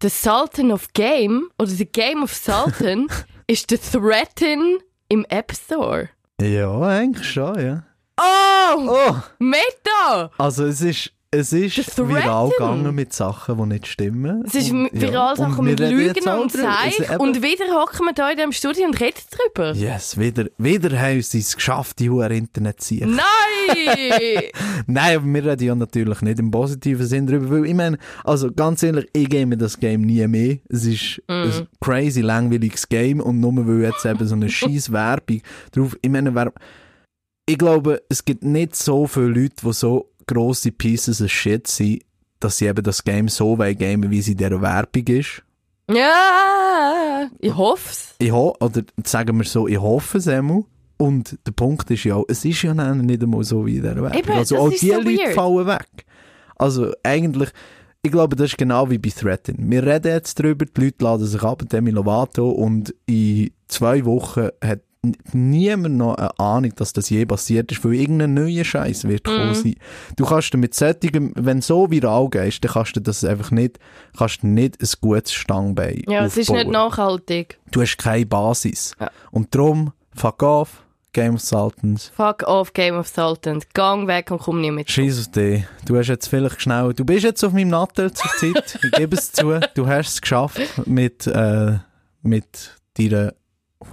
Der 0.00 0.10
Sultan 0.10 0.72
of 0.72 0.88
Game 0.94 1.48
oder 1.58 1.72
der 1.72 1.86
Game 1.86 2.22
of 2.22 2.34
Sultan 2.34 3.06
ist 3.46 3.70
der 3.70 3.80
Threaten 3.80 4.78
im 5.08 5.26
App 5.28 5.52
Store. 5.52 6.08
Ja, 6.42 6.80
eigentlich 6.80 7.30
schon, 7.30 7.60
ja. 7.60 7.82
Oh! 8.20 8.88
Oh! 8.88 9.14
Meta! 9.38 10.30
Also 10.38 10.66
es 10.66 10.80
ist, 10.80 11.12
es 11.30 11.52
ist 11.52 11.96
viral 11.96 12.50
gegangen 12.50 12.94
mit 12.94 13.12
Sachen, 13.12 13.56
die 13.56 13.66
nicht 13.66 13.86
stimmen. 13.86 14.44
Es 14.46 14.54
ist 14.54 14.70
Und, 14.70 14.90
viral 14.92 15.30
ja, 15.30 15.36
Sachen 15.36 15.58
und 15.60 15.64
mit 15.64 15.80
Lügen 15.80 16.28
und 16.28 16.52
drüber. 16.52 16.74
Zeich. 16.80 17.18
Und 17.20 17.42
wieder 17.42 17.64
hocken 17.72 18.06
wir 18.06 18.12
hier 18.14 18.30
in 18.32 18.36
diesem 18.36 18.52
Studio 18.52 18.86
und 18.86 19.00
reden 19.00 19.20
drüber. 19.30 19.72
Yes, 19.72 20.18
wieder, 20.18 20.46
wieder 20.58 20.98
haben 20.98 21.22
sie 21.22 21.38
es 21.38 21.54
geschafft, 21.54 22.00
die 22.00 22.10
hohe 22.10 22.26
Internet 22.26 22.80
zu 22.80 22.88
ziehen. 22.88 23.14
Nein! 23.14 23.22
Nein, 24.86 25.16
aber 25.16 25.26
wir 25.26 25.44
reden 25.44 25.66
ja 25.66 25.74
natürlich 25.74 26.20
nicht 26.22 26.38
im 26.38 26.50
positiven 26.50 27.06
Sinn 27.06 27.26
drüber, 27.26 27.50
weil 27.50 27.66
ich 27.66 27.74
meine, 27.74 27.98
also 28.24 28.50
ganz 28.52 28.82
ehrlich, 28.82 29.06
ich 29.12 29.28
gehe 29.28 29.46
mir 29.46 29.56
das 29.56 29.78
Game 29.78 30.02
nie 30.02 30.26
mehr. 30.26 30.58
Es 30.68 30.84
ist 30.84 31.22
Mm. 31.28 31.32
ein 31.32 31.68
crazy 31.80 32.20
langweiliges 32.20 32.88
Game 32.88 33.20
und 33.20 33.40
nur 33.40 33.66
weil 33.66 33.82
jetzt 33.82 34.04
eben 34.04 34.26
so 34.26 34.34
eine 34.34 34.48
scheiß 34.48 34.92
Werbung 34.92 35.40
drauf, 35.72 35.96
ich 36.02 36.10
meine, 36.10 36.34
wer, 36.34 36.52
ich 37.46 37.58
glaube, 37.58 38.02
es 38.08 38.24
gibt 38.24 38.44
nicht 38.44 38.74
so 38.76 39.06
viele 39.06 39.26
Leute, 39.28 39.54
die 39.64 39.72
so 39.72 40.10
grosse 40.26 40.72
Pieces 40.72 41.20
of 41.22 41.30
Shit 41.30 41.66
sind, 41.66 42.02
dass 42.40 42.56
sie 42.56 42.66
eben 42.66 42.82
das 42.82 43.02
Game 43.04 43.28
so 43.28 43.58
weit 43.58 43.78
gamen, 43.78 44.10
wie 44.10 44.22
sie 44.22 44.32
in 44.32 44.38
dieser 44.38 44.60
Werbung 44.62 45.06
ist. 45.06 45.42
ja, 45.90 47.28
ich 47.38 47.54
hoff's. 47.56 48.14
Ich 48.18 48.32
ho 48.32 48.56
oder 48.60 48.82
sagen 49.04 49.36
wir 49.38 49.44
so, 49.44 49.68
ich 49.68 49.78
hoffe 49.80 50.18
es 50.18 50.28
einmal. 50.28 50.64
Und 51.02 51.38
der 51.46 51.52
Punkt 51.52 51.90
ist 51.90 52.04
ja, 52.04 52.20
es 52.28 52.44
ist 52.44 52.62
ja 52.62 52.72
nicht 52.74 53.22
einmal 53.22 53.44
so 53.44 53.66
wie 53.66 53.76
in 53.76 53.82
dieser 53.82 53.96
Werbung. 53.96 54.18
Eben, 54.18 54.30
also 54.32 54.56
auch 54.58 54.70
die 54.70 54.76
so 54.88 54.94
Leute 54.94 55.06
weird. 55.06 55.34
fallen 55.34 55.66
weg. 55.66 56.04
Also 56.56 56.92
eigentlich, 57.02 57.48
ich 58.02 58.12
glaube, 58.12 58.36
das 58.36 58.50
ist 58.50 58.58
genau 58.58 58.88
wie 58.90 58.98
bei 58.98 59.10
Threaten. 59.10 59.56
Wir 59.70 59.84
reden 59.84 60.12
jetzt 60.12 60.38
drüber, 60.38 60.64
die 60.66 60.80
Leute 60.80 61.04
laden 61.04 61.26
sich 61.26 61.42
ab, 61.42 61.62
Demi 61.70 61.90
Lovato, 61.90 62.50
und 62.50 62.94
in 63.06 63.50
zwei 63.68 64.04
Wochen 64.04 64.48
hat 64.62 64.80
niemand 65.32 65.96
noch 65.96 66.14
eine 66.14 66.38
Ahnung, 66.38 66.72
dass 66.76 66.92
das 66.92 67.10
je 67.10 67.26
passiert 67.26 67.72
ist, 67.72 67.84
weil 67.84 67.94
irgendein 67.94 68.34
neuer 68.34 68.62
Scheiß 68.62 69.02
wird 69.08 69.26
Mhm. 69.26 69.30
kommen 69.30 69.54
sein. 69.54 69.74
Du 70.16 70.24
kannst 70.24 70.54
mit 70.56 70.74
solchen, 70.74 71.32
wenn 71.34 71.58
du 71.58 71.62
so 71.64 71.90
viral 71.90 72.28
gehst, 72.30 72.62
dann 72.62 72.70
kannst 72.72 72.94
du 72.94 73.00
das 73.00 73.24
einfach 73.24 73.50
nicht, 73.50 73.80
kannst 74.16 74.44
du 74.44 74.46
nicht 74.46 74.80
ein 74.80 74.88
gutes 75.00 75.32
Stangbein 75.32 76.02
Ja, 76.08 76.24
es 76.24 76.36
ist 76.36 76.50
nicht 76.50 76.50
aufbauen 76.50 76.72
nachhaltig. 76.72 77.58
du 77.72 77.80
hast 77.82 77.96
keine 77.96 78.26
Basis. 78.26 78.94
Ja. 79.00 79.10
Und 79.32 79.52
darum, 79.52 79.92
fuck 80.14 80.40
off, 80.44 80.84
Game 81.12 81.34
of 81.34 81.40
Sultans. 81.40 82.10
Fuck 82.16 82.42
off, 82.44 82.72
Game 82.72 82.96
of 82.96 83.06
Sultan. 83.06 83.62
Gang 83.74 84.06
weg 84.06 84.30
und 84.30 84.40
komm 84.40 84.60
nicht 84.60 84.72
mit. 84.72 84.88
Auf 84.88 85.30
dich. 85.32 85.64
Du 85.84 85.96
hast 85.96 86.08
jetzt 86.08 86.28
vielleicht 86.28 86.60
schnell, 86.62 86.94
du 86.94 87.04
bist 87.04 87.24
jetzt 87.24 87.44
auf 87.44 87.52
meinem 87.52 87.68
Nattel 87.68 88.12
zur 88.12 88.30
Zeit. 88.38 88.78
Ich 88.82 88.92
gebe 88.92 89.16
es 89.16 89.30
zu. 89.32 89.60
Du 89.74 89.86
hast 89.86 90.08
es 90.08 90.20
geschafft 90.20 90.60
mit, 90.86 91.26
äh, 91.26 91.78
mit 92.22 92.76
deiner 92.96 93.34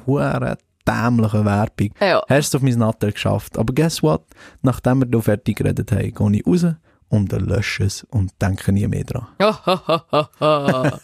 huere 0.06 0.58
dämlichen 0.88 1.46
Werbung. 1.46 1.90
Ja. 2.00 2.24
Hast 2.28 2.48
es 2.48 2.56
auf 2.56 2.62
mein 2.62 2.78
Nattel 2.78 3.12
geschafft. 3.12 3.58
Aber 3.58 3.74
guess 3.74 4.02
what? 4.02 4.24
Nachdem 4.62 5.02
wir 5.02 5.08
hier 5.10 5.22
fertig 5.22 5.58
geredet 5.58 5.92
haben, 5.92 6.14
gehe 6.14 6.40
ich 6.40 6.48
raus 6.48 6.66
und 7.10 7.34
dann 7.34 7.46
lösche 7.46 7.84
es 7.84 8.04
und 8.12 8.32
denke 8.42 8.72
nie 8.72 8.88
mehr 8.88 9.04
dran. 9.04 9.28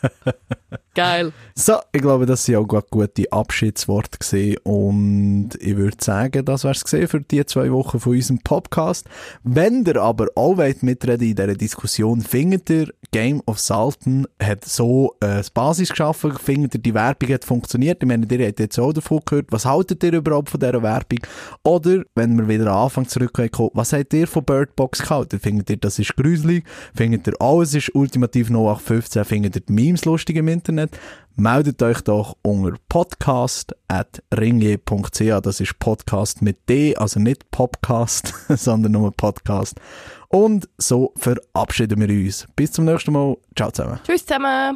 Geil. 0.93 1.33
So, 1.55 1.79
ich 1.91 2.01
glaube, 2.01 2.25
das 2.25 2.45
sind 2.45 2.55
auch 2.55 2.67
gute 2.89 3.31
Abschiedsworte 3.31 4.17
gesehen 4.17 4.57
und 4.63 5.49
ich 5.59 5.75
würde 5.75 5.97
sagen, 5.99 6.45
das 6.45 6.63
wär's 6.63 6.83
gesehen 6.83 7.09
für 7.09 7.19
die 7.19 7.45
zwei 7.45 7.69
Wochen 7.71 7.99
von 7.99 8.13
unserem 8.13 8.39
Podcast. 8.39 9.05
Wenn 9.43 9.83
ihr 9.83 9.97
aber 9.97 10.27
auch 10.35 10.55
wollt 10.57 10.83
mitreden 10.83 11.27
in 11.27 11.35
dieser 11.35 11.53
Diskussion, 11.55 12.21
findet 12.21 12.69
ihr, 12.69 12.93
Game 13.15 13.41
of 13.45 13.59
Sultan 13.59 14.27
hat 14.43 14.65
so 14.65 15.15
äh, 15.21 15.37
das 15.37 15.49
Basis 15.49 15.87
geschaffen, 15.87 16.33
findet 16.33 16.75
ihr, 16.75 16.81
die 16.81 16.93
Werbung 16.93 17.29
hat 17.29 17.45
funktioniert. 17.45 18.03
Ich 18.03 18.07
meine, 18.09 18.27
ihr 18.29 18.45
habt 18.45 18.59
jetzt 18.59 18.77
auch 18.77 18.91
davon 18.91 19.21
gehört, 19.23 19.45
was 19.51 19.63
haltet 19.63 20.03
ihr 20.03 20.11
überhaupt 20.11 20.49
von 20.49 20.59
dieser 20.59 20.83
Werbung? 20.83 21.19
Oder, 21.63 22.03
wenn 22.15 22.37
wir 22.37 22.49
wieder 22.49 22.73
am 22.73 22.83
Anfang 22.83 23.07
zurückkommen, 23.07 23.69
was 23.73 23.93
habt 23.93 24.13
ihr 24.13 24.27
von 24.27 24.43
Bird 24.43 24.75
Box 24.75 25.01
gehalten? 25.01 25.39
Findet 25.39 25.69
ihr, 25.69 25.77
das 25.77 25.97
ist 25.97 26.17
gruselig? 26.17 26.65
Findet 26.93 27.25
ihr, 27.25 27.35
alles 27.39 27.73
ist 27.73 27.95
ultimativ 27.95 28.49
0815? 28.49 29.23
Findet 29.23 29.55
ihr 29.55 29.61
die 29.61 29.71
Memes 29.71 30.03
lustig 30.03 30.35
im 30.35 30.49
Internet? 30.49 30.99
Meldet 31.37 31.81
euch 31.83 32.01
doch 32.01 32.35
unter 32.41 32.75
podcast.ringe.ch. 32.89 35.41
Das 35.41 35.61
ist 35.61 35.79
Podcast 35.79 36.41
mit 36.41 36.67
D, 36.67 36.97
also 36.97 37.21
nicht 37.21 37.49
Podcast, 37.49 38.33
sondern 38.49 38.91
nur 38.91 39.13
Podcast. 39.13 39.79
Und 40.29 40.67
so 40.77 41.13
verabschieden 41.15 41.99
wir 41.99 42.09
uns. 42.09 42.47
Bis 42.55 42.71
zum 42.71 42.85
nächsten 42.85 43.13
Mal. 43.13 43.37
Ciao 43.55 43.71
zusammen. 43.71 43.99
Tschüss 44.05 44.25
zusammen. 44.25 44.73